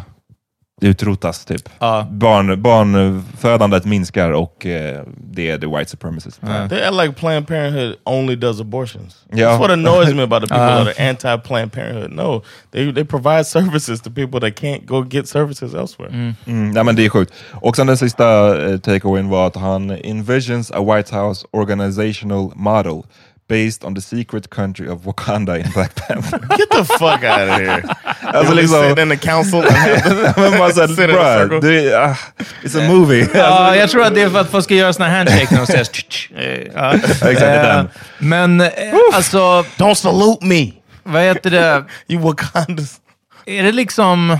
utrotas. 0.82 1.46
Typ. 1.46 1.70
Barn, 2.12 2.62
barnfödandet 2.62 3.86
minskar 3.86 4.32
och 4.32 4.66
eh, 4.66 5.04
det 5.32 5.50
är 5.50 5.58
the 5.58 5.68
white 5.68 5.90
supremacists. 5.90 6.40
They 6.70 6.82
act 6.84 6.94
like 6.96 7.12
Planned 7.20 7.48
Parenthood 7.48 7.96
only 8.04 8.36
does 8.36 8.60
abortions. 8.62 9.16
Yeah. 9.34 9.52
That's 9.52 9.60
what 9.60 9.72
annoys 9.72 10.14
me 10.14 10.24
about 10.24 10.42
the 10.42 10.48
people 10.48 10.64
Uh. 10.64 10.86
that 10.86 11.00
are 11.00 11.04
anti-Planned 11.10 11.72
Parenthood. 11.72 12.12
No, 12.12 12.42
they 12.72 12.92
they 12.92 13.04
provide 13.04 13.44
services 13.46 14.02
to 14.02 14.10
people 14.12 14.40
that 14.40 14.56
can't 14.56 14.86
go 14.86 15.02
get 15.04 15.28
services 15.28 15.74
elsewhere. 15.74 16.10
Mm, 16.46 16.72
nej, 16.72 16.84
men 16.84 16.96
det 16.96 17.06
är 17.06 17.10
sjukt. 17.10 17.34
Och 17.54 17.76
sen 17.76 17.88
den 17.88 17.98
sista 17.98 18.58
eh, 18.72 18.78
takeawayen 18.80 19.30
var 19.30 19.48
att 19.48 19.56
han 19.56 19.92
envisions 19.92 20.72
a 20.72 20.80
White 20.96 21.16
House 21.16 21.48
organizational 21.52 22.52
model 22.56 23.02
based 23.50 23.84
on 23.84 23.96
the 23.96 24.02
secret 24.02 24.50
country 24.50 24.88
of 24.88 25.02
Wakanda 25.02 25.60
in 25.60 25.70
Black 25.72 25.96
Panther. 25.96 26.40
Get 26.58 26.70
the 26.70 26.86
fuck 26.86 27.24
out 27.24 27.50
of 27.50 27.60
here! 27.60 27.84
Alltså 28.22 28.54
liksom... 28.54 28.90
sit 28.90 29.00
in 29.00 29.10
the 29.10 29.18
council 29.18 29.60
and 29.60 29.72
have 29.72 30.38
men 30.38 30.60
bara 30.60 30.72
såhär, 30.72 30.88
circle. 30.88 31.60
det 31.60 31.92
är, 31.92 32.10
ah, 32.10 32.16
it's 32.64 32.76
a 32.76 32.88
movie. 32.88 33.28
Ja, 33.34 33.76
jag 33.76 33.90
tror 33.90 34.04
att 34.04 34.16
det 34.16 34.22
är 34.22 34.30
för 34.30 34.40
att 34.42 34.52
folk 34.52 34.64
ska 34.64 34.76
göra 34.76 34.94
såna 34.94 35.10
här 35.10 35.18
handshake 35.18 35.48
när 35.52 35.60
de 35.60 35.68
säger 35.68 35.88
eh, 36.36 36.72
ja. 36.76 36.94
Exakt, 36.94 37.40
den. 37.40 37.90
Men 38.18 38.62
eh, 38.62 38.70
alltså... 39.14 39.66
Don't 39.78 39.94
salute 39.94 40.46
me! 40.46 40.72
Vad 41.04 41.24
heter 41.24 41.50
det? 41.50 41.86
You 42.08 42.22
Wakandas. 42.22 43.00
Är 43.46 43.64
det 43.64 43.72
liksom... 43.72 44.38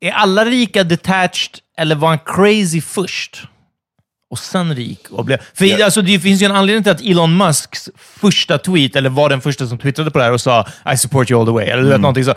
Är 0.00 0.10
alla 0.10 0.44
rika 0.44 0.84
detached, 0.84 1.58
eller 1.78 1.94
var 1.94 2.08
han 2.08 2.18
crazy 2.18 2.80
först? 2.80 3.48
Och 4.32 4.38
sen 4.38 4.74
rik? 4.74 5.06
Och 5.10 5.24
blev... 5.24 5.38
För 5.54 5.64
Ja. 5.64 5.84
alltså, 5.84 6.02
det 6.02 6.18
finns 6.20 6.42
ju 6.42 6.46
en 6.46 6.52
anledning 6.52 6.82
till 6.82 6.92
att 6.92 7.00
Elon 7.00 7.36
Musks 7.36 7.90
första 7.96 8.58
tweet, 8.58 8.96
eller 8.96 9.10
var 9.10 9.28
den 9.28 9.40
första 9.40 9.66
som 9.66 9.78
twittrade 9.78 10.10
på 10.10 10.18
det 10.18 10.24
här 10.24 10.32
och 10.32 10.40
sa 10.40 10.66
I 10.94 10.96
support 10.96 11.30
you 11.30 11.40
all 11.40 11.46
the 11.46 11.52
way, 11.52 11.64
eller 11.66 11.82
Mm. 11.82 12.00
någonting 12.00 12.24
så. 12.24 12.34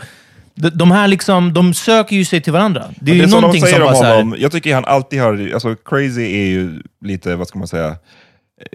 De, 0.54 0.70
de 0.70 0.90
här 0.90 1.08
liksom, 1.08 1.52
de 1.54 1.74
söker 1.74 2.16
ju 2.16 2.24
sig 2.24 2.40
till 2.40 2.52
varandra. 2.52 2.84
Det 3.00 3.10
är 3.10 3.14
det 3.14 3.18
ju 3.18 3.22
är 3.22 3.26
som 3.26 3.30
de 3.36 3.40
någonting 3.40 3.62
säger 3.62 3.74
som 3.76 3.82
om 3.86 3.92
bara 3.92 3.98
så 3.98 4.04
här, 4.04 4.16
honom. 4.16 4.36
Jag 4.38 4.52
tycker 4.52 4.74
han 4.74 4.84
alltid 4.84 5.20
har, 5.20 5.50
alltså 5.54 5.74
crazy 5.84 6.22
är 6.22 6.46
ju 6.46 6.82
lite, 7.04 7.36
vad 7.36 7.48
ska 7.48 7.58
man 7.58 7.68
säga, 7.68 7.96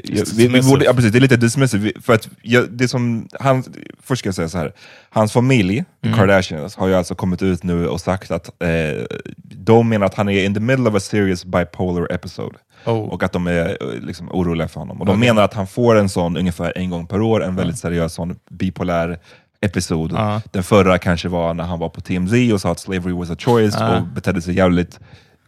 jag, 0.03 0.25
vi, 0.35 0.47
vi 0.47 0.61
borde, 0.61 0.85
ja, 0.85 0.93
precis, 0.93 1.11
det 1.11 1.17
är 1.17 1.21
lite 1.21 1.37
dismissive, 1.37 1.91
för 2.01 2.13
att 2.13 2.29
jag, 2.41 2.69
det 2.71 2.87
som, 2.87 3.27
han, 3.39 3.63
först 4.03 4.19
ska 4.19 4.27
jag 4.27 4.35
säga 4.35 4.49
så 4.49 4.57
här. 4.57 4.73
hans 5.09 5.33
familj, 5.33 5.83
Mm. 6.03 6.17
Kardashians, 6.17 6.75
har 6.75 6.87
ju 6.87 6.95
alltså 6.95 7.15
kommit 7.15 7.41
ut 7.41 7.63
nu 7.63 7.87
och 7.87 8.01
sagt 8.01 8.31
att 8.31 8.47
eh, 8.63 9.05
de 9.43 9.89
menar 9.89 10.05
att 10.05 10.13
han 10.15 10.29
är 10.29 10.45
in 10.45 10.53
the 10.53 10.59
middle 10.59 10.89
of 10.89 10.95
a 10.95 10.99
serious 10.99 11.45
bipolar 11.45 12.07
episode. 12.13 12.55
Och 12.85 13.23
att 13.23 13.31
de 13.31 13.47
är 13.47 13.77
eh, 13.81 13.99
liksom, 14.01 14.29
oroliga 14.31 14.67
för 14.67 14.79
honom. 14.79 14.99
Och 15.01 15.05
de 15.05 15.11
Okej. 15.11 15.27
menar 15.29 15.43
att 15.43 15.53
han 15.53 15.67
får 15.67 15.95
en 15.95 16.09
sån 16.09 16.37
ungefär 16.37 16.73
en 16.77 16.89
gång 16.89 17.07
per 17.07 17.21
år, 17.21 17.43
en 17.43 17.55
väldigt 17.55 17.77
seriös 17.77 18.13
sån 18.13 18.35
bipolär 18.49 19.19
episod. 19.61 20.11
Ja. 20.11 20.41
Den 20.51 20.63
förra 20.63 20.97
kanske 20.97 21.27
var 21.27 21.53
när 21.53 21.63
han 21.63 21.79
var 21.79 21.89
på 21.89 22.01
TMZ 22.01 22.53
och 22.53 22.61
sa 22.61 22.71
att 22.71 22.79
slavery 22.79 23.13
was 23.13 23.29
a 23.29 23.35
choice 23.39 23.75
Ja. 23.79 23.97
och 23.97 24.07
betedde 24.07 24.41
sig 24.41 24.55
jävligt 24.55 24.99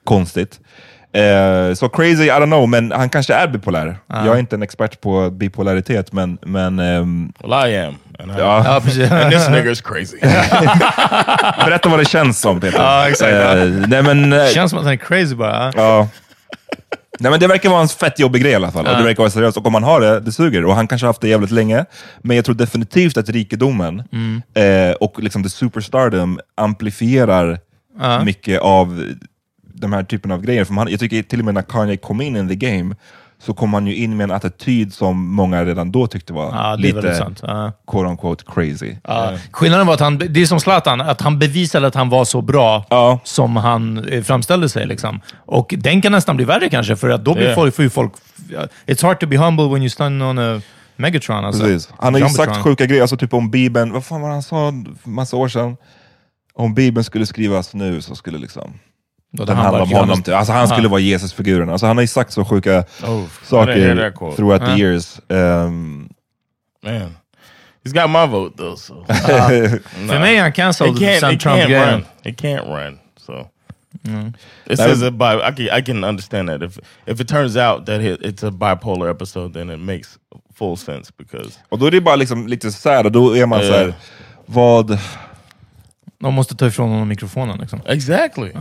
konstigt. 0.04 0.60
Eh, 1.14 1.74
så 1.74 1.90
crazy, 1.90 2.24
I 2.24 2.30
don't 2.30 2.46
know, 2.46 2.70
men 2.70 2.92
han 2.92 3.10
kanske 3.10 3.34
är 3.34 3.48
bipolär. 3.48 3.98
Ja. 4.08 4.26
Jag 4.26 4.36
är 4.36 4.40
inte 4.40 4.56
en 4.56 4.64
expert 4.64 5.02
på 5.02 5.30
bipolaritet, 5.30 6.14
men... 6.14 6.38
men 6.42 6.80
ehm, 6.80 7.34
Well, 7.44 7.72
I 7.72 7.78
am. 7.78 7.96
And, 8.20 8.32
I, 8.32 8.36
Ja. 8.38 8.58
And 8.78 9.32
this 9.32 9.50
nigga 9.50 9.72
is 9.72 9.82
crazy. 9.82 10.18
Berätta 11.66 11.90
vad 11.90 12.00
det 12.00 12.06
känns 12.06 12.40
som, 12.40 12.60
Peter. 12.60 12.80
Ja, 12.80 13.10
exakt. 13.10 13.32
Eh, 13.34 13.66
nej, 13.88 14.04
men, 14.04 14.34
eh, 14.34 14.48
känns 14.48 14.70
som 14.70 14.80
att 14.80 14.86
han 14.86 14.94
är 14.94 14.98
crazy 14.98 15.36
bara. 15.36 15.72
Ja. 15.76 16.08
Nej, 17.20 17.32
men 17.32 17.40
det 17.40 17.48
verkar 17.48 17.70
vara 17.70 17.82
en 17.82 17.88
fett 17.88 18.20
jobbig 18.20 18.42
grej 18.42 18.52
i 18.52 18.56
alla 18.56 18.72
fall. 18.72 18.86
Och 18.86 18.92
Ja. 18.92 18.98
det 18.98 19.04
verkar 19.04 19.18
vara 19.24 19.30
seriöst. 19.30 19.58
Och 19.58 19.66
om 19.66 19.72
man 19.74 19.84
har 19.84 20.02
det, 20.02 20.20
det 20.20 20.32
suger. 20.32 20.66
Och 20.66 20.76
han 20.76 20.88
kanske 20.88 21.06
har 21.06 21.10
haft 21.10 21.22
det 21.22 21.28
jävligt 21.28 21.52
länge. 21.52 21.86
Men 22.22 22.36
jag 22.36 22.46
tror 22.46 22.56
definitivt 22.56 23.18
att 23.18 23.30
rikedomen 23.30 24.04
Mm. 24.12 24.42
eh, 24.90 24.96
och 24.96 25.24
liksom 25.24 25.44
the 25.44 25.50
superstardom 25.50 26.40
amplifierar 26.58 27.60
Ja. 28.02 28.24
mycket 28.24 28.62
av 28.62 29.04
de 29.74 29.94
här 29.94 30.04
typen 30.04 30.32
av 30.32 30.42
grejer. 30.42 30.66
För 30.66 30.74
man, 30.74 30.88
jag 30.92 31.00
tycker 31.00 31.24
till 31.24 31.40
och 31.40 31.46
med 31.46 31.54
när 31.54 31.62
Kanye 31.62 31.98
kom 31.98 32.22
in 32.22 32.36
in 32.38 32.50
the 32.50 32.56
game 32.56 32.96
så 33.40 33.54
kom 33.54 33.74
han 33.74 33.88
ju 33.88 33.96
in 33.96 34.18
med 34.18 34.24
en 34.24 34.32
attityd 34.32 34.94
som 34.94 35.34
många 35.36 35.66
redan 35.66 35.92
då 35.92 36.08
tyckte 36.08 36.34
var 36.34 36.46
Ja, 36.46 36.76
lite 36.76 37.16
sant. 37.16 37.40
Ja. 37.44 37.72
quote 37.88 38.10
unquote 38.10 38.44
crazy. 38.48 38.96
Ja. 39.04 39.34
Skillnaden 39.52 39.88
var 39.88 39.94
att 39.94 40.00
han, 40.00 40.18
det 40.18 40.42
är 40.42 40.46
som 40.46 40.60
Zlatan, 40.60 41.02
att 41.02 41.22
han 41.22 41.40
bevisade 41.40 41.88
att 41.88 41.96
han 41.96 42.10
var 42.10 42.26
så 42.26 42.42
bra 42.42 42.86
som 43.24 43.56
han 43.56 44.06
eh, 44.08 44.24
framställde 44.24 44.70
sig. 44.70 44.86
Liksom. 44.88 45.22
Och 45.36 45.74
den 45.78 46.02
kan 46.02 46.12
nästan 46.12 46.36
bli 46.36 46.46
värre 46.46 46.70
kanske, 46.70 46.96
för 46.96 47.10
att 47.10 47.26
då 47.26 47.34
blir 47.34 47.44
Yeah. 47.44 47.56
folk, 47.56 47.76
får 47.76 47.90
folk... 47.90 48.14
It's 48.88 49.04
hard 49.06 49.20
to 49.20 49.28
be 49.28 49.38
humble 49.38 49.66
when 49.66 49.82
you 49.82 49.90
stand 49.90 50.24
on 50.24 50.40
a 50.40 50.62
Megatron. 50.96 51.46
Alltså. 51.46 51.64
Precis. 51.64 51.90
Han 52.00 52.14
har 52.14 52.20
ju 52.20 52.26
Jumbotron. 52.26 52.54
sagt 52.54 52.64
sjuka 52.64 52.86
grejer, 52.86 53.02
alltså 53.02 53.18
typ 53.18 53.34
om 53.34 53.52
Bibeln, 53.52 53.92
vad 53.94 54.06
fan 54.06 54.22
var 54.22 54.30
det 54.30 54.34
han 54.36 54.44
sa 54.44 54.74
massa 55.04 55.38
år 55.38 55.48
sedan? 55.48 55.78
Om 56.54 56.74
Bibeln 56.74 57.04
skulle 57.04 57.26
skrivas 57.26 57.74
nu 57.74 58.02
så 58.02 58.16
skulle 58.16 58.38
liksom 58.38 58.74
Då 59.36 59.46
den 59.46 59.56
han 59.58 59.66
handla 59.66 59.84
om 59.84 59.92
honom. 59.92 60.24
Alltså 60.34 60.54
han 60.54 60.68
skulle 60.68 60.88
vara 60.88 61.00
Jesusfiguren. 61.00 61.70
Alltså 61.70 61.86
han 61.86 61.98
har 61.98 62.02
ju 62.02 62.08
sagt 62.08 62.32
så 62.34 62.46
sjuka 62.46 62.70
Oh, 62.80 62.80
I 62.80 62.86
didn't 62.86 63.74
hear 63.74 63.96
saker 63.96 63.96
that 63.96 64.16
quote. 64.18 64.36
throughout 64.36 64.62
Huh? 64.62 64.76
the 64.76 64.82
years. 64.82 65.20
Um, 65.30 66.10
Man, 66.84 67.16
he's 67.86 67.94
got 67.94 68.10
my 68.10 68.26
vote 68.32 68.58
though. 68.58 68.76
So 68.78 69.06
För 70.08 70.20
mig 70.20 70.38
är 70.38 70.42
han 70.42 70.52
cancelled 70.54 70.98
sen 70.98 71.38
Trump 71.40 71.42
can't 71.62 71.92
run. 71.92 72.06
He 72.24 72.32
can't 72.34 72.68
run. 72.68 73.00
So 73.18 73.48
Mm. 74.08 74.34
this 74.68 74.80
That 74.80 74.90
is 74.90 75.04
a 75.04 75.12
bi. 75.12 75.26
I 75.50 75.52
can 75.56 75.80
I 75.80 75.82
can 75.86 76.04
understand 76.04 76.50
that 76.50 76.62
if 76.62 76.78
if 77.06 77.20
it 77.22 77.28
turns 77.28 77.56
out 77.56 77.86
that 77.86 78.02
it, 78.02 78.22
it's 78.22 78.48
a 78.48 78.52
bipolar 78.52 79.12
episode, 79.12 79.54
then 79.54 79.70
it 79.70 79.80
makes 79.80 80.18
full 80.56 80.78
sense 80.78 81.12
because 81.18 81.60
och 81.70 81.80
då 81.80 81.86
är 81.86 81.92
det 81.92 82.02
bara 82.02 82.16
liksom 82.16 82.48
lite 82.48 82.72
sad, 82.72 83.06
och 83.06 83.12
då 83.12 83.38
är 83.38 83.46
man 83.46 83.60
Ja. 83.62 83.68
så 83.68 83.74
här, 83.78 83.94
vad... 84.46 85.00
De 86.20 86.34
måste 86.34 86.56
ta 86.56 86.68
ifrån 86.68 86.90
honom 86.90 87.08
mikrofonen. 87.08 87.58
Liksom. 87.60 87.82
exactly 87.86 88.52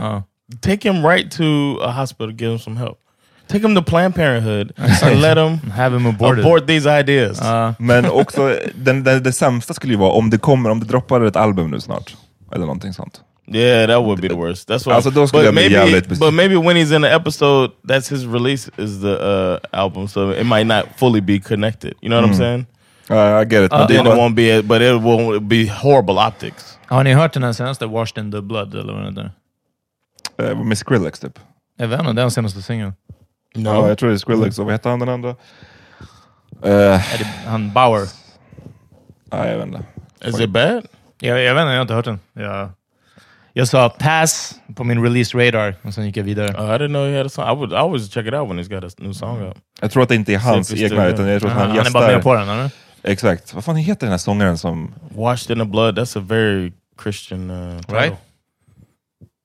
take 0.61 0.89
him 0.89 1.05
right 1.05 1.31
to 1.37 1.79
a 1.83 1.91
hospital, 1.91 2.31
give 2.33 2.51
him 2.51 2.59
some 2.59 2.77
help. 2.77 2.99
Take 3.47 3.63
him 3.67 3.75
to 3.75 3.81
Planned 3.81 4.15
Parenthood 4.15 4.71
and 5.03 5.21
let 5.21 5.37
him 5.37 5.71
Have 5.71 5.95
him 5.95 6.05
aborted. 6.05 6.45
abort 6.45 6.67
these 6.67 6.85
ideas. 6.99 7.41
Men 7.79 8.05
också, 8.05 8.59
den, 8.75 9.03
den, 9.03 9.23
det 9.23 9.31
sämsta 9.33 9.73
skulle 9.73 9.93
ju 9.93 9.99
vara 9.99 10.11
om 10.11 10.29
det 10.29 10.37
kommer, 10.37 10.69
om 10.69 10.79
det 10.79 10.85
droppar 10.85 11.21
ett 11.21 11.35
album 11.35 11.71
nu 11.71 11.79
snart. 11.79 12.15
Eller 12.51 12.65
någonting 12.65 12.93
sånt. 12.93 13.21
Yeah, 13.47 13.87
that 13.87 14.01
would 14.05 14.21
be 14.21 14.29
the 14.29 14.35
worst. 14.35 14.69
That's 14.69 14.85
what. 14.85 14.95
Alltså, 14.95 15.09
då 15.09 15.27
skulle 15.27 15.39
but 15.41 15.45
jag 15.45 15.53
bli 15.53 15.63
maybe, 15.63 15.75
jävligt 15.75 16.07
besviken. 16.09 16.27
but 16.27 16.33
maybe 16.33 16.55
when 16.55 16.77
he's 16.77 16.95
in 16.95 17.01
the 17.01 17.13
episode, 17.15 17.71
that's 17.87 18.09
his 18.09 18.25
release 18.25 18.71
is 18.77 19.01
the 19.01 19.15
uh, 19.15 19.57
album, 19.71 20.07
so 20.07 20.31
it 20.31 20.45
might 20.45 20.65
not 20.67 20.85
fully 20.95 21.21
be 21.21 21.39
connected. 21.39 21.93
You 22.01 22.09
know 22.09 22.21
what 22.21 22.29
I'm 22.29 22.33
Mm. 22.33 22.37
saying? 22.37 22.65
Uh, 23.09 23.41
I 23.41 23.45
get 23.45 23.63
it. 23.65 23.69
But 23.71 23.79
Men 23.79 23.87
det 23.87 23.93
then 23.93 24.05
it 24.05 24.09
bara- 24.11 24.17
won't 24.29 24.35
be, 24.35 24.61
but 24.61 24.81
it 24.81 24.93
won't 25.01 25.39
be 25.39 25.67
horrible 25.67 26.17
optics. 26.27 26.77
Har 26.87 27.03
ni 27.03 27.13
hört 27.13 27.33
den 27.33 27.43
här 27.43 27.53
senaste 27.53 27.85
Washed 27.85 28.23
in 28.23 28.31
the 28.31 28.41
Blood? 28.41 28.75
Eller 28.75 28.93
vad 28.93 29.01
det 29.01 29.09
heter? 29.09 29.31
Eh, 30.37 30.63
med 30.63 30.77
Skrillex 30.77 31.19
typ. 31.19 31.39
Jag 31.77 31.87
vet 31.87 31.99
inte, 31.99 32.13
den 32.13 32.31
senaste 32.31 32.61
singeln. 32.61 32.93
Ja, 33.53 33.87
jag 33.87 33.97
tror 33.97 34.09
det 34.09 34.15
är 34.15 34.17
Skrillex, 34.17 34.59
och 34.59 34.65
vad 34.65 34.73
heter 34.73 34.89
han 34.89 34.99
den 34.99 35.09
andra? 35.09 35.29
Uh, 35.29 37.13
Är 37.13 37.17
det 37.17 37.25
han 37.47 37.73
Bauer? 37.73 38.07
Nej, 39.31 39.49
jag 39.51 39.57
vet 39.57 39.67
inte. 39.67 39.83
Is 40.25 40.39
it 40.39 40.49
bad? 40.49 40.85
Jag, 41.19 41.41
jag 41.41 41.55
vet 41.55 41.61
inte, 41.61 41.71
jag 41.71 41.77
har 41.77 41.81
inte 41.81 41.93
hört 41.93 42.05
den. 42.05 42.19
Jag, 42.33 42.69
jag 43.53 43.67
sa 43.67 43.89
pass 43.89 44.55
på 44.75 44.83
min 44.83 45.03
release 45.03 45.37
radar 45.37 45.75
och 45.81 45.93
sen 45.93 46.05
gick 46.05 46.17
jag 46.17 46.23
vidare. 46.23 46.47
Uh, 46.47 46.75
I 46.75 46.77
didn't 46.77 46.87
know 46.87 47.07
he 47.07 47.17
had 47.17 47.25
a 47.25 47.29
song. 47.29 47.45
I 47.51 47.55
would 47.55 47.71
I 47.71 47.75
always 47.75 48.09
check 48.09 48.25
it 48.27 48.33
out 48.33 48.49
when 48.49 48.59
he's 48.59 48.81
got 48.81 48.83
a 48.83 48.95
new 48.97 49.13
song 49.13 49.41
out. 49.41 49.57
Jag 49.81 49.91
tror 49.91 50.03
att 50.03 50.09
det 50.09 50.15
inte 50.15 50.33
är 50.33 50.37
hans 50.37 50.73
it's 50.73 50.83
egna, 50.83 51.07
utan 51.07 51.27
jag 51.27 51.41
tror 51.41 51.51
att 51.51 51.57
Aha, 51.57 51.65
han 51.65 51.69
han 51.69 51.79
är 51.79 51.83
gästar. 51.83 51.99
bara 51.99 52.11
med 52.11 52.23
på 52.23 52.33
den, 52.33 52.49
eller? 52.49 52.69
Exakt. 53.03 53.53
Vad 53.53 53.65
fan 53.65 53.75
heter 53.75 54.05
den 54.05 54.11
här 54.11 54.17
sångaren 54.17 54.57
som... 54.57 54.93
Washed 55.15 55.57
in 55.57 55.63
the 55.65 55.69
blood. 55.69 55.97
That's 55.99 56.17
a 56.17 56.21
very 56.27 56.71
Christian 57.03 57.51
uh, 57.51 57.79
title. 57.79 57.99
Right? 57.99 58.17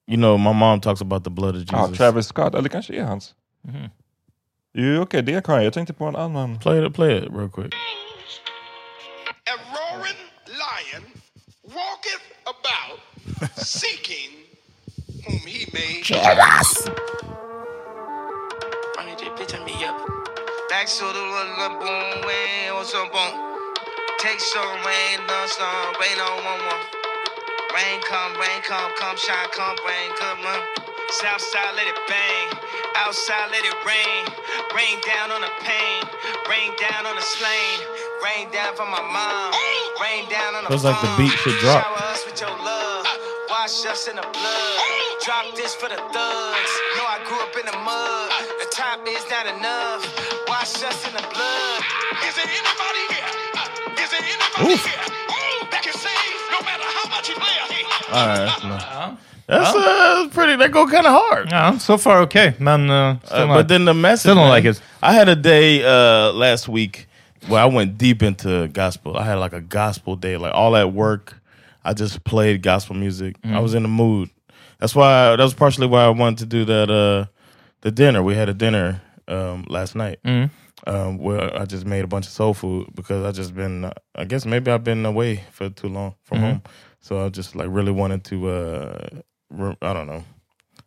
You 0.08 0.16
know, 0.16 0.38
my 0.38 0.52
mom 0.52 0.80
talks 0.80 1.02
about 1.02 1.24
the 1.24 1.30
blood 1.30 1.54
of 1.54 1.60
Jesus. 1.60 1.90
Ja, 1.90 1.96
Travis 1.96 2.26
Scott, 2.26 2.54
eller 2.54 2.68
kanske 2.68 2.94
är 2.94 3.04
hans. 3.04 3.34
Mhm. 3.62 3.90
Jo, 4.72 5.02
okej, 5.02 5.22
det 5.22 5.44
kan 5.44 5.54
jag. 5.54 5.64
Jag 5.64 5.72
tänkte 5.72 5.92
på 5.94 6.04
en 6.04 6.16
annan. 6.16 6.58
Play 6.58 6.86
it, 6.86 6.94
play 6.94 7.18
it 7.18 7.24
real 7.32 7.50
quick. 7.50 7.74
A 9.44 9.56
roaring 9.74 10.20
lion 10.46 11.04
walketh 11.62 12.24
about, 12.46 13.00
seeking 13.56 14.30
whom 15.26 15.40
he 15.46 15.66
may. 15.72 16.02
Yes. 16.10 16.88
Bitch, 19.38 19.54
I 19.54 19.64
me 19.64 19.84
up. 19.86 19.96
Back 20.68 20.88
to 20.88 21.04
the 21.04 21.22
little 21.36 21.78
boom, 21.78 22.26
way 22.26 22.70
or 22.74 22.82
some 22.84 23.08
boom. 23.12 23.32
Take 24.18 24.40
some 24.40 24.84
rain, 24.84 25.20
no 25.28 25.46
storm, 25.46 25.94
rain 26.00 26.18
on 26.18 26.44
one 26.44 26.66
one. 26.66 26.97
Rain 27.74 28.00
come, 28.00 28.32
rain 28.40 28.60
come, 28.64 28.90
come 28.96 29.16
shine, 29.16 29.48
come 29.52 29.76
rain, 29.84 30.10
come 30.16 30.40
on. 30.40 30.60
South 31.20 31.40
side, 31.40 31.72
let 31.76 31.86
it 31.88 32.00
bang. 32.08 32.48
Outside, 32.96 33.48
let 33.52 33.64
it 33.64 33.76
rain. 33.84 34.24
Rain 34.76 34.96
down 35.04 35.32
on 35.32 35.40
the 35.40 35.52
pain. 35.60 36.00
Rain 36.48 36.72
down 36.80 37.04
on 37.04 37.16
the 37.16 37.22
slain. 37.22 37.76
Rain 38.24 38.48
down 38.52 38.76
for 38.76 38.84
my 38.84 39.00
mom. 39.00 39.52
Rain 40.00 40.28
down 40.28 40.56
on 40.56 40.64
the 40.64 40.70
Feels 40.70 40.84
like 40.84 41.00
the 41.00 41.12
beat 41.16 41.32
should 41.44 41.56
drop. 41.60 41.84
Shower 41.84 42.04
us 42.12 42.24
with 42.24 42.40
your 42.40 42.52
love. 42.60 43.06
Wash 43.48 43.84
us 43.84 44.08
in 44.08 44.16
the 44.16 44.24
blood. 44.32 44.76
Drop 45.24 45.48
this 45.56 45.74
for 45.74 45.88
the 45.88 45.96
thugs. 45.96 46.72
Know 46.96 47.04
I 47.04 47.20
grew 47.24 47.40
up 47.40 47.56
in 47.56 47.64
the 47.68 47.78
mud. 47.84 48.28
The 48.60 48.68
top 48.72 49.00
is 49.08 49.24
not 49.28 49.44
enough. 49.48 50.04
Wash 50.48 50.80
us 50.84 50.98
in 51.08 51.12
the 51.16 51.24
blood. 51.32 51.80
Is 52.24 52.32
there 52.36 52.48
anybody 52.48 53.04
here? 53.12 53.28
Is 53.96 54.08
there 54.12 54.24
anybody 54.24 54.76
here 54.76 55.00
that 55.00 55.08
can 55.08 55.16
say 55.16 55.27
no 56.58 56.64
matter 56.64 56.84
how 56.84 57.08
much 57.10 57.28
you 57.28 57.34
play? 57.34 58.12
All 58.12 58.26
right, 58.26 58.58
that's. 58.62 59.22
That's 59.46 59.74
uh, 59.74 60.28
pretty. 60.32 60.56
That 60.56 60.72
go 60.72 60.86
kind 60.86 61.06
of 61.06 61.12
hard. 61.12 61.50
Ja, 61.50 61.78
so 61.78 61.96
far 61.96 62.18
okay, 62.22 62.54
men... 62.58 62.90
Uh, 62.90 63.18
still 63.24 63.36
Uh, 63.42 63.46
not- 63.46 63.54
but 63.54 63.68
then 63.68 63.86
the 63.86 63.94
message. 63.94 64.20
Still 64.20 64.34
don't 64.34 64.44
man, 64.44 64.50
like 64.50 64.64
it. 64.66 64.80
I 65.02 65.14
had 65.14 65.28
a 65.30 65.36
day 65.36 65.82
uh, 65.84 66.32
last 66.32 66.68
week 66.68 67.06
where 67.46 67.62
I 67.62 67.64
went 67.64 67.96
deep 67.96 68.22
into 68.22 68.68
gospel. 68.68 69.16
I 69.16 69.24
had 69.24 69.36
like 69.36 69.54
a 69.54 69.62
gospel 69.62 70.16
day, 70.16 70.36
like 70.36 70.52
all 70.52 70.76
at 70.76 70.92
work. 70.92 71.40
I 71.82 71.94
just 71.94 72.24
played 72.24 72.60
gospel 72.62 72.94
music. 72.94 73.36
I 73.42 73.48
Mm. 73.48 73.62
was 73.62 73.72
in 73.72 73.82
the 73.84 73.88
mood. 73.88 74.28
That's 74.80 74.94
why. 74.94 75.34
that 75.36 75.42
was 75.42 75.54
partially 75.54 75.86
why 75.86 76.04
I 76.04 76.10
wanted 76.10 76.38
to 76.40 76.46
do 76.46 76.64
that. 76.66 76.90
Uh, 76.90 77.24
the 77.80 77.90
dinner 77.90 78.22
we 78.22 78.34
had 78.34 78.50
a 78.50 78.54
dinner 78.54 79.00
um, 79.28 79.64
last 79.70 79.94
night. 79.96 80.18
Um, 80.86 81.18
where 81.18 81.54
I 81.60 81.64
just 81.64 81.84
made 81.86 82.04
a 82.04 82.06
bunch 82.06 82.26
of 82.26 82.32
soul 82.32 82.54
food 82.54 82.86
because 82.94 83.24
I 83.24 83.32
just 83.32 83.54
been. 83.54 83.90
I 84.14 84.24
guess 84.24 84.46
maybe 84.46 84.70
I've 84.70 84.84
been 84.84 85.04
away 85.04 85.42
for 85.50 85.68
too 85.70 85.88
long 85.88 86.14
from 86.22 86.38
Mhm. 86.38 86.42
home, 86.42 86.62
so 87.00 87.24
I 87.26 87.28
just 87.30 87.56
like 87.56 87.66
really 87.70 87.90
wanted 87.92 88.22
to. 88.24 88.48
Uh, 88.48 89.08
re- 89.50 89.76
I 89.82 89.92
don't 89.92 90.06
know, 90.06 90.22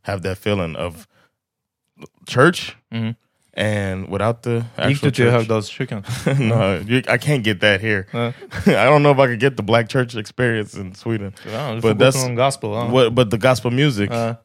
have 0.03 0.21
that 0.21 0.37
feeling 0.37 0.75
of 0.77 1.07
church 2.27 2.75
Mhm. 2.93 3.15
and 3.53 4.07
without 4.07 4.43
the 4.43 4.65
actual 4.77 5.09
du 5.09 5.11
till 5.11 5.31
church. 5.31 5.47
Högdalskyrkan? 5.47 6.03
no, 6.39 6.79
you, 6.87 7.01
I 7.09 7.17
can't 7.17 7.43
get 7.43 7.59
that 7.59 7.81
here. 7.81 8.07
Uh. 8.13 8.31
I 8.67 8.85
don't 8.85 9.03
know 9.03 9.11
if 9.11 9.19
I 9.19 9.27
could 9.27 9.39
get 9.39 9.57
the 9.57 9.63
black 9.63 9.89
church 9.89 10.15
experience 10.15 10.73
in 10.73 10.95
Sweden. 10.95 11.33
Ja, 11.45 11.73
du 11.75 11.81
får 11.81 11.81
but 11.81 11.99
that's 11.99 12.27
gospel, 12.35 12.71
what. 12.91 13.13
But 13.13 13.29
the 13.29 13.37
gospel 13.37 13.71
music 13.71 14.09
Uh. 14.11 14.35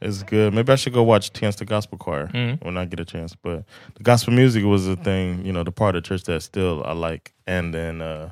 Is 0.00 0.22
good. 0.22 0.52
Maybe 0.54 0.72
I 0.72 0.76
should 0.76 0.92
go 0.94 1.02
watch 1.02 1.32
Chance 1.32 1.56
the 1.56 1.64
Gospel 1.64 1.98
Choir 1.98 2.28
Mhm. 2.32 2.62
when 2.64 2.76
I 2.76 2.84
get 2.84 3.00
a 3.00 3.04
chance. 3.04 3.34
But 3.42 3.64
the 3.96 4.02
gospel 4.02 4.32
music 4.34 4.64
was 4.64 4.86
a 4.86 4.96
thing, 4.96 5.44
you 5.46 5.52
know, 5.52 5.64
the 5.64 5.72
part 5.72 5.96
of 5.96 6.02
church 6.04 6.24
that 6.24 6.42
still 6.42 6.82
I 6.84 6.92
like, 6.92 7.32
and 7.46 7.72
then 7.74 8.02
uh, 8.02 8.28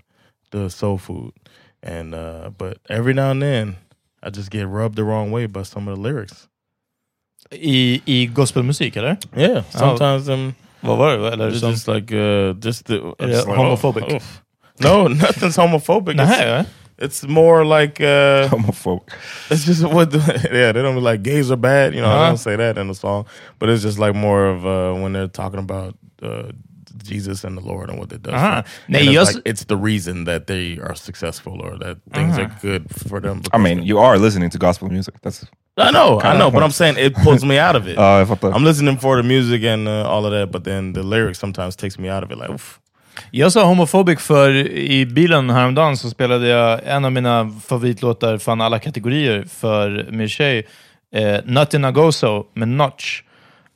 the 0.50 0.68
soul 0.70 0.98
food. 0.98 1.32
And 1.82 2.14
uh, 2.14 2.50
but 2.58 2.78
every 2.88 3.14
now 3.14 3.30
and 3.30 3.42
then 3.42 3.76
I 4.22 4.30
just 4.30 4.50
get 4.50 4.66
rubbed 4.68 4.96
the 4.96 5.04
wrong 5.04 5.30
way 5.32 5.46
by 5.46 5.62
some 5.64 5.88
of 5.88 5.96
the 5.96 6.02
lyrics. 6.02 6.48
I, 7.52 8.00
I 8.06 8.26
gospelmusik, 8.32 8.96
eller? 8.96 9.16
Yeah, 9.36 9.62
sometimes 9.70 10.26
them. 10.26 10.54
Vad 10.82 10.98
var 10.98 11.16
det? 11.16 11.32
Eller 11.32 11.48
It's 11.50 11.60
just 11.60 11.88
like 11.88 12.12
uh, 12.12 12.52
just 12.58 12.84
the 12.86 13.14
just 13.20 13.46
like, 13.48 13.56
homophobic? 13.58 14.02
oh. 14.12 14.20
No, 14.80 15.06
nothing's 15.08 15.56
homophobic. 15.56 16.16
Nej, 16.16 16.64
It's, 16.98 17.24
more 17.26 17.64
like 17.64 18.00
uh, 18.00 18.48
Homophobe. 18.48 19.08
it's 19.50 19.64
just 19.64 19.82
what 19.84 20.10
the, 20.12 20.18
yeah 20.52 20.72
they 20.72 20.82
don't 20.82 20.94
be 20.94 21.00
like 21.00 21.22
gays 21.22 21.50
are 21.50 21.56
bad. 21.56 21.94
You 21.94 22.00
know, 22.02 22.06
Uh-huh. 22.08 22.20
I 22.24 22.28
don't 22.28 22.36
say 22.38 22.56
that 22.56 22.78
in 22.78 22.88
the 22.88 22.94
song, 22.94 23.26
but 23.58 23.68
it's 23.68 23.82
just 23.82 23.98
like 23.98 24.14
more 24.14 24.46
of 24.46 24.64
uh, 24.66 25.00
when 25.00 25.12
they're 25.12 25.28
talking 25.28 25.60
about. 25.60 25.96
Uh, 26.22 26.50
Jesus 27.02 27.44
and 27.44 27.54
the 27.58 27.60
Lord 27.60 27.90
and 27.90 27.98
what 27.98 28.08
they 28.08 28.16
does. 28.16 28.32
For- 28.32 28.38
and 28.38 28.64
it's, 28.88 29.34
like, 29.34 29.42
it's 29.44 29.64
the 29.64 29.76
reason 29.76 30.24
that 30.24 30.46
they 30.46 30.78
are 30.78 30.94
successful 30.94 31.60
or 31.60 31.76
that 31.76 31.98
things 32.14 32.38
Aha. 32.38 32.42
are 32.46 32.58
good 32.62 32.88
for 32.88 33.20
them. 33.20 33.42
I 33.52 33.58
mean, 33.58 33.82
you 33.82 33.98
are 33.98 34.16
listening 34.16 34.48
to 34.50 34.58
gospel 34.58 34.88
music. 34.88 35.14
That's 35.20 35.44
I 35.76 35.90
know, 35.90 36.20
I 36.22 36.34
know, 36.38 36.50
but. 36.50 36.62
I'm 36.62 36.70
saying 36.70 36.96
it 36.96 37.14
pulls 37.16 37.44
me 37.44 37.58
out 37.58 37.76
of 37.76 37.86
it. 37.88 37.96
Jag. 37.98 38.44
I'm 38.44 38.64
listening 38.64 38.96
for 38.96 39.16
the 39.16 39.22
music 39.22 39.62
and 39.64 39.86
uh, 39.86 40.08
all 40.08 40.24
of 40.24 40.32
that, 40.32 40.50
but 40.50 40.64
then 40.64 40.94
the 40.94 41.02
lyrics 41.02 41.38
sometimes 41.38 41.76
takes 41.76 41.98
me 41.98 42.08
out 42.08 42.22
of 42.22 42.30
it. 42.30 42.38
Like, 42.38 42.48
oof. 42.50 42.80
Jag 43.30 43.52
sa 43.52 43.64
homophobic 43.64 44.20
för 44.20 44.66
i 44.66 45.06
bilen 45.06 45.50
häromdagen 45.50 45.96
så 45.96 46.10
spelade 46.10 46.48
jag 46.48 46.80
en 46.86 47.04
av 47.04 47.12
mina 47.12 47.60
favoritlåtar 47.66 48.38
från 48.38 48.60
alla 48.60 48.78
kategorier 48.78 49.44
för 49.50 50.06
min 50.10 50.28
tjej, 50.28 50.66
eh, 51.14 51.40
Nothing 51.44 51.84
Agoso 51.84 52.44
med 52.54 52.68
Notch. 52.68 53.22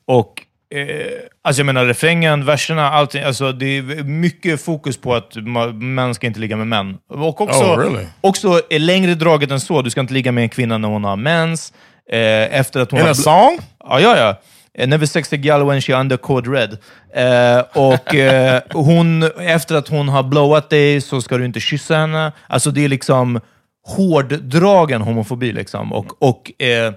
Och 0.06 0.42
eh, 0.74 1.06
alltså 1.42 1.60
jag 1.60 1.66
menar 1.66 1.84
refrängen, 1.84 2.44
verserna, 2.44 2.90
allting. 2.90 3.22
Alltså 3.22 3.52
det 3.52 3.78
är 3.78 3.82
mycket 4.04 4.64
fokus 4.64 4.96
på 4.96 5.14
att 5.14 5.36
män 5.74 6.14
ska 6.14 6.26
inte 6.26 6.40
ligga 6.40 6.56
med 6.56 6.66
män. 6.66 6.98
Och 7.08 7.40
också, 7.40 7.64
Oh, 7.64 7.78
really? 7.78 8.06
också 8.20 8.60
är 8.70 8.78
längre 8.78 9.14
draget 9.14 9.50
än 9.50 9.60
så. 9.60 9.82
Du 9.82 9.90
ska 9.90 10.00
inte 10.00 10.14
ligga 10.14 10.32
med 10.32 10.42
en 10.42 10.48
kvinna 10.48 10.78
när 10.78 10.88
hon 10.88 11.04
har 11.04 11.16
mens. 11.16 11.72
Eh, 12.12 12.58
efter 12.58 12.80
att 12.80 12.90
hon 12.90 13.00
In 13.00 13.06
har 13.06 13.12
a 13.12 13.14
song? 13.14 13.58
Ja, 13.84 14.00
ja, 14.00 14.16
ja. 14.16 14.40
Never 14.86 15.06
sex 15.06 15.32
a 15.32 15.36
gal 15.36 15.66
when 15.66 15.80
she 15.80 15.92
under 16.00 16.16
code 16.16 16.50
red. 16.50 16.78
Eh, 17.14 17.64
och 17.74 18.14
eh, 18.14 18.62
hon, 18.72 19.22
efter 19.22 19.74
att 19.76 19.88
hon 19.88 20.08
har 20.08 20.22
blowat 20.22 20.70
dig 20.70 21.00
så 21.00 21.20
ska 21.22 21.36
du 21.38 21.44
inte 21.44 21.60
kyssa 21.60 21.96
henne. 21.96 22.32
Alltså 22.46 22.70
det 22.70 22.84
är 22.84 22.88
liksom 22.88 23.40
hårddragen 23.86 25.02
homofobi 25.02 25.52
liksom. 25.52 25.92
Och, 25.92 26.22
och 26.22 26.62
eh, 26.62 26.92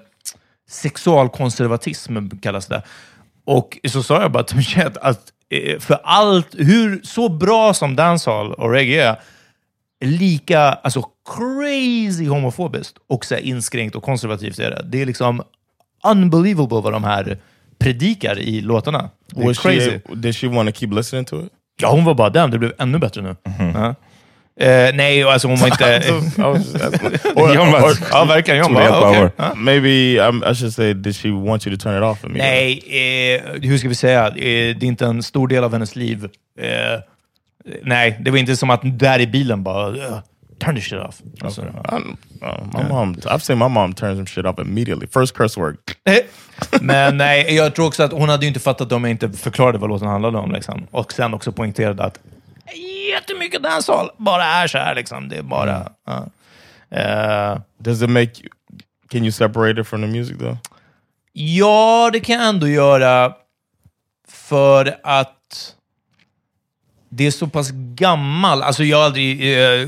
sexualkonservatism 0.69 2.29
kallas 2.41 2.65
det. 2.67 2.81
Och 3.45 3.77
så 3.89 4.03
sa 4.03 4.21
jag 4.21 4.31
bara 4.31 4.43
till 4.43 4.55
min 4.55 4.65
tjej 4.65 4.83
att- 4.85 4.97
att 4.97 5.21
eh, 5.49 5.79
för 5.79 5.99
allt, 6.03 6.47
hur 6.57 7.01
så 7.03 7.29
bra 7.29 7.73
som 7.73 7.95
dancehall 7.95 8.53
och 8.53 8.71
reggae 8.71 9.07
är, 9.09 9.19
lika 10.05 10.59
alltså 10.59 11.01
crazy 11.37 12.27
homofobiskt 12.27 12.95
och 13.09 13.25
så 13.25 13.35
inskränkt 13.35 13.95
och 13.95 14.03
konservativt 14.03 14.59
är 14.59 14.69
det. 14.69 14.81
Det 14.85 15.01
är 15.01 15.05
liksom 15.05 15.41
unbelievable 16.03 16.81
vad 16.81 16.93
de 16.93 17.03
här 17.03 17.37
predikar 17.81 18.39
i 18.39 18.61
låtarna. 18.61 19.09
Det 19.27 19.41
är 19.41 19.45
Was 19.47 19.59
crazy. 19.59 19.79
she, 19.91 20.15
did 20.15 20.35
she 20.35 20.47
want 20.47 20.69
to 20.75 20.79
keep 20.79 20.95
listening 20.95 21.25
to 21.25 21.39
it? 21.45 21.51
Ja, 21.81 21.91
hon 21.91 22.05
var 22.05 22.13
bara 22.13 22.29
den. 22.29 22.51
Det 22.51 22.59
blev 22.59 22.73
ännu 22.79 22.97
bättre 22.99 23.21
nu. 23.21 23.35
Ja. 23.73 23.95
Eh, 24.65 24.95
nej, 24.95 25.23
alltså 25.23 25.47
hon 25.47 25.57
var 25.57 25.67
inte... 25.67 26.03
John 27.55 27.71
bara- 27.71 27.91
ja, 28.11 28.25
verkligen. 28.25 28.59
John 28.59 28.73
bara, 28.73 29.09
okej. 29.09 29.29
Ja. 29.37 29.53
Maybe 29.55 30.19
um, 30.27 30.43
I 30.51 30.55
should 30.55 30.73
say, 30.73 30.93
did 30.93 31.15
she 31.15 31.29
want 31.31 31.67
you 31.67 31.77
to 31.77 31.83
turn 31.83 31.97
it 31.97 32.03
off 32.03 32.23
immediately? 32.23 32.81
Nej, 32.89 33.35
eh, 33.35 33.61
hur 33.69 33.77
ska 33.77 33.87
vi 33.89 33.95
säga? 33.95 34.27
Eh, 34.27 34.33
det 34.33 34.83
är 34.83 34.83
inte 34.83 35.05
en 35.05 35.23
stor 35.23 35.47
del 35.47 35.63
av 35.63 35.73
hennes 35.73 35.95
liv. 35.95 36.23
Eh, 36.59 36.99
nej, 37.83 38.17
det 38.21 38.31
var 38.31 38.37
inte 38.37 38.55
som 38.55 38.69
att 38.69 38.81
där 38.83 39.19
i 39.19 39.27
bilen 39.27 39.63
bara... 39.63 39.87
"Ugh, 39.89 40.19
turn 40.65 40.75
the 40.75 40.81
shit 40.81 40.99
off. 40.99 41.15
Alltså, 41.41 41.61
I, 41.61 41.65
uh, 42.41 42.65
my 42.73 42.89
mom, 42.89 43.15
I've 43.25 43.43
seen 43.43 43.57
my 43.57 43.67
mom 43.67 43.93
turn 43.93 44.15
some 44.15 44.27
shit 44.27 44.45
off 44.45 44.59
immediately. 44.59 45.07
First 45.07 45.33
curse 45.33 45.59
word. 45.59 45.77
Men 46.81 47.17
nej, 47.17 47.55
jag 47.55 47.75
tror 47.75 47.87
också 47.87 48.03
att 48.03 48.11
hon 48.11 48.29
hade 48.29 48.45
ju 48.45 48.47
inte 48.47 48.59
fattat 48.59 48.91
om 48.91 49.03
jag 49.03 49.11
inte 49.11 49.29
förklarade 49.29 49.77
vad 49.77 49.89
låten 49.89 50.07
handlade 50.07 50.37
om. 50.37 50.51
Liksom. 50.51 50.87
Och 50.91 51.13
sen 51.13 51.33
också 51.33 51.51
poängterade 51.51 52.03
att 52.03 52.19
jättemycket 53.09 53.63
dancehall 53.63 54.09
bara 54.17 54.45
är 54.45 54.67
så 54.67 54.77
här. 54.77 54.95
Liksom. 54.95 55.29
Det 55.29 55.37
är 55.37 55.43
bara... 55.43 55.89
ja. 56.05 56.25
Eh, 56.97 57.57
Does 57.77 58.01
it 58.01 58.09
make 58.09 58.31
you, 58.41 58.49
can 59.09 59.21
you 59.23 59.31
separate 59.31 59.81
it 59.81 59.87
from 59.87 60.01
the 60.01 60.07
music 60.07 60.37
though? 60.37 60.57
Ja, 61.33 62.09
det 62.13 62.19
kan 62.19 62.35
jag 62.35 62.47
ändå 62.49 62.67
göra. 62.67 63.33
För 64.27 64.97
att 65.03 65.33
det 67.13 67.27
är 67.27 67.31
så 67.31 67.47
pass 67.47 67.71
gammal. 67.73 68.61
Alltså 68.61 68.83
jag 68.83 68.97
har 68.97 69.05
aldrig... 69.05 69.57
Eh, 69.59 69.87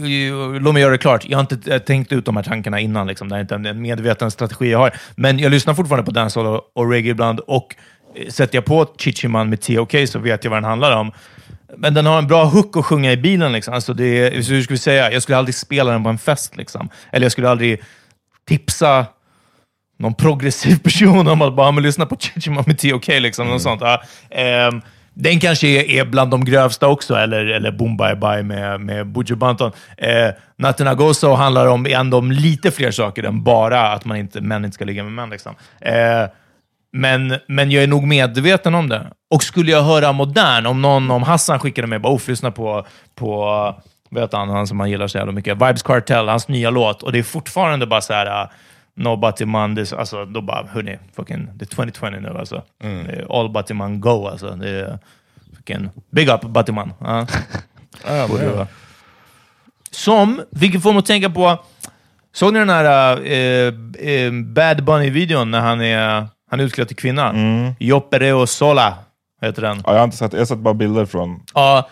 låt 0.60 0.74
mig 0.74 0.82
göra 0.82 0.92
det 0.92 0.98
klart. 0.98 1.26
Jag 1.26 1.38
har 1.38 1.42
inte 1.52 1.74
eh, 1.76 1.80
tänkt 1.80 2.12
ut 2.12 2.26
de 2.26 2.36
här 2.36 2.44
tankarna 2.44 2.80
innan. 2.80 3.08
Liksom. 3.08 3.30
Det 3.30 3.36
är 3.36 3.42
inte 3.42 3.56
en 3.56 3.66
en 3.66 3.82
medveten 3.82 4.32
strategi 4.32 4.72
jag 4.72 4.80
har. 4.80 4.94
Men 5.16 5.40
jag 5.40 5.52
lyssnar 5.52 5.74
fortfarande 5.74 6.06
på 6.06 6.12
dancehall 6.12 6.48
och, 6.48 6.62
och 6.74 6.90
reggae 6.90 7.12
ibland. 7.12 7.40
Och 7.40 7.76
eh, 8.16 8.30
sätter 8.30 8.58
jag 8.58 8.66
på 8.66 8.88
Chichiman 8.98 9.50
med 9.50 9.62
T.O.K. 9.62 10.08
så 10.08 10.20
vet 10.20 10.44
jag 10.44 10.52
vad 10.52 10.58
den 10.58 10.70
handlar 10.70 10.98
om. 10.98 11.12
Men 11.78 11.94
den 11.94 12.06
har 12.06 12.18
en 12.18 12.28
bra 12.28 12.46
hook 12.46 12.78
att 12.78 12.86
sjunga 12.86 13.12
i 13.12 13.18
bilen. 13.18 13.52
Liksom. 13.52 13.74
Alltså 13.74 13.94
det 13.94 14.06
är, 14.06 14.32
hur 14.32 14.62
ska 14.62 14.74
vi 14.74 14.78
säga? 14.78 15.12
Jag 15.12 15.24
skulle 15.24 15.38
aldrig 15.38 15.56
spela 15.56 15.92
den 15.92 16.04
på 16.04 16.10
en 16.10 16.18
fest. 16.18 16.58
Liksom. 16.58 16.90
Eller 17.12 17.26
jag 17.26 17.32
skulle 17.32 17.50
aldrig 17.50 17.82
tipsa 18.48 19.06
någon 20.00 20.14
progressiv 20.14 20.80
person 20.84 21.28
om 21.28 21.42
att 21.42 21.56
bara 21.56 21.72
lyssna 21.72 22.06
på 22.06 22.16
Chichima 22.16 22.64
med 22.68 22.78
T.O.K. 22.78 23.20
Liksom, 23.20 23.48
något 23.48 23.62
sånt. 23.62 23.82
Ja. 23.82 24.02
Ehm, 24.30 24.82
den 25.14 25.40
kanske 25.40 25.68
är, 25.68 26.06
bland 26.06 26.32
de 26.32 26.46
grövsta 26.46 26.88
också, 26.88 27.16
eller, 27.16 27.46
eller 27.46 27.72
Boom 27.72 27.98
Bye 27.98 28.16
Bye 28.16 28.44
med, 28.44 28.82
med 28.82 29.08
Buju 29.08 29.36
Banton. 29.36 29.72
Eh, 29.98 30.30
Natten 30.58 30.88
Agoso 30.88 31.34
handlar 31.34 31.68
om, 31.68 31.86
ändå 31.90 32.18
om 32.18 32.32
lite 32.32 32.72
fler 32.72 32.92
saker 32.92 33.24
än 33.24 33.44
bara 33.44 33.92
att 33.92 34.06
man 34.06 34.18
inte, 34.18 34.42
män 34.42 34.66
inte 34.66 34.76
ska 34.76 34.86
ligga 34.86 35.04
med 35.04 35.14
män. 35.14 35.30
Liksom. 35.30 35.56
Eh, 35.82 36.26
men, 36.94 37.36
men 37.48 37.72
jag 37.72 37.84
är 37.84 37.88
nog 37.88 38.04
medveten 38.04 38.76
om 38.76 38.90
det. 38.90 39.08
Och 39.30 39.44
skulle 39.44 39.72
jag 39.72 39.84
höra 39.84 40.12
modern, 40.12 40.66
om 40.66 40.82
någon, 40.82 41.12
om 41.12 41.24
Hassan 41.24 41.60
skickade 41.60 41.88
mig 41.88 42.00
bara, 42.00 42.14
oh, 42.14 42.22
lyssna 42.28 42.52
på, 42.52 42.86
på 43.16 43.46
vad 44.10 44.24
heter 44.24 44.38
han, 44.38 44.50
han 44.50 44.68
som 44.68 44.78
man 44.78 44.90
gillar 44.90 45.08
så 45.08 45.18
jävla 45.18 45.34
mycket, 45.34 45.54
Vibes 45.54 45.84
Cartel, 45.84 46.28
hans 46.28 46.48
nya 46.48 46.70
låt, 46.70 47.04
och 47.04 47.12
det 47.12 47.20
är 47.20 47.24
fortfarande 47.24 47.86
bara 47.88 48.02
så 48.02 48.14
här, 48.14 48.50
No 48.96 49.16
det, 49.16 49.42
är- 49.42 49.96
alltså, 50.00 50.26
då 50.26 50.42
bara, 50.42 50.68
hörni, 50.72 50.98
fucking, 51.16 51.48
det 51.56 51.64
är 51.66 51.76
2020 51.76 52.06
nu 52.22 52.38
alltså. 52.40 52.62
Det 52.82 52.88
är 52.88 53.40
all 53.40 53.50
Batiman 53.50 54.02
go 54.02 54.28
alltså. 54.28 54.50
Det 54.50 54.70
är 54.70 55.00
fucking, 55.56 55.90
big 56.12 56.30
up 56.30 56.42
Batiman. 56.42 56.94
Ja. 57.00 57.06
Man. 58.08 58.56
vara. 58.56 58.68
Som, 59.92 60.42
vilket 60.52 60.84
får 60.84 60.92
mig 60.94 61.00
att 61.00 61.06
tänka 61.06 61.30
på, 61.30 61.58
såg 62.34 62.54
ni 62.54 62.60
den 62.60 62.70
här 62.70 62.86
eh, 63.26 63.68
eh, 64.10 64.32
Bad 64.32 64.84
Bunny-videon 64.84 65.52
när 65.52 65.60
han 65.60 65.82
är, 65.82 66.28
han 66.52 66.60
är 66.60 66.64
utklädd 66.64 66.88
till 66.88 66.98
kvinna? 66.98 67.30
Mm. 67.30 67.74
Jopereo 67.80 68.48
Sola 68.48 68.94
heter 69.42 69.62
den. 69.62 69.82
Ja, 69.86 69.92
jag 69.92 69.98
har 70.00 70.04
inte 70.04 70.18
sett, 70.18 70.34
jag 70.34 70.40
har 70.40 70.46
sett 70.46 70.58
bara 70.58 70.74
bilder 70.74 71.06
från... 71.06 71.40
Ja, 71.54 71.90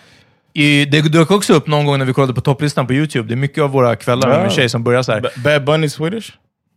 i, 0.54 0.86
det 0.86 1.02
dök 1.02 1.32
också 1.32 1.54
upp 1.54 1.68
någon 1.68 1.86
gång 1.86 1.98
när 2.00 2.06
vi 2.06 2.14
kollade 2.14 2.34
på 2.34 2.42
topplistan 2.42 2.88
på 2.88 2.94
YouTube. 2.94 3.28
Det 3.28 3.34
är 3.34 3.36
mycket 3.38 3.64
av 3.64 3.70
våra 3.70 3.96
kvällar 3.96 4.28
med 4.28 4.38
Ja. 4.38 4.42
min 4.42 4.52
tjej 4.52 4.70
som 4.70 4.84
börjar 4.84 5.04
så 5.04 5.12
här. 5.12 5.22
B- 5.22 5.30
Bad 5.44 5.64
Bunny 5.66 5.90
Swedish? 5.90 6.32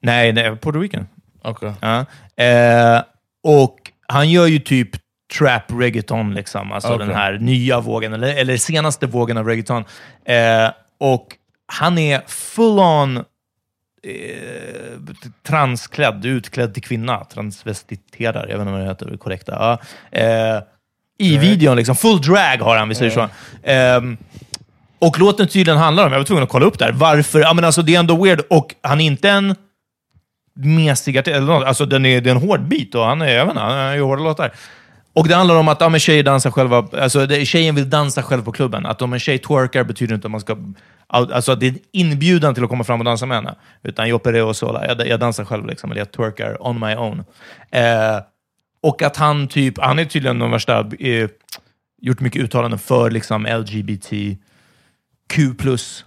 Nej, 0.05 0.33
nej 0.33 0.45
Puerto 0.45 0.81
Rican. 0.81 1.07
Okay. 1.45 1.73
Ja. 1.81 2.05
Eh, 2.45 3.03
och 3.43 3.77
han 4.09 4.31
gör 4.31 4.47
ju 4.47 4.59
typ 4.59 4.91
trap 5.39 5.63
reggaeton, 5.69 6.35
liksom. 6.35 6.73
alltså 6.73 6.95
Okej. 6.95 7.07
den 7.07 7.17
här 7.17 7.39
nya 7.39 7.81
vågen, 7.81 8.13
eller, 8.13 8.37
eller 8.37 8.57
senaste 8.57 9.07
vågen 9.07 9.37
av 9.37 9.47
reggaeton. 9.47 9.85
Eh, 10.25 10.71
och 11.01 11.27
han 11.67 11.99
är 11.99 12.23
full 12.27 12.79
on 12.79 13.17
eh, 13.17 13.23
transklädd, 15.47 16.27
utklädd 16.27 16.75
till 16.75 16.83
kvinna, 16.83 17.25
transvestiterad, 17.25 18.51
jag 18.51 18.59
vet 18.59 18.61
inte 18.61 18.73
vad 18.73 18.81
det 18.81 18.87
heter, 18.87 19.11
det 19.11 19.19
korrekta. 19.19 19.53
Ja. 19.53 19.79
Eh, 20.19 20.63
I 21.19 21.39
videon, 21.39 21.77
liksom. 21.77 21.97
full 21.97 22.21
drag 22.21 22.59
har 22.59 22.77
han, 22.77 22.89
vi 22.89 22.95
säger 22.95 23.11
så. 23.11 23.29
Ehm, 23.63 24.17
och 24.99 25.19
låten 25.19 25.49
tydligen 25.49 25.79
handlar 25.79 26.07
om, 26.07 26.13
jag 26.13 26.19
var 26.21 26.25
tvungen 26.25 26.45
att 26.45 26.51
kolla 26.51 26.67
upp 26.67 26.79
där, 26.79 26.93
varför, 26.93 27.41
ja 27.41 27.55
men 27.55 27.65
alltså 27.65 27.83
det 27.83 27.95
är 27.95 27.99
ändå 27.99 28.25
weird, 28.25 28.41
och 28.51 28.75
han 28.83 29.01
är 29.01 29.07
inte 29.07 29.31
en 29.31 29.55
mesig 30.55 31.19
artist, 31.19 31.37
eller 31.37 31.47
något. 31.47 31.67
Alltså 31.67 31.87
den 31.87 32.07
är, 32.07 32.21
det 32.21 32.31
är 32.31 32.35
en 32.35 32.49
hård 32.49 32.69
bit 32.69 32.95
och 32.95 33.05
han 33.05 33.23
är, 33.23 33.35
jag 33.35 33.45
vet 33.45 33.53
inte, 33.53 33.63
han 33.63 33.73
är 33.73 34.01
hårda 34.01 34.23
låtar. 34.23 34.53
Och 35.13 35.29
det 35.29 35.35
handlar 35.35 35.57
om 35.57 35.69
att 35.69 35.81
ja, 35.81 35.89
men 35.89 36.01
tjejer 36.01 36.23
dansar 36.23 36.51
själva, 36.51 36.89
alltså 36.93 37.27
det, 37.27 37.47
tjejen 37.47 37.75
vill 37.75 37.91
dansa 37.91 38.23
själv 38.23 38.43
på 38.43 38.53
klubben. 38.53 38.87
Att 38.87 39.03
om 39.03 39.13
en 39.13 39.19
tjej 39.19 39.39
twerkar 39.39 39.85
betyder 39.85 40.15
inte 40.15 40.27
att 40.27 40.31
man 40.31 40.41
ska, 40.41 40.57
alltså 41.07 41.53
att 41.53 41.61
det 41.61 41.67
är 41.67 41.71
en 41.71 41.79
inbjudan 41.93 42.55
till 42.55 42.65
att 42.65 42.71
komma 42.71 42.85
fram 42.85 43.01
och 43.01 43.05
dansa 43.05 43.27
med 43.27 43.37
henne. 43.37 43.55
Utan 43.83 44.09
jag 44.09 44.17
opererar 44.17 44.45
och 44.45 44.57
sola, 44.57 44.87
jag, 44.87 45.07
jag 45.09 45.21
dansar 45.21 45.45
själv 45.45 45.67
liksom, 45.67 45.91
eller 45.91 46.01
jag 46.01 46.13
twerkar 46.13 46.67
on 46.67 46.81
my 46.81 46.95
own. 46.95 47.25
Eh, 47.71 48.21
och 48.83 49.03
att 49.03 49.17
han 49.17 49.49
typ, 49.49 49.79
han 49.79 49.99
är 49.99 50.05
tydligen 50.05 50.39
den 50.39 50.51
värsta, 50.51 50.91
eh, 50.99 51.29
gjort 52.03 52.21
mycket 52.21 52.43
uttalanden 52.43 52.79
för 52.79 53.11
liksom 53.11 53.47
LGBTQ 53.47 54.49
plus 55.59 56.05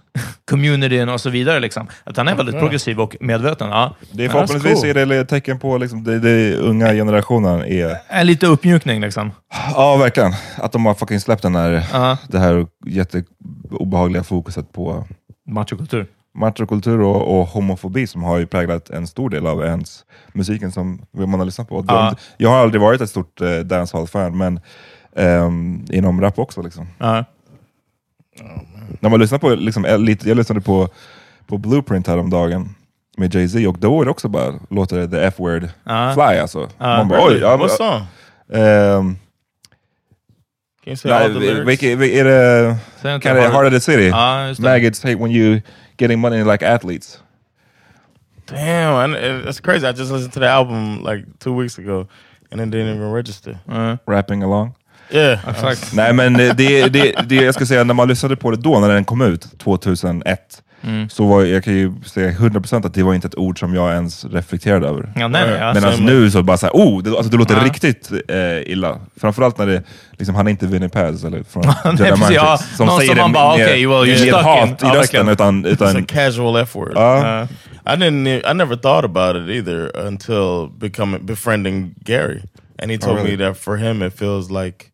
communityn 0.50 1.08
och 1.08 1.20
så 1.20 1.30
vidare. 1.30 1.60
Liksom. 1.60 1.86
Att 2.04 2.16
han 2.16 2.28
är 2.28 2.34
väldigt 2.34 2.54
Ja. 2.54 2.60
progressiv 2.60 3.00
och 3.00 3.16
medveten. 3.20 3.68
Ja. 3.70 3.94
Det 4.12 4.24
är 4.24 4.28
förhoppningsvis 4.28 4.80
cool. 4.80 4.90
är 4.96 5.06
det 5.06 5.16
ett 5.16 5.28
tecken 5.28 5.58
på 5.58 5.78
liksom, 5.78 6.04
det, 6.04 6.18
det 6.18 6.56
unga 6.56 6.92
generationen 6.92 7.60
är... 7.64 7.96
En 8.08 8.26
lite 8.26 8.46
uppmjukning 8.46 9.00
liksom. 9.00 9.30
Ja, 9.74 9.96
verkligen. 9.96 10.32
Att 10.56 10.72
de 10.72 10.86
har 10.86 10.94
fucking 10.94 11.20
släppt 11.20 11.42
den 11.42 11.54
här, 11.54 11.86
Ja. 11.92 12.16
det 12.28 12.38
här 12.38 12.66
jätteobehagliga 12.86 14.22
fokuset 14.24 14.72
på 14.72 15.04
Machokultur. 15.48 16.06
machokultur 16.34 17.00
och, 17.00 17.40
och 17.40 17.46
homofobi 17.46 18.06
som 18.06 18.22
har 18.22 18.38
ju 18.38 18.46
präglat 18.46 18.90
en 18.90 19.06
stor 19.06 19.30
del 19.30 19.46
av 19.46 19.62
ens 19.64 20.04
musiken 20.32 20.72
som 20.72 21.02
man 21.12 21.34
har 21.34 21.44
lyssnat 21.44 21.68
på. 21.68 21.84
Ja. 21.88 22.14
Jag 22.36 22.50
har 22.50 22.56
aldrig 22.58 22.80
varit 22.80 23.00
ett 23.00 23.10
stort 23.10 23.40
uh, 23.40 23.58
dancehall-fan, 23.60 24.36
men 24.38 24.60
ehm, 25.16 25.84
inom 25.90 26.20
rap 26.20 26.38
också. 26.38 26.62
Liksom. 26.62 26.86
Ja. 26.98 27.24
När 29.00 29.10
man 29.10 29.20
lyssnar 29.20 29.38
på, 29.38 29.54
liksom, 29.54 29.84
eh, 29.84 29.92
jag 30.24 30.36
lyssnade 30.36 30.60
på, 30.60 30.88
på 31.46 31.58
Blueprint 31.58 32.06
häromdagen 32.06 32.74
med 33.16 33.34
Jay-Z 33.34 33.68
och 33.68 33.78
då 33.78 34.00
är 34.00 34.04
det 34.04 34.10
också 34.10 34.28
bara, 34.28 34.54
låter 34.70 34.98
det 34.98 35.08
the 35.08 35.20
F-word 35.24 35.68
Ja. 35.84 36.12
fly 36.14 36.38
alltså. 36.38 36.68
Ja. 36.78 36.86
Man 36.96 37.08
bara, 37.08 37.20
Really? 37.20 37.44
oj, 37.44 37.58
What 37.58 37.70
song? 37.70 38.02
ehm, 38.52 39.16
Can 40.84 40.90
you 40.92 40.96
say 40.96 41.12
all 41.12 41.32
the 41.32 41.38
nej, 41.38 41.48
lyrics? 41.48 41.68
vilket- 41.68 41.98
vil- 41.98 42.16
är 42.20 42.24
det 42.24 42.76
kind 43.02 43.38
of 43.38 43.44
Heart- 43.44 43.66
of 43.66 43.72
the 43.72 43.80
City? 43.80 44.10
Det. 44.10 44.62
Maggots 44.62 45.02
hate 45.02 45.16
when 45.16 45.30
you 45.30 45.60
getting 45.98 46.18
money 46.20 46.44
like 46.44 46.66
athletes. 46.68 47.18
Damn, 48.46 49.14
I, 49.14 49.18
it- 49.18 49.46
it's 49.46 49.60
crazy. 49.60 49.86
I 49.86 49.90
just 49.90 50.12
listened 50.12 50.32
to 50.32 50.40
the 50.40 50.46
album 50.48 51.04
like 51.04 51.26
two 51.38 51.52
weeks 51.52 51.78
ago, 51.78 52.06
and 52.50 52.60
it 52.60 52.70
didn't 52.70 52.88
even 52.96 53.12
register. 53.12 53.58
Rapping 54.06 54.42
along. 54.42 54.74
Yeah, 55.10 55.38
Exakt. 55.50 55.92
Nej 55.94 56.12
men 56.12 56.32
det, 56.32 56.52
det, 56.52 56.88
det, 56.88 57.12
det, 57.28 57.34
jag 57.34 57.54
ska 57.54 57.66
säga, 57.66 57.84
när 57.84 57.94
man 57.94 58.08
lyssnade 58.08 58.36
på 58.36 58.50
det 58.50 58.56
då, 58.56 58.80
när 58.80 58.88
den 58.88 59.04
kom 59.04 59.20
ut, 59.20 59.58
2001, 59.58 60.62
Mm. 60.82 61.08
så 61.08 61.26
var 61.26 61.42
jag 61.44 61.64
kan 61.64 61.74
ju 61.74 61.92
säga 62.06 62.30
100% 62.30 62.86
att 62.86 62.94
det 62.94 63.02
var 63.02 63.14
inte 63.14 63.26
ett 63.26 63.34
ord 63.38 63.58
som 63.58 63.74
jag 63.74 63.92
ens 63.92 64.24
reflekterade 64.24 64.88
över. 64.88 65.12
Ja, 65.16 65.28
nej, 65.28 65.46
nej, 65.50 65.74
Medan 65.74 65.92
samma. 65.92 66.06
nu 66.10 66.30
så 66.30 66.42
bara 66.42 66.56
såhär, 66.56 66.72
oh, 66.72 67.02
det, 67.02 67.10
alltså 67.10 67.30
det 67.30 67.36
låter 67.36 67.54
Ja. 67.56 67.64
riktigt 67.64 68.10
eh, 68.28 68.72
illa. 68.72 68.98
Framförallt 69.20 69.58
när 69.58 69.66
det, 69.66 69.82
liksom, 70.18 70.34
han 70.34 70.46
är 70.46 70.50
inte 70.50 70.66
Vinnie 70.66 70.88
Paz 70.88 71.24
eller 71.24 71.42
från 71.42 71.62
Nej, 71.66 71.74
Jedi 71.84 71.96
precis, 71.98 72.20
Matrix, 72.20 72.36
ja. 72.42 72.58
som 72.76 72.86
Någon 72.86 72.98
säger 73.00 73.10
som 73.14 73.18
man 73.20 73.30
det 73.32 73.34
bara, 73.34 73.56
med, 73.56 73.66
okej, 73.66 73.86
well, 73.86 74.04
you're 74.04 74.32
med 74.32 74.44
hat 74.44 74.68
i 74.68 74.74
Ja, 74.86 74.94
rösten, 74.94 74.96
verkligen. 74.96 75.28
utan, 75.28 75.66
It's 75.66 75.68
utan 75.72 75.96
a 75.96 76.04
casual 76.08 76.56
F 76.62 76.74
word. 76.76 76.92
Ja. 76.94 77.42
Uh, 77.42 77.48
I 77.94 77.96
didn't. 77.96 78.28
e- 78.28 78.42
I 78.50 78.54
never 78.54 78.76
thought 78.76 79.04
about 79.04 79.36
it 79.36 79.50
either 79.56 80.06
until 80.06 80.68
becoming 80.80 81.26
befriending 81.26 81.94
Gary, 82.04 82.42
and 82.82 82.90
he 82.90 82.98
told 82.98 83.16
really? 83.18 83.36
me 83.36 83.44
that 83.48 83.58
for 83.58 83.76
him 83.76 84.02
it 84.02 84.18
feels 84.18 84.50
like 84.50 84.84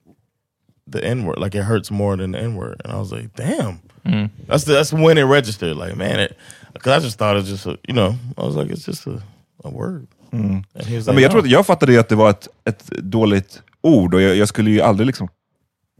the 0.90 1.04
N 1.04 1.24
word, 1.24 1.38
like 1.38 1.54
it 1.54 1.64
hurts 1.64 1.90
more 1.90 2.16
than 2.16 2.32
the 2.32 2.38
N 2.38 2.56
word, 2.56 2.80
and 2.84 2.92
I 2.92 2.96
was 2.96 3.12
like, 3.12 3.28
damn. 3.36 3.80
Mm. 4.04 4.30
That's 4.46 4.64
the, 4.64 4.72
that's 4.72 4.92
when 4.92 5.18
it 5.18 5.24
registered. 5.24 5.76
Like, 5.76 5.96
man, 5.96 6.20
it 6.20 6.38
because 6.74 7.02
I 7.02 7.06
just 7.06 7.18
thought 7.18 7.36
it 7.36 7.46
just 7.46 7.66
a, 7.66 7.78
you 7.88 7.94
know 7.94 8.14
I 8.36 8.42
was 8.42 8.56
like 8.56 8.70
it's 8.70 8.86
just 8.86 9.06
a, 9.06 9.22
a 9.64 9.70
word. 9.70 10.06
Mm. 10.32 10.64
Like, 10.74 11.12
men 11.12 11.22
jag, 11.22 11.36
att 11.36 11.46
jag 11.46 11.66
fattade 11.66 11.92
ju 11.92 11.98
att 11.98 12.08
det 12.08 12.16
var 12.16 12.30
ett, 12.30 12.48
ett 12.64 12.86
dåligt 12.86 13.62
ord 13.80 14.14
och 14.14 14.22
jag, 14.22 14.36
jag 14.36 14.48
skulle 14.48 14.70
ju 14.70 14.80
aldrig 14.80 15.06
liksom 15.06 15.28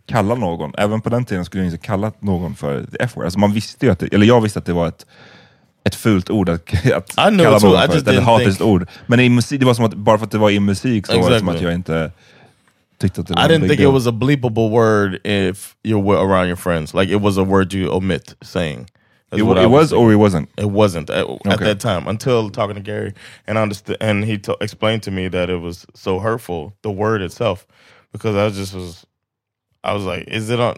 kalla 0.07 0.35
någon, 0.35 0.73
även 0.79 1.01
på 1.01 1.09
den 1.09 1.25
tiden 1.25 1.45
skulle 1.45 1.65
jag 1.65 1.73
inte 1.73 1.87
kalla 1.87 2.13
någon 2.21 2.55
för 2.55 2.85
the 2.85 2.97
F-word. 3.01 3.25
Alltså 3.25 3.39
man 3.39 3.53
visste 3.53 3.87
ju 3.87 3.93
att 3.93 3.99
det, 3.99 4.15
eller 4.15 4.27
jag 4.27 4.41
visste 4.41 4.59
att 4.59 4.65
det 4.67 4.73
var 4.73 4.89
ett, 4.89 5.07
ett 5.85 5.95
fult 5.95 6.31
ord 6.31 6.49
att, 6.49 6.93
att 6.93 7.15
kalla 7.15 7.31
någon 7.31 7.61
för, 7.61 8.09
ett, 8.09 8.23
hatiskt 8.23 8.61
think- 8.61 8.67
ord. 8.67 8.87
Men 9.07 9.21
i 9.21 9.29
musik, 9.29 9.61
det 9.61 9.67
var 9.67 9.75
som 9.75 9.85
att 9.85 9.95
bara 9.95 10.19
för 10.19 10.25
att 10.25 10.31
det 10.33 10.39
var 10.39 10.51
i 10.51 10.61
musik 10.61 11.07
så 11.07 11.21
var 11.21 11.31
det 11.31 11.39
som 11.39 11.49
att 11.49 11.55
Exactly. 11.55 11.71
jag 11.71 11.75
inte 11.75 12.13
tyckte 13.09 13.21
att 13.21 13.27
det 13.29 13.35
var 13.35 13.45
I 13.45 13.49
didn't 13.49 13.69
think 13.69 13.79
deal. 13.81 13.91
it 13.91 13.95
was 13.95 14.07
a 14.07 14.13
bleepable 14.13 14.71
word 14.71 15.21
if 15.25 15.77
you're 15.85 16.03
around 16.17 16.49
your 16.49 16.57
friends. 16.57 16.95
Like 16.95 17.11
it 17.13 17.21
was 17.23 17.39
a 17.39 17.45
word 17.45 17.73
you 17.75 17.93
omit 17.93 18.35
saying. 18.43 18.89
It, 19.33 19.43
I 19.59 19.65
it 19.65 19.71
was 19.71 19.91
thinking. 19.91 20.07
or 20.07 20.13
it 20.13 20.17
wasn't? 20.17 20.49
It 20.59 20.71
wasn't 20.71 21.11
at, 21.11 21.27
at 21.47 21.61
that 21.61 21.81
time 21.81 22.07
until 22.09 22.51
talking 22.51 22.77
to 22.77 22.83
Gary 22.83 23.15
and 23.47 23.59
understood, 23.59 23.97
and 24.01 24.25
he 24.25 24.39
to- 24.39 24.57
explained 24.61 25.03
to 25.05 25.11
me 25.11 25.29
that 25.29 25.51
it 25.51 25.59
was 25.61 25.87
so 25.95 26.21
hurtful, 26.21 26.73
the 26.83 26.91
word 26.91 27.23
itself, 27.23 27.67
because 28.13 28.37
I 28.37 28.51
just 28.57 28.75
was, 28.75 29.07
I 29.83 29.93
was 29.95 30.05
like, 30.05 30.29
is 30.29 30.51
it 30.51 30.61
on, 30.61 30.77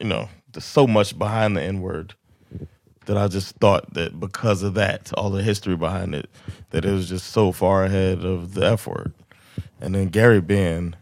you 0.00 0.06
know, 0.08 0.28
there's 0.52 0.64
so 0.64 0.86
much 0.86 1.18
behind 1.18 1.56
the 1.56 1.62
N 1.62 1.80
word 1.80 2.14
that 3.06 3.16
I 3.16 3.28
just 3.28 3.56
thought 3.56 3.94
that 3.94 4.20
because 4.20 4.62
of 4.62 4.74
that, 4.74 5.12
all 5.14 5.30
the 5.30 5.42
history 5.42 5.76
behind 5.76 6.14
it, 6.14 6.30
that 6.70 6.84
it 6.84 6.92
was 6.92 7.08
just 7.08 7.28
so 7.28 7.52
far 7.52 7.84
ahead 7.84 8.24
of 8.24 8.54
the 8.54 8.64
F 8.66 8.86
word, 8.86 9.12
and 9.80 9.94
then 9.94 10.08
Gary 10.08 10.40
being 10.40 10.94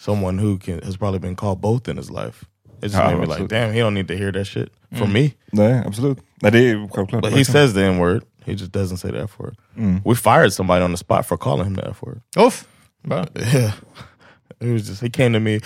someone 0.00 0.38
who 0.38 0.58
can 0.58 0.80
has 0.82 0.96
probably 0.96 1.18
been 1.18 1.36
called 1.36 1.60
both 1.60 1.88
in 1.88 1.96
his 1.96 2.10
life. 2.10 2.44
It 2.82 2.88
just 2.88 2.94
Ja, 2.94 3.10
made 3.10 3.20
me 3.20 3.26
like, 3.26 3.48
damn, 3.48 3.72
he 3.74 3.78
don't 3.80 3.92
need 3.94 4.08
to 4.08 4.16
hear 4.16 4.32
that 4.32 4.46
shit 4.46 4.72
from 4.94 5.08
Mm. 5.10 5.12
me. 5.12 5.34
Nej, 5.52 5.82
absolut. 5.86 6.18
Nej, 6.42 6.50
det 6.52 6.58
är 6.70 6.88
självklart. 6.88 7.22
But 7.22 7.32
he 7.32 7.44
says 7.44 7.72
the 7.74 7.82
N 7.84 7.98
word. 7.98 8.22
He 8.46 8.54
just 8.54 8.72
doesn't 8.72 8.96
say 8.98 9.10
the 9.10 9.22
F 9.22 9.38
word. 9.38 9.56
Mm. 9.76 10.00
We 10.04 10.14
fired 10.14 10.52
somebody 10.52 10.82
on 10.84 10.90
the 10.92 10.96
spot 10.96 11.26
for 11.26 11.36
calling 11.38 11.66
him 11.66 11.74
the 11.74 11.88
F 11.88 12.02
word. 12.02 12.20
Bra. 13.04 13.24
Yeah. 13.36 13.72
It 14.60 14.72
was 14.72 14.86
just 14.88 15.02
he 15.02 15.10
came 15.10 15.32
to 15.34 15.40
me 15.40 15.60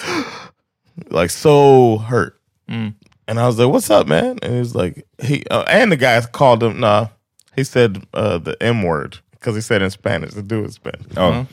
like 1.11 1.31
so 1.31 1.99
hurt. 1.99 2.35
Mm. 2.69 2.95
And 3.29 3.39
I 3.39 3.47
was 3.47 3.59
like, 3.59 3.69
"What's 3.73 3.91
up, 3.91 4.07
man?" 4.07 4.39
And 4.43 4.53
he 4.53 4.59
was 4.59 4.75
like, 4.75 5.07
"He 5.23 5.43
uh, 5.51 5.65
and 5.69 5.91
the 5.93 5.97
guys 5.97 6.27
called 6.27 6.63
him. 6.63 6.81
Nah, 6.81 7.09
he 7.57 7.65
said 7.65 8.03
uh, 8.13 8.39
the 8.39 8.55
M 8.61 8.83
word 8.83 9.19
because 9.33 9.55
he 9.55 9.61
said 9.63 9.83
in 9.83 9.91
Spanish. 9.91 10.35
The 10.35 10.43
dude 10.43 10.65
in 10.65 10.71
Spanish. 10.73 11.07
Oh. 11.17 11.47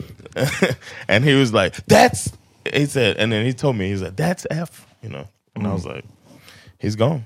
and 1.08 1.24
he 1.24 1.34
was 1.34 1.52
like, 1.52 1.84
"That's." 1.86 2.32
He 2.72 2.86
said, 2.86 3.16
and 3.18 3.32
then 3.32 3.44
he 3.46 3.52
told 3.52 3.76
me, 3.76 3.84
he's 3.88 4.00
like, 4.02 4.16
"That's 4.16 4.46
F," 4.50 4.86
you 5.02 5.10
know. 5.10 5.26
And 5.56 5.66
I 5.66 5.70
was 5.70 5.84
like, 5.84 6.04
"He's 6.82 6.96
gone." 6.96 7.24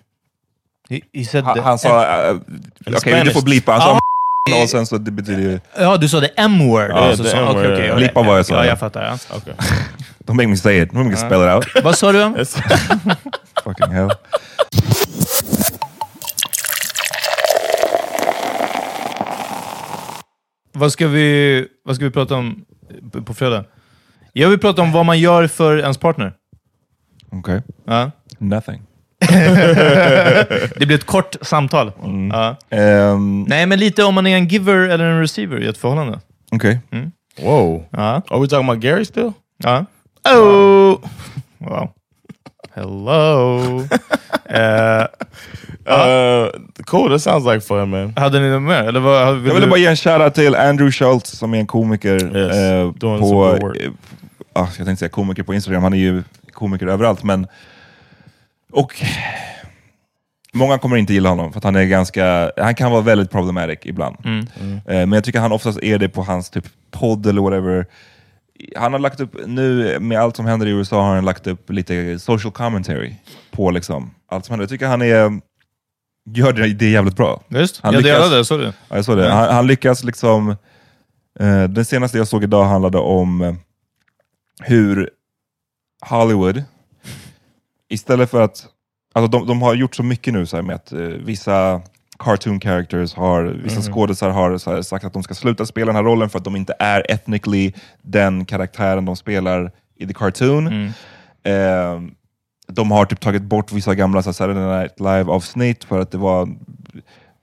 He, 0.91 1.03
he 1.13 1.25
said 1.25 1.45
the 1.55 1.63
han 1.63 1.79
sa, 1.79 1.89
uh, 2.33 2.41
okej 2.97 3.25
du 3.25 3.31
får 3.33 3.43
blipa, 3.43 3.73
han 3.73 3.81
sa 3.81 3.99
och 4.63 4.69
sen 4.71 4.87
så 4.87 4.99
det 4.99 5.11
betyder 5.11 5.41
ju... 5.43 5.61
Ja, 5.79 5.97
du 5.97 6.09
sa 6.09 6.21
the 6.21 6.31
M-word. 6.37 6.91
Ja, 6.91 6.95
alltså, 6.95 7.25
the 7.25 7.37
M-word, 7.37 7.57
okej, 7.57 7.71
ja. 7.71 7.93
okej. 7.93 7.97
Blipa 7.97 8.23
vad 8.23 8.39
jag 8.39 8.47
sa. 8.47 8.55
Ja, 8.55 8.65
jag 8.67 8.79
fattar. 8.79 9.03
Ja. 9.05 9.37
Okay. 9.37 9.55
Don't 10.25 10.35
make 10.35 10.49
me 10.49 10.57
say 10.57 10.83
it, 10.83 10.93
don't 10.93 11.05
make 11.05 11.11
me 11.11 11.17
spell 11.17 11.43
it 11.43 11.55
out. 11.55 11.85
Vad 11.85 11.99
sa 11.99 12.13
du? 12.13 12.19
Fucking 13.65 13.91
hell. 13.91 14.11
Vad 20.73 20.93
ska 20.93 21.09
vi, 21.09 21.69
vad 21.83 21.97
ska 21.97 22.05
vi 22.05 22.11
prata 22.11 22.35
om 22.35 22.65
på- 23.13 23.23
på 23.23 23.35
fredag? 23.35 23.65
Jag 24.39 24.49
vill 24.49 24.59
prata 24.59 24.83
om 24.83 24.93
vad 24.93 25.07
man 25.07 25.19
gör 25.19 25.47
för 25.47 25.79
ens 25.79 25.99
partner. 25.99 26.33
Okej. 27.33 27.63
Ja. 27.87 28.11
Nothing. 28.39 28.83
det 30.79 30.87
blir 30.87 30.93
ett 30.95 31.07
kort 31.07 31.37
samtal. 31.43 31.93
Mm. 32.05 32.29
Ja. 32.29 32.57
Ehm, 32.77 33.43
Nej, 33.43 33.67
men 33.67 33.79
lite 33.79 34.05
om 34.05 34.15
man 34.15 34.27
är 34.27 34.37
en 34.37 34.49
giver 34.49 34.89
eller 34.89 35.05
en 35.05 35.21
receiver 35.21 35.63
i 35.63 35.67
ett 35.67 35.79
förhållande. 35.79 36.21
Okej. 36.53 36.81
Mm. 36.93 37.11
Whoa. 37.43 37.85
Ja. 37.91 38.23
Are 38.29 38.41
we 38.41 38.49
talking 38.49 38.69
about 38.69 38.83
Gary 38.83 39.05
still? 39.05 39.33
Ja. 39.65 39.85
Oh. 40.35 40.97
Wow. 41.59 41.89
Hello. 42.75 43.61
Eh, 44.49 45.05
Uh, 45.89 46.49
cool. 46.85 47.11
That 47.11 47.23
sounds 47.23 47.47
like 47.47 47.61
fun, 47.61 47.91
man. 47.91 48.13
hade 48.17 48.41
ni 48.41 48.51
något 48.51 48.63
mer? 48.63 48.83
Eller 48.83 49.01
vad, 49.01 49.35
vill 49.37 49.47
Jag 49.47 49.55
ville 49.55 49.67
du- 49.67 49.71
bara 49.71 49.81
ge 49.81 49.87
en 49.87 49.97
shoutout 49.97 50.35
till 50.35 50.55
Andrew 50.55 50.93
Schultz 50.93 51.31
som 51.31 51.55
är 51.55 51.59
en 51.59 51.67
komiker 51.67 52.37
Yes, 52.37 52.57
eh, 52.57 52.93
på... 52.93 53.75
jag 54.59 54.75
tänkte 54.75 54.97
säga 54.97 55.09
komiker 55.09 55.43
på 55.43 55.55
Instagram, 55.55 55.83
han 55.83 55.93
är 55.93 55.97
ju 55.99 56.23
komiker 56.53 56.87
överallt. 56.87 57.23
Men, 57.23 57.47
och 58.73 59.03
Många 60.57 60.79
kommer 60.79 60.97
inte 60.97 61.13
gilla 61.15 61.29
honom 61.29 61.53
för 61.53 61.59
att 61.59 61.65
han 61.65 61.77
är 61.77 61.85
ganska, 61.85 62.53
han 62.57 62.75
kan 62.75 62.91
vara 62.91 63.01
väldigt 63.01 63.31
problematic 63.31 63.79
ibland. 63.83 64.17
Mm. 64.25 64.47
Eh, 64.61 64.81
men 64.87 65.13
jag 65.13 65.25
tycker 65.25 65.41
han 65.41 65.53
oftast 65.53 65.79
är 65.83 65.99
det 65.99 66.09
på 66.09 66.23
hans 66.23 66.51
typ 66.51 66.65
podd 66.91 67.27
eller 67.27 67.41
whatever. 67.43 67.87
Han 68.77 68.93
har 68.93 69.01
lagt 69.01 69.21
upp, 69.21 69.37
nu 69.47 69.99
med 70.01 70.21
allt 70.21 70.37
som 70.37 70.47
händer 70.47 70.67
i 70.67 70.71
USA 70.71 71.03
har 71.03 71.15
han 71.15 71.25
lagt 71.25 71.47
upp 71.47 71.71
lite 71.71 72.19
social 72.19 72.53
commentary 72.53 73.15
på 73.51 73.71
liksom 73.71 74.11
allt 74.31 74.45
som 74.45 74.53
händer. 74.53 74.63
Jag 74.63 74.71
tycker 74.71 74.87
han 74.87 75.03
är, 75.03 75.41
gör 76.31 76.53
det, 76.53 76.75
det 76.75 76.91
jävligt 76.91 77.17
bra. 77.17 77.43
Visst, 77.49 77.81
Han 77.83 77.95
jag 77.95 78.03
lyckas- 78.03 78.19
delade 78.19 78.37
det, 78.37 78.45
såg 78.45 78.61
du? 78.61 78.65
Ja, 78.89 78.97
jag 78.97 79.05
såg 79.05 79.17
det. 79.19 79.31
Han, 79.33 79.55
han 79.55 79.67
lyckas 79.67 80.05
liksom... 80.05 80.49
Eh, 81.41 81.65
den 81.65 81.85
senaste 81.85 82.19
jag 82.19 82.29
såg 82.29 82.45
idag 82.45 82.65
handlade 82.65 82.99
om 82.99 83.59
hur 84.63 85.11
Hollywood, 86.07 86.65
istället 87.89 88.31
för 88.31 88.43
att... 88.43 88.67
Alltså 89.15 89.39
de, 89.39 89.47
de 89.47 89.63
har 89.63 89.75
gjort 89.75 89.95
så 89.95 90.03
mycket 90.03 90.33
nu 90.35 90.47
så 90.47 90.57
här, 90.57 90.63
med 90.63 90.77
att 90.77 90.93
eh, 90.93 90.99
vissa 91.01 91.83
cartoon 92.19 92.61
characters 92.61 93.15
har, 93.15 93.43
vissa 93.45 93.81
Mhm. 93.81 93.93
skådisar 93.93 94.31
har 94.31 94.59
så 94.59 94.75
här, 94.75 94.83
sagt 94.83 95.05
att 95.05 95.13
de 95.13 95.23
ska 95.23 95.35
sluta 95.35 95.67
spela 95.67 95.87
den 95.87 95.97
här 95.97 96.03
rollen 96.03 96.31
för 96.31 96.39
att 96.39 96.45
de 96.45 96.57
inte 96.57 96.75
är 96.79 97.11
ethnically 97.11 97.73
den 98.03 98.45
karaktären 98.45 99.05
de 99.05 99.17
spelar 99.17 99.71
i 99.97 100.07
the 100.07 100.15
cartoon. 100.15 100.67
Mm. 100.67 100.93
Eh, 101.43 102.11
de 102.69 102.91
har 102.91 103.05
typ 103.05 103.21
tagit 103.21 103.43
bort 103.43 103.73
vissa 103.73 103.95
gamla 103.95 104.23
så 104.23 104.29
här, 104.29 104.33
Saturday 104.33 104.79
Night 104.81 105.01
Live-avsnitt 105.01 105.85
för 105.85 106.01
att 106.01 106.11
det 106.11 106.19
var 106.19 106.49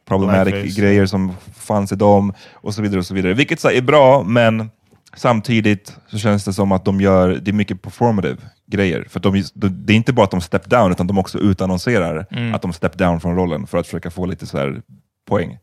problematic 0.07 0.53
Blackface. 0.53 0.81
grejer 0.81 1.05
som 1.05 1.33
fanns 1.55 1.91
i 1.91 1.95
dem 1.95 2.33
och 2.53 2.73
så 2.73 2.81
vidare. 2.81 2.99
och 2.99 3.05
så 3.05 3.13
vidare. 3.13 3.33
Vilket 3.33 3.59
så 3.59 3.67
här, 3.67 3.75
är 3.75 3.81
bra, 3.81 4.23
men 4.23 4.69
samtidigt 5.15 5.97
så 6.07 6.17
känns 6.17 6.45
det 6.45 6.53
som 6.53 6.71
att 6.71 6.85
de 6.85 7.01
gör, 7.01 7.29
det 7.41 7.51
är 7.51 7.53
mycket 7.53 7.81
performative 7.81 8.37
grejer. 8.67 9.05
För 9.09 9.19
att 9.19 9.23
de, 9.23 9.43
det 9.53 9.93
är 9.93 9.97
inte 9.97 10.13
bara 10.13 10.23
att 10.23 10.31
de 10.31 10.41
step 10.41 10.65
down, 10.69 10.91
utan 10.91 11.07
de 11.07 11.17
också 11.17 11.39
utannonserar 11.39 12.25
Mm. 12.31 12.53
att 12.53 12.61
de 12.61 12.73
step 12.73 12.97
down 12.97 13.19
från 13.21 13.35
rollen 13.35 13.67
för 13.67 13.77
att 13.77 13.85
försöka 13.87 14.11
få 14.11 14.25
lite 14.25 14.45
så 14.45 14.57
här 14.57 14.81
poäng. 15.27 15.57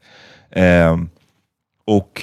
Ehm, 0.50 1.08
och 1.86 2.22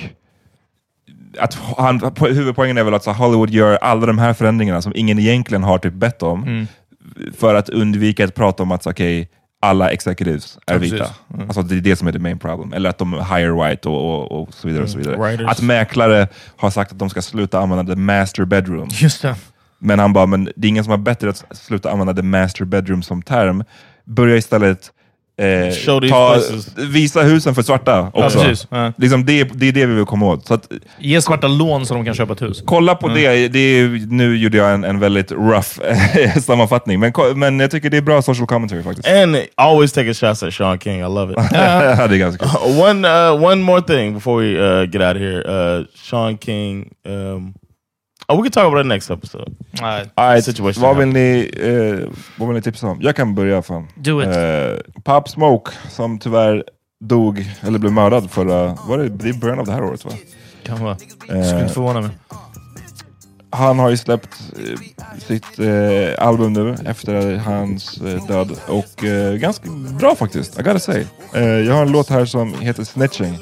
att 1.40 1.54
han, 1.78 2.00
po- 2.02 2.34
huvudpoängen 2.34 2.78
är 2.78 2.84
väl 2.84 2.94
att 2.94 3.04
så 3.04 3.12
Hollywood 3.12 3.50
gör 3.50 3.76
alla 3.76 4.06
de 4.06 4.18
här 4.18 4.34
förändringarna 4.34 4.82
som 4.82 4.92
ingen 4.96 5.20
egentligen 5.20 5.64
har 5.64 5.78
typ 5.78 5.94
bett 5.94 6.24
om, 6.24 6.44
Mm. 6.44 6.68
för 7.38 7.56
att 7.56 7.70
undvika 7.70 8.26
att 8.26 8.36
prata 8.36 8.64
om 8.64 8.72
att 8.72 8.88
okej, 8.88 9.30
alla 9.62 9.90
executives 9.92 10.58
är 10.68 10.74
Ja, 10.74 10.80
vita. 10.80 11.10
Mm. 11.34 11.48
Alltså 11.48 11.62
det 11.62 11.76
är 11.76 11.82
det 11.82 11.96
som 11.96 12.08
är 12.08 12.12
the 12.12 12.20
main 12.20 12.40
problem. 12.40 12.74
Eller 12.74 12.90
att 12.90 12.98
de 12.98 13.14
hire 13.14 13.68
white 13.70 13.90
och, 13.90 14.22
och, 14.32 14.42
och 14.42 14.54
så 14.54 14.68
vidare. 14.68 14.84
Och 14.84 14.90
så 14.90 14.98
Mm. 14.98 15.12
vidare. 15.12 15.30
Writers. 15.32 15.48
Att 15.52 15.62
mäklare 15.62 16.28
har 16.58 16.70
sagt 16.70 16.92
att 16.92 17.00
de 17.00 17.10
ska 17.10 17.22
sluta 17.22 17.60
använda 17.60 17.94
the 17.94 18.00
master 18.00 18.46
bedroom. 18.46 18.88
Just 18.92 19.22
det. 19.22 19.36
Men 19.80 20.00
han 20.00 20.14
bara, 20.14 20.26
men 20.26 20.46
det 20.56 20.68
är 20.68 20.70
ingen 20.70 20.84
som 20.84 20.92
har 20.92 20.98
bättre 20.98 21.30
att 21.30 21.46
sluta 21.52 21.92
använda 21.92 22.14
the 22.14 22.22
master 22.22 22.66
bedroom 22.66 23.04
som 23.04 23.22
term. 23.22 23.64
Börja 24.06 24.36
istället 24.38 24.92
eh, 25.42 26.10
ta, 26.10 26.40
visa 26.76 27.22
husen 27.22 27.56
för 27.56 27.62
svarta 27.62 28.12
också. 28.14 28.54
Ja. 28.70 28.94
Liksom 28.98 29.26
det, 29.26 29.44
det 29.44 29.68
är 29.68 29.72
det 29.72 29.86
vi 29.86 29.94
vill 29.96 30.06
komma 30.06 30.26
åt. 30.26 30.52
Att, 30.52 30.68
Ge 31.00 31.22
svarta 31.22 31.48
lån 31.48 31.86
så 31.86 31.94
de 31.94 32.06
kan 32.06 32.14
köpa 32.16 32.34
ett 32.34 32.42
hus. 32.42 32.64
Kolla 32.66 32.96
på 32.96 33.08
Mm. 33.08 33.22
det. 33.22 33.48
det 33.48 33.60
är, 33.60 34.08
nu 34.14 34.38
gjorde 34.38 34.58
jag 34.58 34.74
en, 34.74 34.84
en 34.84 35.00
väldigt 35.00 35.32
rough 35.32 35.80
sammanfattning, 36.42 37.00
men, 37.00 37.14
men 37.36 37.60
jag 37.60 37.72
tycker 37.72 37.90
det 37.90 37.98
är 37.98 38.02
bra 38.02 38.22
social 38.22 38.48
commentary 38.48 38.84
faktiskt. 38.84 39.08
And 39.08 39.38
always 39.56 39.92
taking 39.94 40.14
shots 40.14 40.44
at 40.44 40.54
Sean 40.54 40.80
King. 40.80 41.00
I 41.00 41.04
love 41.04 41.32
it. 41.34 41.38
det 41.52 41.58
är 41.58 42.18
ganska 42.18 42.46
kul. 42.48 42.80
one 42.82 43.08
uh, 43.08 43.44
one 43.44 43.62
more 43.62 43.82
thing 43.82 44.14
before 44.14 44.44
we 44.44 44.60
uh, 44.60 44.86
get 44.86 45.02
out 45.02 45.16
of 45.16 45.22
here. 45.22 45.78
Uh, 45.80 45.86
Sean 45.96 46.38
King. 46.38 46.90
Um, 47.06 47.54
oh, 48.28 48.38
we 48.38 48.44
can 48.44 48.52
talk 48.52 48.66
about 48.66 48.80
it 48.80 48.86
next 48.88 49.10
episode. 49.12 49.52
Nej. 49.82 50.06
Alright, 50.16 50.46
Situation 50.46 50.84
vad, 50.84 50.98
vill 50.98 51.08
ni, 51.08 51.52
eh, 51.62 52.10
vad 52.38 52.48
vill 52.48 52.56
ni 52.56 52.62
tipsa 52.62 52.88
om? 52.88 52.98
Jag 53.02 53.16
kan 53.16 53.36
börja 53.36 53.62
fan. 53.62 53.88
Do 53.96 54.22
it. 54.22 54.28
Eh, 54.28 55.02
Pop 55.04 55.30
Smoke, 55.30 55.72
som 55.90 56.20
tyvärr 56.20 56.64
dog, 57.04 57.46
eller 57.62 57.80
blev 57.80 57.92
mördad 57.94 58.32
förra... 58.32 58.78
Var 58.88 58.98
det, 58.98 59.10
det 59.10 59.30
är 59.30 59.34
början 59.34 59.60
av 59.60 59.66
det 59.66 59.72
här 59.72 59.84
året 59.84 60.06
va? 60.06 60.12
Kan 60.64 60.84
vara. 60.84 60.98
Eh, 61.30 61.44
Skulle 61.44 61.62
inte 61.62 61.74
förvåna 61.74 62.02
mig. 62.02 62.10
Han 63.50 63.80
har 63.80 63.90
ju 63.90 63.98
släppt 63.98 64.40
eh, 64.60 64.80
sitt 65.28 65.60
eh, 65.60 66.28
album 66.28 66.54
nu 66.54 66.76
efter 66.86 67.36
hans 67.36 68.02
eh, 68.02 68.26
död 68.28 68.52
och 68.68 69.04
eh, 69.04 69.34
ganska 69.36 69.70
bra 70.00 70.16
faktiskt, 70.16 70.60
I 70.60 70.64
gotta 70.64 70.80
say. 70.80 71.04
Eh, 71.34 71.44
jag 71.44 71.74
har 71.74 71.82
en 71.82 71.92
låt 71.92 72.10
här 72.10 72.26
som 72.26 72.54
heter 72.54 72.84
Snitching 72.84 73.38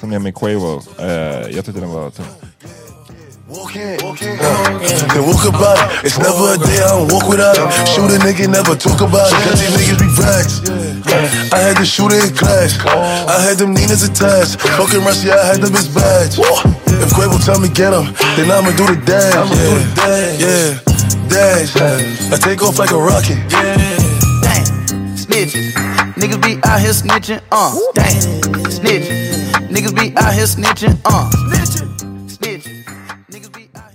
som 0.00 0.12
är 0.12 0.18
med 0.18 0.34
Quavo. 0.34 0.80
Eh, 0.98 1.08
jag 1.56 1.64
tyckte 1.64 1.80
den 1.80 1.90
var 1.90 2.10
tung. 2.10 2.26
Then 3.74 4.00
walk 5.28 5.44
about 5.44 5.76
it. 5.76 6.06
It's 6.06 6.16
never 6.18 6.54
a 6.54 6.58
day 6.58 6.80
I 6.80 6.88
don't 6.88 7.12
walk 7.12 7.28
without 7.28 7.52
it. 7.52 7.68
Shoot 7.88 8.08
a 8.08 8.18
nigga, 8.24 8.48
never 8.48 8.74
talk 8.74 9.00
about 9.00 9.28
it. 9.28 9.36
Cause 9.44 9.60
these 9.60 9.76
niggas 9.76 10.00
be 10.00 10.08
facts. 10.16 10.64
I 11.52 11.58
had 11.58 11.76
to 11.76 11.84
shoot 11.84 12.12
it 12.12 12.24
in 12.24 12.34
class. 12.34 12.78
I 12.80 13.40
had 13.44 13.58
them 13.58 13.74
Ninas 13.74 14.08
attached. 14.08 14.60
Fucking 14.60 15.04
Russia, 15.04 15.36
I 15.36 15.44
had 15.52 15.60
them 15.60 15.74
his 15.74 15.88
badge. 15.88 16.38
If 16.38 17.12
Quavo 17.12 17.36
tell 17.44 17.60
me 17.60 17.68
get 17.68 17.92
him, 17.92 18.14
then 18.40 18.50
I'ma 18.50 18.72
do 18.72 18.88
the 18.88 18.96
dash. 19.04 19.34
I'ma 19.36 19.52
Yeah, 19.52 20.32
yeah, 20.40 20.80
dash. 21.28 21.76
I 22.32 22.36
take 22.40 22.62
off 22.62 22.78
like 22.78 22.92
a 22.92 22.98
rocket. 22.98 23.36
Damn, 23.52 24.64
snitching. 25.12 25.72
Niggas 26.16 26.40
be 26.40 26.56
out 26.64 26.80
here 26.80 26.96
snitching, 26.96 27.42
uh. 27.52 27.76
Damn, 27.92 28.16
snitching. 28.72 29.68
Niggas 29.68 29.94
be 29.94 30.16
out 30.16 30.32
here 30.32 30.48
snitching, 30.48 30.96
uh. 31.04 31.57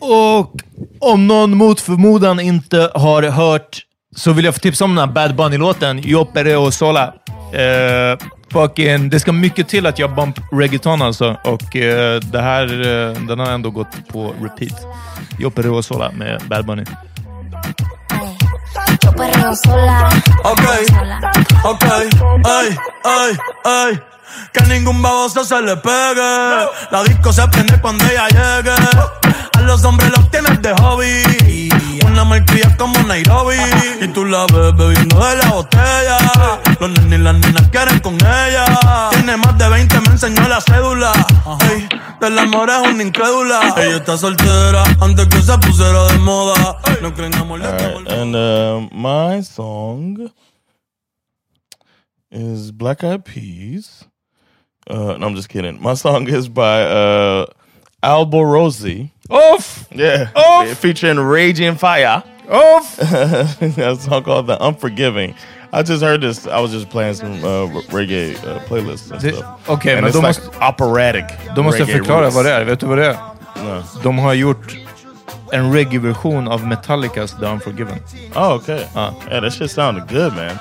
Och 0.04 0.52
om 1.00 1.28
någon 1.28 1.58
mot 1.58 1.82
förmodan 1.82 2.40
inte 2.40 2.92
har 2.96 3.24
hört 3.24 3.82
så 4.16 4.34
vill 4.34 4.46
jag 4.46 4.54
få 4.54 4.60
tipsa 4.60 4.86
om 4.86 4.96
den 4.96 5.08
här 5.08 5.14
Bad 5.16 5.36
Bunny-låten, 5.36 6.00
Jopere 6.00 6.58
och 6.58 6.74
Sola. 6.74 7.14
Eh, 7.54 8.28
fucking, 8.52 9.10
det 9.10 9.20
ska 9.20 9.32
mycket 9.32 9.68
till 9.68 9.86
att 9.86 10.00
jag 10.00 10.16
bump 10.16 10.40
reggaeton 10.52 11.02
alltså. 11.02 11.38
Och 11.44 11.76
eh, 11.76 12.20
det 12.20 12.42
här, 12.42 12.66
eh, 12.66 13.22
den 13.28 13.40
har 13.40 13.52
ändå 13.52 13.70
gått 13.70 14.08
på 14.08 14.34
repeat. 14.42 14.82
Jopere 15.40 15.70
och 15.70 15.86
Sola 15.86 16.12
med 16.12 16.42
Bad 16.50 16.66
Bunny. 16.66 16.84
Ok, 20.44 20.66
ok, 21.66 21.84
ay, 22.46 22.78
ay, 23.04 23.38
ay. 23.66 24.13
Que 24.52 24.64
ningún 24.66 25.02
baboso 25.02 25.44
se 25.44 25.62
le 25.62 25.76
pegue. 25.78 26.68
La 26.92 27.04
disco 27.04 27.34
se 27.34 27.48
prende 27.48 27.80
cuando 27.82 28.04
ella 28.06 28.28
llegue. 28.28 28.76
A 29.54 29.62
los 29.62 29.84
hombres 29.84 30.12
los 30.12 30.30
tienes 30.32 30.62
de 30.62 30.74
hobby. 30.74 31.70
Una 32.06 32.24
malcria 32.24 32.76
como 32.78 32.98
Nairobi. 33.04 33.58
Y 34.02 34.08
tú 34.10 34.26
la 34.26 34.46
ves 34.46 34.76
bebiendo 34.76 35.20
de 35.26 35.36
la 35.38 35.50
botella. 35.50 36.18
Los 36.80 36.90
nenes 36.92 37.20
y 37.20 37.24
las 37.24 37.36
nenas 37.36 37.68
quieren 37.70 38.00
con 38.00 38.16
ella. 38.16 39.10
Tiene 39.12 39.38
más 39.38 39.58
de 39.58 39.70
20, 39.70 40.00
me 40.02 40.08
enseñó 40.08 40.48
la 40.48 40.62
cédula. 40.62 41.12
Ey, 41.72 41.88
del 42.20 42.40
amor 42.40 42.70
es 42.70 42.92
una 42.92 43.04
incrédula. 43.04 43.74
Ella 43.78 43.98
está 43.98 44.18
soltera 44.18 44.84
antes 45.00 45.28
que 45.28 45.42
se 45.42 45.58
pusiera 45.60 46.08
de 46.08 46.18
moda. 46.20 46.78
No 47.02 47.14
creen 47.14 47.34
amor, 47.36 47.60
le 47.60 47.68
Alright, 47.68 48.12
and 48.12 48.36
uh, 48.36 48.88
my 48.92 49.42
song 49.42 50.32
is 52.32 52.72
Black 52.72 53.04
Eyed 53.04 53.24
Peas. 53.24 54.06
Uh, 54.90 55.18
no, 55.18 55.28
I'm 55.28 55.36
just 55.36 55.50
kidding. 55.50 55.82
My 55.82 55.94
song 55.96 56.28
is 56.28 56.48
by 56.50 56.84
uh, 56.84 57.46
Albo 58.02 58.42
Rosie. 58.42 59.12
Off! 59.30 59.88
Yeah. 59.92 60.30
Off! 60.36 60.68
Featuring 60.78 61.20
Raging 61.20 61.76
Fire. 61.76 62.24
Off! 62.50 63.00
a 63.62 63.96
song 63.96 64.24
called 64.24 64.48
The 64.48 64.58
Unforgiving. 64.62 65.34
I 65.72 65.82
just 65.84 66.04
heard 66.04 66.22
this. 66.22 66.46
I 66.46 66.60
was 66.60 66.72
just 66.72 66.90
playing 66.90 67.16
some 67.16 67.34
uh, 67.44 67.68
reggae 67.92 68.36
uh, 68.46 68.60
playlists 68.68 69.12
and 69.12 69.22
Det- 69.22 69.36
stuff. 69.36 69.68
okej, 69.68 69.94
and 69.94 70.02
men 70.02 70.10
it's 70.10 70.14
då 70.16 70.22
like 70.22 70.40
måste- 70.42 70.68
operatic. 70.68 71.26
Då 71.56 71.64
måste 71.64 71.86
förklara 71.86 72.26
roots. 72.26 72.36
vad 72.36 72.46
det 72.46 72.52
är. 72.52 72.66
Vet 72.66 72.80
du 72.80 72.86
vad 72.86 72.98
det 72.98 73.06
är? 73.08 73.18
No. 73.64 73.84
De 74.04 74.18
har 74.20 74.34
gjort 74.34 74.76
en 75.52 75.74
reggae-version 75.74 76.48
av 76.48 76.68
Metallicas 76.68 77.36
The 77.40 77.46
Unforgiven. 77.46 78.00
Oh, 78.36 78.54
okay. 78.54 78.84
Uh. 78.96 79.14
Yeah, 79.30 79.42
that 79.42 79.54
shit 79.54 79.72
sounded 79.72 80.08
good, 80.10 80.34
man. 80.36 80.58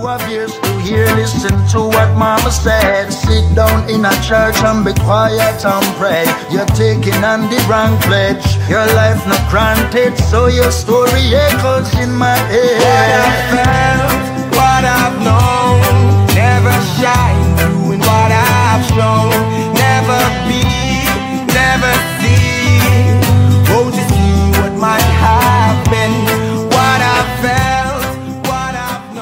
Who 0.00 0.08
appears 0.08 0.58
to 0.58 0.80
hear, 0.80 1.04
listen 1.14 1.52
to 1.76 1.80
what 1.80 2.16
mama 2.16 2.50
said. 2.50 3.12
Sit 3.12 3.54
down 3.54 3.84
in 3.90 4.02
a 4.02 4.14
church 4.24 4.56
and 4.64 4.82
be 4.82 4.94
quiet 4.94 5.62
and 5.62 5.86
pray. 6.00 6.24
You're 6.50 6.64
taking 6.72 7.22
on 7.22 7.50
the 7.52 7.60
wrong 7.68 8.00
pledge. 8.08 8.40
Your 8.66 8.86
life 8.96 9.20
not 9.28 9.44
granted, 9.50 10.16
so 10.16 10.46
your 10.46 10.72
story 10.72 11.20
echoes 11.36 11.92
in 12.00 12.14
my 12.16 12.32
head. 12.48 12.80
What 12.80 13.12
I 13.12 13.44
felt, 13.52 14.56
what 14.56 14.84
I've 14.88 15.20
known, 15.20 15.84
never 16.32 16.72
shine 16.96 17.44
doing 17.60 18.00
what 18.00 18.32
I've 18.32 18.84
shown, 18.96 19.59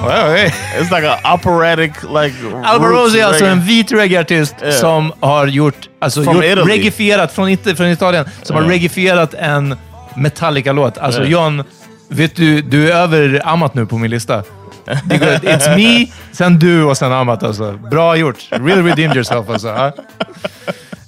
Known. 0.08 0.36
It's 0.80 0.90
like 0.96 1.08
an 1.08 1.34
operatic 1.34 1.92
like. 2.02 2.34
Alba 2.64 2.86
roots 2.86 3.04
Rose 3.14 3.20
är 3.20 3.24
alltså 3.24 3.44
en 3.44 3.60
vit 3.60 3.92
reggae-artist 3.92 4.54
Yeah. 4.62 4.74
som 4.74 5.12
har 5.20 5.46
gjort, 5.46 5.88
alltså 6.00 6.22
From 6.24 6.34
gjort 6.36 6.44
Italy. 6.44 6.72
reggifierat 6.72 7.32
från, 7.32 7.48
It- 7.48 7.76
från 7.76 7.86
Italien, 7.86 8.24
som 8.42 8.56
har 8.56 8.62
Yeah. 8.62 8.72
reggifierat 8.72 9.34
en 9.34 9.76
Metallica-låt. 10.16 10.98
Alltså 10.98 11.20
Yeah. 11.20 11.32
John, 11.32 11.64
vet 12.08 12.36
du, 12.36 12.62
du 12.62 12.90
är 12.92 12.96
över 12.96 13.42
Amat 13.44 13.74
nu 13.74 13.86
på 13.86 13.98
min 13.98 14.10
lista. 14.10 14.42
It's 14.86 15.76
me, 15.76 16.06
sen 16.32 16.58
du 16.58 16.84
och 16.84 16.96
sen 16.96 17.12
Amat 17.12 17.42
alltså. 17.42 17.72
Bra 17.72 18.16
gjort. 18.16 18.36
Really 18.50 18.82
redeemed 18.90 19.16
yourself 19.16 19.50
alltså. 19.50 19.68
Ja. 19.68 19.92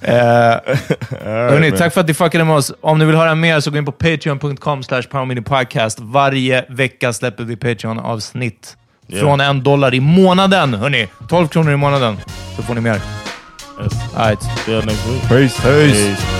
Eh, 0.02 0.14
hörni, 1.24 1.72
tack 1.72 1.94
för 1.94 2.00
att 2.00 2.08
ni 2.08 2.14
fuckade 2.14 2.44
med 2.44 2.56
oss. 2.56 2.72
Om 2.80 2.98
ni 2.98 3.04
vill 3.04 3.16
höra 3.16 3.34
mer 3.34 3.60
så 3.60 3.70
gå 3.70 3.78
in 3.78 3.84
på 3.84 3.92
patreon.com 3.92 4.82
slash 4.82 5.02
podcast. 5.44 5.98
Varje 6.00 6.64
vecka 6.68 7.12
släpper 7.12 7.44
vi 7.44 7.56
Patreon-avsnitt. 7.56 8.76
Yeah. 9.12 9.20
Från 9.24 9.40
en 9.40 9.62
dollar 9.62 9.94
i 9.94 10.00
månaden, 10.00 10.74
hörni. 10.74 11.08
12 11.28 11.48
kronor 11.48 11.72
i 11.72 11.76
månaden. 11.76 12.20
Så 12.56 12.62
får 12.62 12.74
ni 12.74 12.80
mer. 12.80 13.00
Yes. 13.82 13.92
All 14.16 14.28
right. 14.28 14.42
See 14.42 14.72
you 14.72 14.84
next 14.84 15.06
week. 15.08 15.28
Peace. 15.28 15.62
Peace. 15.62 16.39